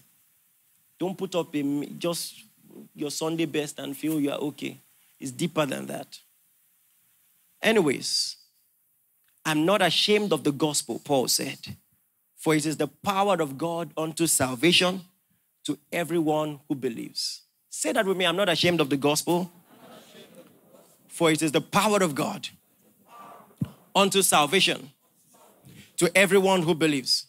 Don't 0.98 1.16
put 1.16 1.34
up 1.34 1.54
a, 1.54 1.86
just 1.98 2.42
your 2.94 3.10
Sunday 3.10 3.44
best 3.44 3.78
and 3.78 3.96
feel 3.96 4.18
you 4.18 4.30
are 4.32 4.38
okay. 4.38 4.80
It's 5.20 5.30
deeper 5.30 5.64
than 5.66 5.86
that. 5.86 6.18
Anyways, 7.62 8.36
I'm 9.46 9.64
not 9.64 9.80
ashamed 9.80 10.32
of 10.32 10.42
the 10.42 10.50
gospel, 10.50 11.00
Paul 11.02 11.28
said, 11.28 11.76
for 12.36 12.56
it 12.56 12.66
is 12.66 12.78
the 12.78 12.88
power 12.88 13.40
of 13.40 13.56
God 13.56 13.92
unto 13.96 14.26
salvation 14.26 15.02
to 15.64 15.78
everyone 15.92 16.58
who 16.68 16.74
believes. 16.74 17.42
Say 17.70 17.92
that 17.92 18.04
with 18.06 18.16
me 18.16 18.26
I'm 18.26 18.34
not 18.34 18.48
ashamed 18.48 18.80
of 18.80 18.90
the 18.90 18.96
gospel, 18.96 19.52
for 21.06 21.30
it 21.30 21.42
is 21.42 21.52
the 21.52 21.60
power 21.60 22.02
of 22.02 22.16
God 22.16 22.48
unto 23.94 24.20
salvation 24.20 24.90
to 25.96 26.10
everyone 26.16 26.62
who 26.62 26.74
believes. 26.74 27.26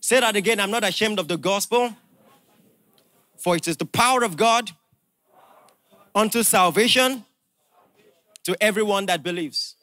Say 0.00 0.20
that 0.20 0.34
again. 0.34 0.58
I'm 0.58 0.70
not 0.70 0.82
ashamed 0.82 1.18
of 1.18 1.28
the 1.28 1.36
gospel, 1.36 1.94
for 3.36 3.54
it 3.54 3.68
is 3.68 3.76
the 3.76 3.84
power 3.84 4.24
of 4.24 4.38
God 4.38 4.70
unto 6.14 6.42
salvation 6.42 7.26
to 8.44 8.56
everyone 8.62 9.04
that 9.06 9.22
believes. 9.22 9.74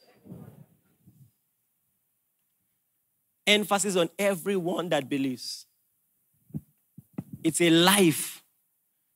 Emphasis 3.47 3.95
on 3.95 4.09
everyone 4.17 4.89
that 4.89 5.07
believes. 5.09 5.65
It's 7.43 7.61
a 7.61 7.69
life, 7.69 8.43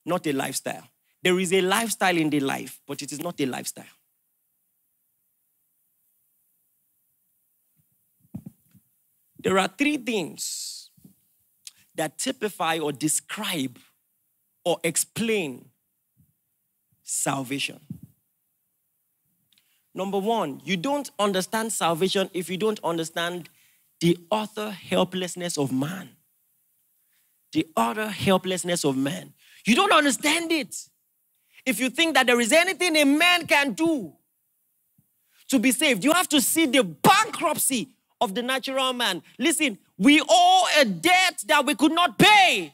not 0.05 0.27
a 0.27 0.33
lifestyle. 0.33 0.87
There 1.23 1.39
is 1.39 1.51
a 1.51 1.61
lifestyle 1.61 2.17
in 2.17 2.29
the 2.29 2.39
life, 2.39 2.79
but 2.87 3.01
it 3.01 3.11
is 3.11 3.19
not 3.19 3.39
a 3.41 3.45
lifestyle. 3.45 3.85
There 9.41 9.57
are 9.57 9.67
three 9.67 9.97
things 9.97 10.91
that 11.95 12.17
typify 12.17 12.79
or 12.79 12.91
describe 12.91 13.79
or 14.63 14.79
explain 14.83 15.69
salvation. 17.03 17.79
Number 19.93 20.19
one, 20.19 20.61
you 20.63 20.77
don't 20.77 21.09
understand 21.17 21.73
salvation 21.73 22.29
if 22.33 22.49
you 22.49 22.57
don't 22.57 22.79
understand 22.83 23.49
the 24.01 24.17
utter 24.31 24.71
helplessness 24.71 25.57
of 25.57 25.71
man. 25.71 26.09
The 27.51 27.67
utter 27.75 28.07
helplessness 28.07 28.83
of 28.83 28.95
man. 28.95 29.33
You 29.65 29.75
don't 29.75 29.91
understand 29.91 30.51
it. 30.51 30.75
If 31.65 31.79
you 31.79 31.89
think 31.89 32.15
that 32.15 32.27
there 32.27 32.39
is 32.39 32.51
anything 32.51 32.95
a 32.95 33.03
man 33.03 33.45
can 33.45 33.73
do 33.73 34.13
to 35.49 35.59
be 35.59 35.71
saved, 35.71 36.03
you 36.03 36.13
have 36.13 36.29
to 36.29 36.41
see 36.41 36.65
the 36.65 36.83
bankruptcy 36.83 37.89
of 38.21 38.35
the 38.35 38.41
natural 38.41 38.93
man. 38.93 39.21
Listen, 39.37 39.77
we 39.97 40.21
owe 40.27 40.69
a 40.79 40.85
debt 40.85 41.43
that 41.47 41.65
we 41.65 41.75
could 41.75 41.91
not 41.91 42.17
pay. 42.17 42.73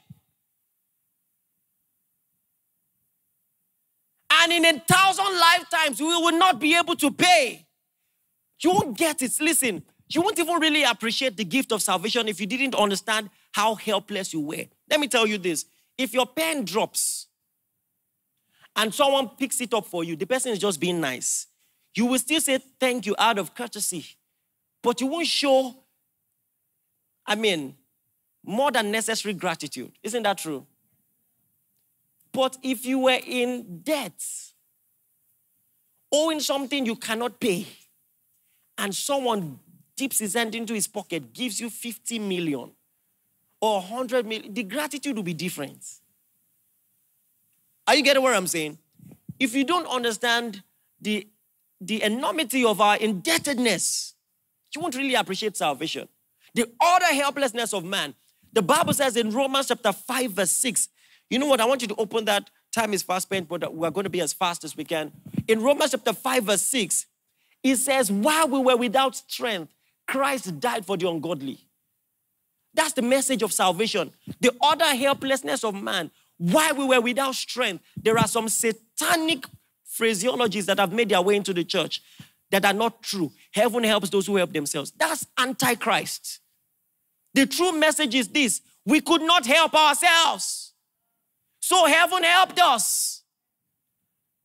And 4.29 4.51
in 4.51 4.65
a 4.65 4.79
thousand 4.79 5.39
lifetimes, 5.39 5.99
we 5.99 6.07
will 6.07 6.37
not 6.37 6.59
be 6.59 6.75
able 6.75 6.95
to 6.97 7.11
pay. 7.11 7.65
You 8.61 8.71
won't 8.71 8.97
get 8.97 9.21
it. 9.21 9.31
Listen, 9.39 9.83
you 10.07 10.21
won't 10.21 10.37
even 10.37 10.59
really 10.59 10.83
appreciate 10.83 11.35
the 11.35 11.43
gift 11.45 11.71
of 11.71 11.81
salvation 11.81 12.27
if 12.27 12.39
you 12.39 12.45
didn't 12.45 12.75
understand 12.75 13.29
how 13.51 13.75
helpless 13.75 14.33
you 14.33 14.41
were. 14.41 14.65
Let 14.89 14.99
me 14.99 15.07
tell 15.07 15.25
you 15.25 15.37
this 15.37 15.65
if 15.97 16.13
your 16.13 16.27
pen 16.27 16.65
drops 16.65 17.27
and 18.75 18.93
someone 18.93 19.29
picks 19.29 19.61
it 19.61 19.73
up 19.73 19.85
for 19.85 20.03
you, 20.03 20.15
the 20.15 20.25
person 20.25 20.51
is 20.51 20.59
just 20.59 20.79
being 20.79 20.99
nice. 20.99 21.47
You 21.95 22.05
will 22.07 22.19
still 22.19 22.41
say 22.41 22.59
thank 22.79 23.05
you 23.05 23.15
out 23.17 23.37
of 23.39 23.55
courtesy, 23.55 24.05
but 24.83 24.99
you 24.99 25.07
won't 25.07 25.27
show 25.27 25.75
I 27.25 27.35
mean, 27.35 27.75
more 28.43 28.71
than 28.71 28.91
necessary 28.91 29.33
gratitude. 29.33 29.91
Isn't 30.03 30.23
that 30.23 30.37
true? 30.37 30.65
But 32.31 32.57
if 32.61 32.85
you 32.85 32.99
were 32.99 33.19
in 33.25 33.81
debt, 33.81 34.21
owing 36.11 36.39
something 36.39 36.85
you 36.85 36.95
cannot 36.95 37.39
pay, 37.39 37.65
and 38.77 38.93
someone 38.93 39.59
dips 39.95 40.19
his 40.19 40.33
hand 40.33 40.55
into 40.55 40.73
his 40.73 40.87
pocket, 40.87 41.33
gives 41.33 41.59
you 41.59 41.69
50 41.69 42.19
million 42.19 42.71
or 43.61 43.79
100 43.79 44.25
million, 44.25 44.53
the 44.53 44.63
gratitude 44.63 45.15
will 45.15 45.23
be 45.23 45.33
different. 45.33 45.83
Are 47.87 47.95
you 47.95 48.03
getting 48.03 48.21
what 48.21 48.35
I'm 48.35 48.47
saying? 48.47 48.77
If 49.39 49.53
you 49.55 49.63
don't 49.63 49.87
understand 49.87 50.63
the, 51.01 51.27
the 51.79 52.01
enormity 52.03 52.65
of 52.65 52.81
our 52.81 52.97
indebtedness, 52.97 54.15
you 54.73 54.81
won't 54.81 54.95
really 54.95 55.15
appreciate 55.15 55.55
salvation 55.55 56.07
the 56.55 56.71
utter 56.81 57.13
helplessness 57.13 57.73
of 57.73 57.83
man. 57.83 58.15
The 58.53 58.61
Bible 58.61 58.93
says 58.93 59.17
in 59.17 59.29
Romans 59.29 59.67
chapter 59.67 59.91
5, 59.91 60.31
verse 60.31 60.51
6. 60.51 60.87
You 61.29 61.37
know 61.37 61.47
what? 61.47 61.59
I 61.59 61.65
want 61.65 61.81
you 61.81 61.87
to 61.89 61.95
open 61.95 62.25
that. 62.25 62.49
Time 62.71 62.93
is 62.93 63.03
fast 63.03 63.23
spent, 63.23 63.47
but 63.47 63.73
we're 63.75 63.91
going 63.91 64.05
to 64.05 64.09
be 64.09 64.21
as 64.21 64.33
fast 64.33 64.63
as 64.63 64.75
we 64.75 64.85
can. 64.85 65.11
In 65.47 65.61
Romans 65.61 65.91
chapter 65.91 66.13
5, 66.13 66.43
verse 66.45 66.61
6, 66.61 67.05
it 67.61 67.75
says, 67.75 68.11
While 68.11 68.47
we 68.47 68.59
were 68.59 68.77
without 68.77 69.15
strength, 69.15 69.73
Christ 70.07 70.59
died 70.59 70.85
for 70.85 70.97
the 70.97 71.09
ungodly. 71.09 71.59
That's 72.73 72.93
the 72.93 73.01
message 73.01 73.41
of 73.41 73.53
salvation. 73.53 74.11
The 74.41 74.51
utter 74.61 74.95
helplessness 74.95 75.63
of 75.63 75.75
man. 75.75 76.11
why 76.37 76.73
we 76.73 76.85
were 76.85 76.99
without 76.99 77.33
strength, 77.33 77.83
there 77.95 78.17
are 78.17 78.27
some 78.27 78.49
satanic 78.49 79.45
phraseologies 79.97 80.65
that 80.65 80.79
have 80.79 80.91
made 80.91 81.09
their 81.09 81.21
way 81.21 81.35
into 81.37 81.53
the 81.53 81.63
church 81.63 82.01
that 82.51 82.65
are 82.65 82.73
not 82.73 83.01
true. 83.01 83.31
Heaven 83.53 83.83
helps 83.83 84.09
those 84.09 84.27
who 84.27 84.35
help 84.35 84.51
themselves. 84.51 84.91
That's 84.97 85.25
antichrist. 85.37 86.39
The 87.33 87.45
true 87.45 87.71
message 87.71 88.15
is 88.15 88.27
this 88.27 88.61
we 88.85 89.01
could 89.01 89.21
not 89.21 89.45
help 89.45 89.73
ourselves. 89.73 90.73
So 91.59 91.85
heaven 91.85 92.23
helped 92.23 92.59
us. 92.59 93.23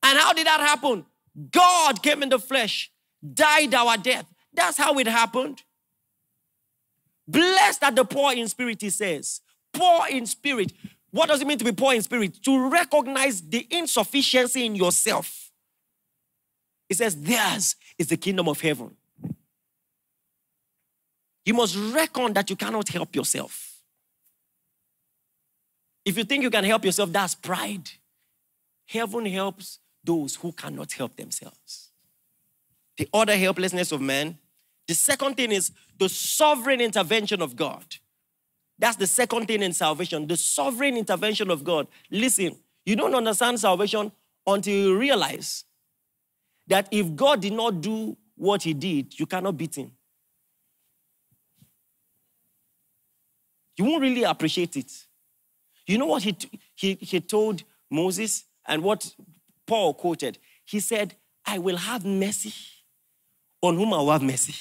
And 0.02 0.18
how 0.18 0.32
did 0.32 0.46
that 0.46 0.60
happen? 0.60 1.04
God 1.50 2.02
came 2.02 2.22
in 2.22 2.30
the 2.30 2.38
flesh, 2.38 2.90
died 3.34 3.74
our 3.74 3.96
death. 3.96 4.26
That's 4.52 4.76
how 4.76 4.98
it 4.98 5.06
happened. 5.06 5.62
Blessed 7.26 7.84
are 7.84 7.92
the 7.92 8.04
poor 8.04 8.32
in 8.32 8.48
spirit, 8.48 8.80
he 8.80 8.90
says. 8.90 9.40
Poor 9.72 10.08
in 10.10 10.26
spirit. 10.26 10.72
What 11.10 11.28
does 11.28 11.40
it 11.40 11.46
mean 11.46 11.58
to 11.58 11.64
be 11.64 11.72
poor 11.72 11.94
in 11.94 12.02
spirit? 12.02 12.42
To 12.44 12.68
recognize 12.68 13.40
the 13.40 13.66
insufficiency 13.70 14.66
in 14.66 14.74
yourself. 14.74 15.50
It 16.88 16.96
says, 16.96 17.14
theirs 17.14 17.76
is 17.98 18.08
the 18.08 18.16
kingdom 18.16 18.48
of 18.48 18.60
heaven. 18.60 18.96
You 21.44 21.54
must 21.54 21.76
reckon 21.76 22.32
that 22.32 22.50
you 22.50 22.56
cannot 22.56 22.88
help 22.88 23.14
yourself. 23.14 23.80
If 26.04 26.18
you 26.18 26.24
think 26.24 26.42
you 26.42 26.50
can 26.50 26.64
help 26.64 26.84
yourself, 26.84 27.12
that's 27.12 27.34
pride. 27.34 27.90
Heaven 28.86 29.26
helps 29.26 29.78
those 30.02 30.34
who 30.34 30.50
cannot 30.50 30.92
help 30.92 31.14
themselves. 31.14 31.89
The 32.96 33.08
other 33.12 33.36
helplessness 33.36 33.92
of 33.92 34.00
man. 34.00 34.38
The 34.86 34.94
second 34.94 35.36
thing 35.36 35.52
is 35.52 35.72
the 35.98 36.08
sovereign 36.08 36.80
intervention 36.80 37.40
of 37.42 37.56
God. 37.56 37.84
That's 38.78 38.96
the 38.96 39.06
second 39.06 39.46
thing 39.46 39.62
in 39.62 39.72
salvation 39.74 40.26
the 40.26 40.36
sovereign 40.36 40.96
intervention 40.96 41.50
of 41.50 41.62
God. 41.62 41.86
Listen, 42.10 42.58
you 42.86 42.96
don't 42.96 43.14
understand 43.14 43.60
salvation 43.60 44.10
until 44.46 44.74
you 44.74 44.98
realize 44.98 45.64
that 46.66 46.88
if 46.90 47.14
God 47.14 47.42
did 47.42 47.52
not 47.52 47.80
do 47.80 48.16
what 48.36 48.62
he 48.62 48.72
did, 48.72 49.18
you 49.18 49.26
cannot 49.26 49.56
beat 49.56 49.76
him. 49.76 49.92
You 53.76 53.84
won't 53.84 54.02
really 54.02 54.24
appreciate 54.24 54.76
it. 54.76 54.90
You 55.86 55.98
know 55.98 56.06
what 56.06 56.22
he, 56.22 56.36
he, 56.74 56.94
he 57.00 57.20
told 57.20 57.62
Moses 57.90 58.44
and 58.66 58.82
what 58.82 59.14
Paul 59.66 59.92
quoted? 59.94 60.38
He 60.64 60.80
said, 60.80 61.16
I 61.44 61.58
will 61.58 61.76
have 61.76 62.04
mercy 62.04 62.52
on 63.62 63.76
whom 63.76 63.92
I 63.92 63.98
will 63.98 64.12
have 64.12 64.22
mercy, 64.22 64.54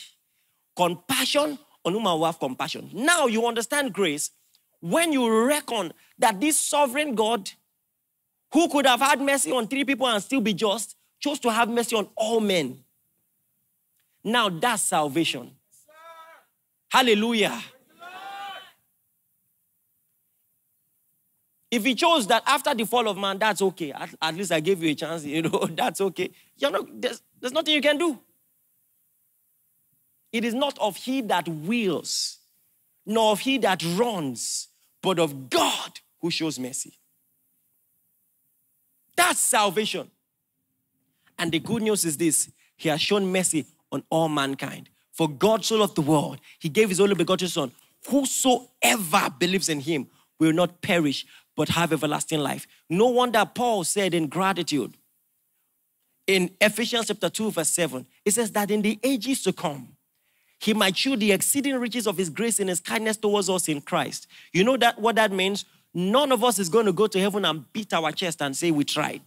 compassion 0.75 1.57
on 1.85 1.93
whom 1.93 2.07
I 2.07 2.13
will 2.13 2.25
have 2.25 2.39
compassion. 2.39 2.89
Now 2.93 3.27
you 3.27 3.45
understand 3.47 3.93
grace 3.93 4.31
when 4.81 5.11
you 5.11 5.45
reckon 5.45 5.93
that 6.17 6.39
this 6.39 6.59
sovereign 6.59 7.15
God, 7.15 7.49
who 8.53 8.67
could 8.69 8.85
have 8.85 9.01
had 9.01 9.21
mercy 9.21 9.51
on 9.51 9.67
three 9.67 9.83
people 9.83 10.07
and 10.07 10.23
still 10.23 10.41
be 10.41 10.53
just, 10.53 10.95
chose 11.19 11.39
to 11.39 11.51
have 11.51 11.69
mercy 11.69 11.95
on 11.95 12.07
all 12.15 12.39
men. 12.39 12.79
Now 14.23 14.49
that's 14.49 14.83
salvation. 14.83 15.51
Hallelujah. 16.91 17.61
If 21.71 21.85
he 21.85 21.93
chose 21.93 22.25
that 22.27 22.41
after 22.47 22.73
the 22.73 22.85
fall 22.85 23.07
of 23.07 23.17
man, 23.17 23.37
that's 23.37 23.61
okay. 23.61 23.91
At, 23.91 24.09
at, 24.19 24.35
least 24.35 24.51
I 24.51 24.59
gave 24.59 24.81
you 24.81 24.89
a 24.89 24.95
chance, 24.95 25.23
you 25.23 25.43
know, 25.43 25.67
that's 25.75 26.01
okay. 26.01 26.31
You 26.57 26.71
know, 26.71 26.87
there's, 26.91 27.21
there's 27.39 27.53
nothing 27.53 27.75
you 27.75 27.81
can 27.81 27.97
do. 27.97 28.19
It 30.31 30.45
is 30.45 30.53
not 30.53 30.77
of 30.79 30.95
he 30.95 31.21
that 31.21 31.47
wills, 31.47 32.37
nor 33.05 33.31
of 33.31 33.39
he 33.39 33.57
that 33.59 33.83
runs, 33.95 34.67
but 35.01 35.19
of 35.19 35.49
God 35.49 35.99
who 36.21 36.29
shows 36.29 36.59
mercy. 36.59 36.93
That's 39.15 39.39
salvation. 39.39 40.09
And 41.37 41.51
the 41.51 41.59
good 41.59 41.81
news 41.81 42.05
is 42.05 42.17
this 42.17 42.49
He 42.77 42.89
has 42.89 43.01
shown 43.01 43.31
mercy 43.31 43.65
on 43.91 44.03
all 44.09 44.29
mankind. 44.29 44.89
For 45.11 45.27
God 45.27 45.65
so 45.65 45.77
loved 45.77 45.95
the 45.95 46.01
world, 46.01 46.39
He 46.59 46.69
gave 46.69 46.89
His 46.89 46.99
only 46.99 47.15
begotten 47.15 47.47
Son. 47.47 47.71
Whosoever 48.07 49.29
believes 49.37 49.67
in 49.67 49.81
Him 49.81 50.07
will 50.39 50.53
not 50.53 50.81
perish, 50.81 51.25
but 51.55 51.69
have 51.69 51.91
everlasting 51.91 52.39
life. 52.39 52.67
No 52.89 53.07
wonder 53.07 53.43
Paul 53.45 53.83
said 53.83 54.13
in 54.13 54.27
gratitude 54.27 54.95
in 56.29 56.51
Ephesians 56.61 57.07
chapter 57.07 57.27
2, 57.27 57.49
verse 57.49 57.69
7, 57.69 58.05
it 58.23 58.31
says 58.31 58.51
that 58.51 58.69
in 58.69 58.83
the 58.83 58.99
ages 59.01 59.41
to 59.41 59.51
come, 59.51 59.87
he 60.59 60.73
might 60.73 60.97
show 60.97 61.15
the 61.15 61.31
exceeding 61.31 61.75
riches 61.77 62.05
of 62.05 62.17
his 62.17 62.29
grace 62.29 62.59
and 62.59 62.69
his 62.69 62.81
kindness 62.81 63.17
towards 63.17 63.49
us 63.49 63.67
in 63.69 63.81
Christ. 63.81 64.27
You 64.51 64.63
know 64.63 64.77
that 64.77 64.99
what 64.99 65.15
that 65.15 65.31
means? 65.31 65.65
None 65.93 66.31
of 66.31 66.43
us 66.43 66.59
is 66.59 66.69
going 66.69 66.85
to 66.85 66.93
go 66.93 67.07
to 67.07 67.19
heaven 67.19 67.45
and 67.45 67.71
beat 67.71 67.93
our 67.93 68.11
chest 68.11 68.41
and 68.41 68.55
say 68.55 68.69
we 68.69 68.83
tried. 68.83 69.21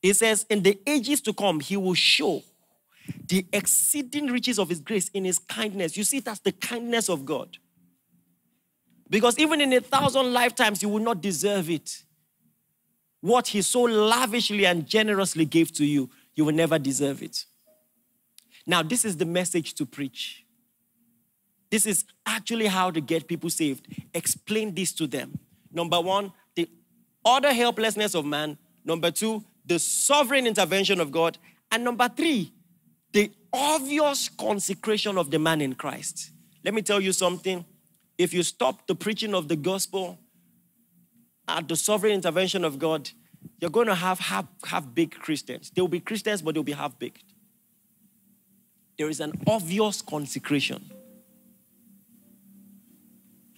He 0.00 0.12
says, 0.12 0.46
in 0.48 0.62
the 0.62 0.78
ages 0.86 1.20
to 1.22 1.32
come, 1.32 1.60
he 1.60 1.76
will 1.76 1.94
show 1.94 2.42
the 3.26 3.44
exceeding 3.52 4.28
riches 4.28 4.58
of 4.58 4.68
his 4.68 4.80
grace 4.80 5.08
in 5.08 5.24
his 5.24 5.38
kindness. 5.38 5.96
You 5.96 6.04
see, 6.04 6.20
that's 6.20 6.40
the 6.40 6.52
kindness 6.52 7.08
of 7.08 7.24
God. 7.24 7.56
Because 9.10 9.38
even 9.38 9.60
in 9.60 9.72
a 9.72 9.80
thousand 9.80 10.32
lifetimes, 10.32 10.80
you 10.82 10.88
will 10.88 11.02
not 11.02 11.20
deserve 11.20 11.68
it. 11.68 12.02
What 13.20 13.48
he 13.48 13.62
so 13.62 13.82
lavishly 13.82 14.64
and 14.64 14.86
generously 14.86 15.44
gave 15.44 15.72
to 15.74 15.84
you, 15.84 16.08
you 16.34 16.44
will 16.44 16.54
never 16.54 16.78
deserve 16.78 17.22
it. 17.22 17.44
Now, 18.66 18.82
this 18.82 19.04
is 19.04 19.16
the 19.16 19.24
message 19.24 19.74
to 19.74 19.86
preach. 19.86 20.44
This 21.70 21.86
is 21.86 22.04
actually 22.26 22.66
how 22.66 22.90
to 22.90 23.00
get 23.00 23.26
people 23.26 23.50
saved. 23.50 23.86
Explain 24.12 24.74
this 24.74 24.92
to 24.92 25.06
them. 25.06 25.38
Number 25.72 26.00
one, 26.00 26.32
the 26.54 26.68
utter 27.24 27.52
helplessness 27.52 28.14
of 28.14 28.24
man. 28.24 28.58
Number 28.84 29.10
two, 29.10 29.44
the 29.64 29.78
sovereign 29.78 30.46
intervention 30.46 31.00
of 31.00 31.10
God. 31.10 31.38
And 31.70 31.82
number 31.82 32.08
three, 32.08 32.52
the 33.12 33.32
obvious 33.52 34.28
consecration 34.28 35.16
of 35.16 35.30
the 35.30 35.38
man 35.38 35.60
in 35.60 35.74
Christ. 35.74 36.32
Let 36.64 36.74
me 36.74 36.82
tell 36.82 37.00
you 37.00 37.12
something. 37.12 37.64
If 38.18 38.34
you 38.34 38.42
stop 38.42 38.86
the 38.86 38.94
preaching 38.94 39.34
of 39.34 39.48
the 39.48 39.56
gospel 39.56 40.18
at 41.48 41.68
the 41.68 41.76
sovereign 41.76 42.12
intervention 42.12 42.64
of 42.64 42.78
God, 42.78 43.10
you're 43.60 43.70
going 43.70 43.86
to 43.86 43.94
have 43.94 44.18
half, 44.18 44.46
half 44.64 44.94
baked 44.94 45.18
Christians. 45.18 45.70
They 45.74 45.80
will 45.80 45.88
be 45.88 46.00
Christians, 46.00 46.42
but 46.42 46.54
they'll 46.54 46.62
be 46.62 46.72
half 46.72 46.98
baked 46.98 47.31
there 48.98 49.08
is 49.08 49.20
an 49.20 49.32
obvious 49.46 50.02
consecration. 50.02 50.90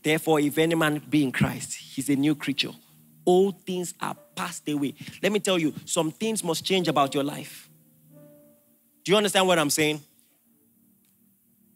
Therefore, 0.02 0.38
if 0.38 0.58
any 0.58 0.74
man 0.74 1.00
be 1.08 1.22
in 1.22 1.32
Christ, 1.32 1.74
he's 1.74 2.08
a 2.10 2.16
new 2.16 2.34
creature. 2.34 2.72
All 3.24 3.52
things 3.52 3.94
are 4.00 4.16
passed 4.36 4.68
away. 4.68 4.94
Let 5.22 5.32
me 5.32 5.40
tell 5.40 5.58
you, 5.58 5.72
some 5.86 6.10
things 6.10 6.44
must 6.44 6.64
change 6.64 6.88
about 6.88 7.14
your 7.14 7.24
life. 7.24 7.68
Do 9.02 9.12
you 9.12 9.16
understand 9.16 9.46
what 9.46 9.58
I'm 9.58 9.70
saying? 9.70 10.00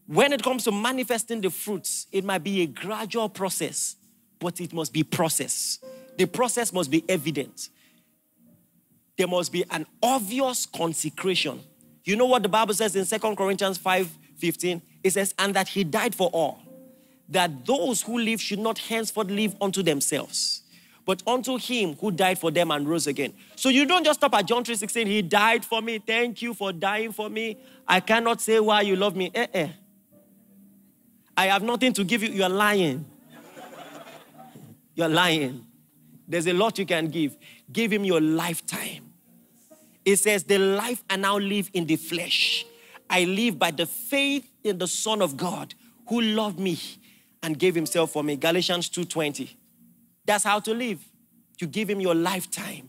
When 0.06 0.32
it 0.32 0.42
comes 0.42 0.64
to 0.64 0.72
manifesting 0.72 1.40
the 1.40 1.50
fruits, 1.50 2.06
it 2.12 2.24
might 2.24 2.42
be 2.42 2.62
a 2.62 2.66
gradual 2.66 3.28
process, 3.28 3.96
but 4.38 4.61
it 4.61 4.72
must 4.72 4.92
be 4.92 5.02
process. 5.02 5.78
The 6.16 6.26
process 6.26 6.72
must 6.72 6.90
be 6.90 7.04
evident. 7.09 7.68
There 9.16 9.28
must 9.28 9.52
be 9.52 9.64
an 9.70 9.86
obvious 10.02 10.64
consecration 10.64 11.61
you 12.09 12.16
know 12.16 12.26
what 12.26 12.42
the 12.42 12.48
Bible 12.48 12.72
says 12.72 12.96
in 12.96 13.04
Second 13.04 13.36
Corinthians 13.36 13.76
5 13.76 14.18
15? 14.36 14.80
It 15.04 15.11
says, 15.11 15.34
And 15.38 15.54
that 15.54 15.68
he 15.68 15.84
died 15.84 16.14
for 16.14 16.30
all, 16.32 16.62
that 17.28 17.66
those 17.66 18.00
who 18.00 18.18
live 18.18 18.40
should 18.40 18.61
not 18.61 18.78
henceforth 18.78 19.30
live 19.30 19.54
unto 19.61 19.82
themselves, 19.82 20.62
but 21.04 21.22
unto 21.26 21.59
him 21.59 21.96
who 21.96 22.11
died 22.11 22.38
for 22.38 22.50
them 22.50 22.70
and 22.70 22.88
rose 22.88 23.06
again. 23.06 23.34
So 23.56 23.68
you 23.68 23.84
don't 23.84 24.04
just 24.04 24.20
stop 24.20 24.34
at 24.34 24.46
John 24.46 24.64
3 24.64 24.74
16, 24.74 25.06
He 25.06 25.20
died 25.20 25.64
for 25.64 25.82
me. 25.82 25.98
Thank 25.98 26.40
you 26.40 26.54
for 26.54 26.72
dying 26.72 27.12
for 27.12 27.28
me. 27.28 27.59
I 27.86 28.00
cannot 28.00 28.40
say 28.40 28.59
why 28.59 28.82
you 28.82 28.96
love 28.96 29.14
me. 29.14 29.30
Eh, 29.34 29.46
eh. 29.52 29.68
I 31.36 31.46
have 31.46 31.62
nothing 31.62 31.92
to 31.92 32.04
give 32.04 32.22
you. 32.22 32.30
You're 32.30 32.48
lying. 32.48 33.04
You're 34.94 35.09
lying. 35.09 35.64
There's 36.26 36.46
a 36.46 36.52
lot 36.52 36.78
you 36.78 36.86
can 36.86 37.09
give. 37.09 37.36
Give 37.70 37.92
him 37.92 38.04
your 38.04 38.20
lifetime. 38.20 39.07
It 40.09 40.18
says, 40.18 40.42
The 40.44 40.59
life 40.59 41.04
I 41.11 41.16
now 41.16 41.36
live 41.36 41.70
in 41.74 41.84
the 41.84 41.96
flesh, 41.96 42.64
I 43.11 43.24
live 43.24 43.59
by 43.59 43.70
the 43.72 43.84
faith 43.84 44.50
in 44.64 44.78
the 44.78 44.86
Son 44.86 45.20
of 45.20 45.36
God 45.36 45.74
who 46.09 46.22
loved 46.22 46.59
me 46.59 46.78
and 47.42 47.59
gave 47.59 47.74
himself 47.74 48.12
for 48.12 48.24
me. 48.24 48.36
Galatians 48.36 48.88
2:20. 48.88 49.50
That's 50.24 50.44
how 50.44 50.61
to 50.61 50.72
live. 50.72 50.98
You 51.59 51.66
give 51.66 51.90
him 51.90 52.00
your 52.00 52.14
lifetime. 52.14 52.88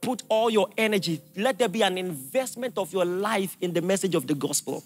Put 0.00 0.22
all 0.30 0.48
your 0.48 0.70
energy. 0.78 1.20
Let 1.36 1.58
there 1.58 1.68
be 1.68 1.82
an 1.82 1.98
investment 1.98 2.78
of 2.78 2.94
your 2.94 3.04
life 3.04 3.58
in 3.60 3.74
the 3.74 3.82
message 3.82 4.14
of 4.14 4.26
the 4.26 4.34
gospel. 4.34 4.82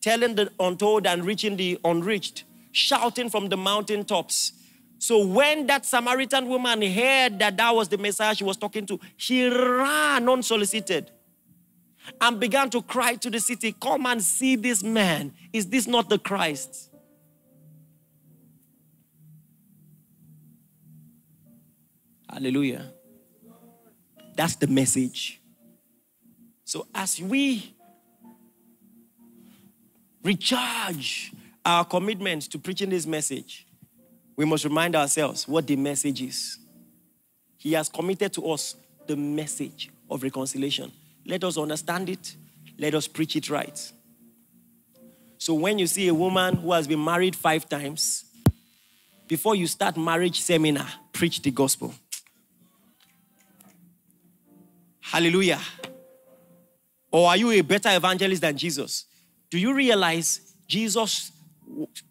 Telling 0.00 0.36
the 0.36 0.50
untold 0.58 1.06
and 1.06 1.22
reaching 1.22 1.56
the 1.56 1.78
unreached. 1.84 2.44
Shouting 2.72 3.28
from 3.28 3.50
the 3.50 3.58
mountaintops 3.58 4.52
so 4.98 5.24
when 5.24 5.66
that 5.68 5.86
Samaritan 5.86 6.48
woman 6.48 6.82
heard 6.82 7.38
that 7.38 7.56
that 7.56 7.74
was 7.74 7.88
the 7.88 7.98
Messiah 7.98 8.34
she 8.34 8.44
was 8.44 8.56
talking 8.56 8.84
to, 8.86 8.98
she 9.16 9.48
ran 9.48 10.28
unsolicited 10.28 11.12
and 12.20 12.40
began 12.40 12.68
to 12.70 12.82
cry 12.82 13.14
to 13.14 13.30
the 13.30 13.38
city, 13.38 13.74
Come 13.80 14.06
and 14.06 14.22
see 14.22 14.56
this 14.56 14.82
man. 14.82 15.32
Is 15.52 15.66
this 15.66 15.86
not 15.86 16.08
the 16.08 16.18
Christ? 16.18 16.90
Hallelujah. 22.28 22.92
That's 24.36 24.56
the 24.56 24.66
message. 24.66 25.40
So 26.64 26.86
as 26.94 27.20
we 27.20 27.74
recharge 30.22 31.32
our 31.64 31.84
commitment 31.84 32.42
to 32.50 32.58
preaching 32.58 32.90
this 32.90 33.06
message, 33.06 33.67
we 34.38 34.44
must 34.44 34.62
remind 34.62 34.94
ourselves 34.94 35.48
what 35.48 35.66
the 35.66 35.74
message 35.74 36.22
is. 36.22 36.58
He 37.56 37.72
has 37.72 37.88
committed 37.88 38.32
to 38.34 38.48
us 38.52 38.76
the 39.08 39.16
message 39.16 39.90
of 40.08 40.22
reconciliation. 40.22 40.92
Let 41.26 41.42
us 41.42 41.58
understand 41.58 42.08
it, 42.08 42.36
let 42.78 42.94
us 42.94 43.08
preach 43.08 43.34
it 43.34 43.50
right. 43.50 43.92
So, 45.38 45.54
when 45.54 45.80
you 45.80 45.88
see 45.88 46.06
a 46.06 46.14
woman 46.14 46.54
who 46.54 46.72
has 46.72 46.86
been 46.86 47.04
married 47.04 47.34
five 47.34 47.68
times, 47.68 48.26
before 49.26 49.56
you 49.56 49.66
start 49.66 49.96
marriage 49.96 50.40
seminar, 50.40 50.86
preach 51.12 51.42
the 51.42 51.50
gospel. 51.50 51.92
Hallelujah. 55.00 55.60
Or 57.10 57.28
are 57.28 57.36
you 57.36 57.50
a 57.50 57.60
better 57.62 57.88
evangelist 57.90 58.42
than 58.42 58.56
Jesus? 58.56 59.06
Do 59.50 59.58
you 59.58 59.74
realize 59.74 60.54
Jesus 60.68 61.32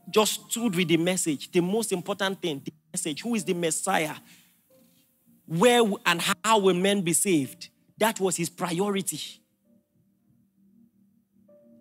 just 0.09 0.49
stood 0.51 0.75
with 0.75 0.87
the 0.87 0.97
message, 0.97 1.51
the 1.51 1.61
most 1.61 1.91
important 1.91 2.41
thing, 2.41 2.61
the 2.63 2.73
message, 2.93 3.21
who 3.21 3.35
is 3.35 3.43
the 3.43 3.53
Messiah? 3.53 4.15
Where 5.45 5.83
and 6.05 6.21
how 6.43 6.59
will 6.59 6.73
men 6.73 7.01
be 7.01 7.13
saved? 7.13 7.69
That 7.97 8.19
was 8.19 8.35
his 8.35 8.49
priority. 8.49 9.19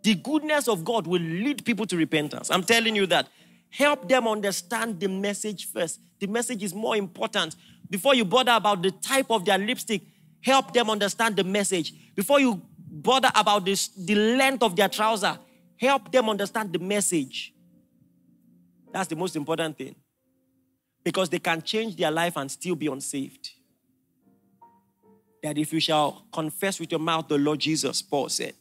The 0.03 0.14
goodness 0.14 0.68
of 0.68 0.85
God 0.85 1.07
will 1.07 1.20
lead 1.20 1.64
people 1.64 1.85
to 1.87 1.97
repentance. 1.97 2.51
I'm 2.51 2.62
telling 2.62 2.95
you 2.95 3.07
that. 3.07 3.29
Help 3.70 4.09
them 4.09 4.29
understand 4.29 5.01
the 5.01 5.09
message 5.09 5.66
first. 5.70 6.01
The 6.20 6.27
message 6.29 6.62
is 6.62 6.72
more 6.72 6.97
important. 6.97 7.57
Before 7.91 8.14
you 8.14 8.24
bother 8.24 8.53
about 8.53 8.83
the 8.83 8.91
type 8.91 9.27
of 9.31 9.45
their 9.45 9.59
lipstick, 9.59 10.03
help 10.41 10.72
them 10.72 10.89
understand 10.89 11.37
the 11.37 11.45
message. 11.45 11.93
Before 12.14 12.41
you 12.41 12.62
bother 12.79 13.31
about 13.35 13.64
this, 13.64 13.89
the 13.89 14.14
length 14.14 14.62
of 14.62 14.77
their 14.77 14.89
trouser, 14.89 15.39
help 15.77 16.11
them 16.12 16.31
understand 16.31 16.72
the 16.72 16.79
message. 16.79 17.53
That's 18.97 19.09
the 19.09 19.16
most 19.16 19.36
important 19.36 19.76
thing. 19.76 19.94
Because 21.05 21.28
they 21.28 21.38
can 21.38 21.61
change 21.61 21.97
their 21.97 22.11
life 22.11 22.34
and 22.38 22.51
still 22.51 22.74
be 22.74 22.86
unsaved. 22.86 23.51
That 25.42 25.59
if 25.59 25.70
you 25.74 25.80
shall 25.80 26.24
confess 26.32 26.80
with 26.80 26.90
your 26.90 26.99
mouth 26.99 27.28
the 27.28 27.36
Lord 27.36 27.59
Jesus, 27.59 28.01
Paul 28.01 28.30
said, 28.30 28.55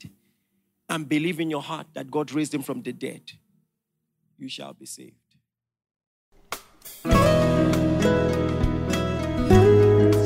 and 0.89 1.07
believe 1.07 1.39
in 1.39 1.49
your 1.49 1.61
heart 1.61 1.87
that 1.93 2.11
God 2.11 2.33
raised 2.33 2.53
him 2.53 2.63
from 2.63 2.81
the 2.81 2.91
dead, 2.91 3.21
you 4.37 4.49
shall 4.49 4.73
be 4.73 4.85
saved. 4.85 5.15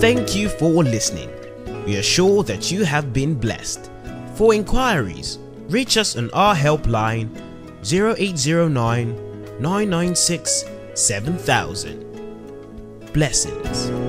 Thank 0.01 0.36
you 0.36 0.49
for 0.49 0.84
listening. 0.84 1.30
We 1.86 1.97
are 1.97 2.03
sure 2.03 2.41
that 2.45 2.72
you 2.72 2.84
have 2.84 3.14
been 3.14 3.36
blessed. 3.36 3.91
For 4.34 4.55
inquiries, 4.55 5.38
reach 5.68 5.97
us 5.97 6.18
on 6.18 6.32
our 6.32 6.55
helpline 6.55 7.30
0809 7.86 9.29
996 9.60 10.66
7000. 10.95 12.05
Blessings. 13.14 14.09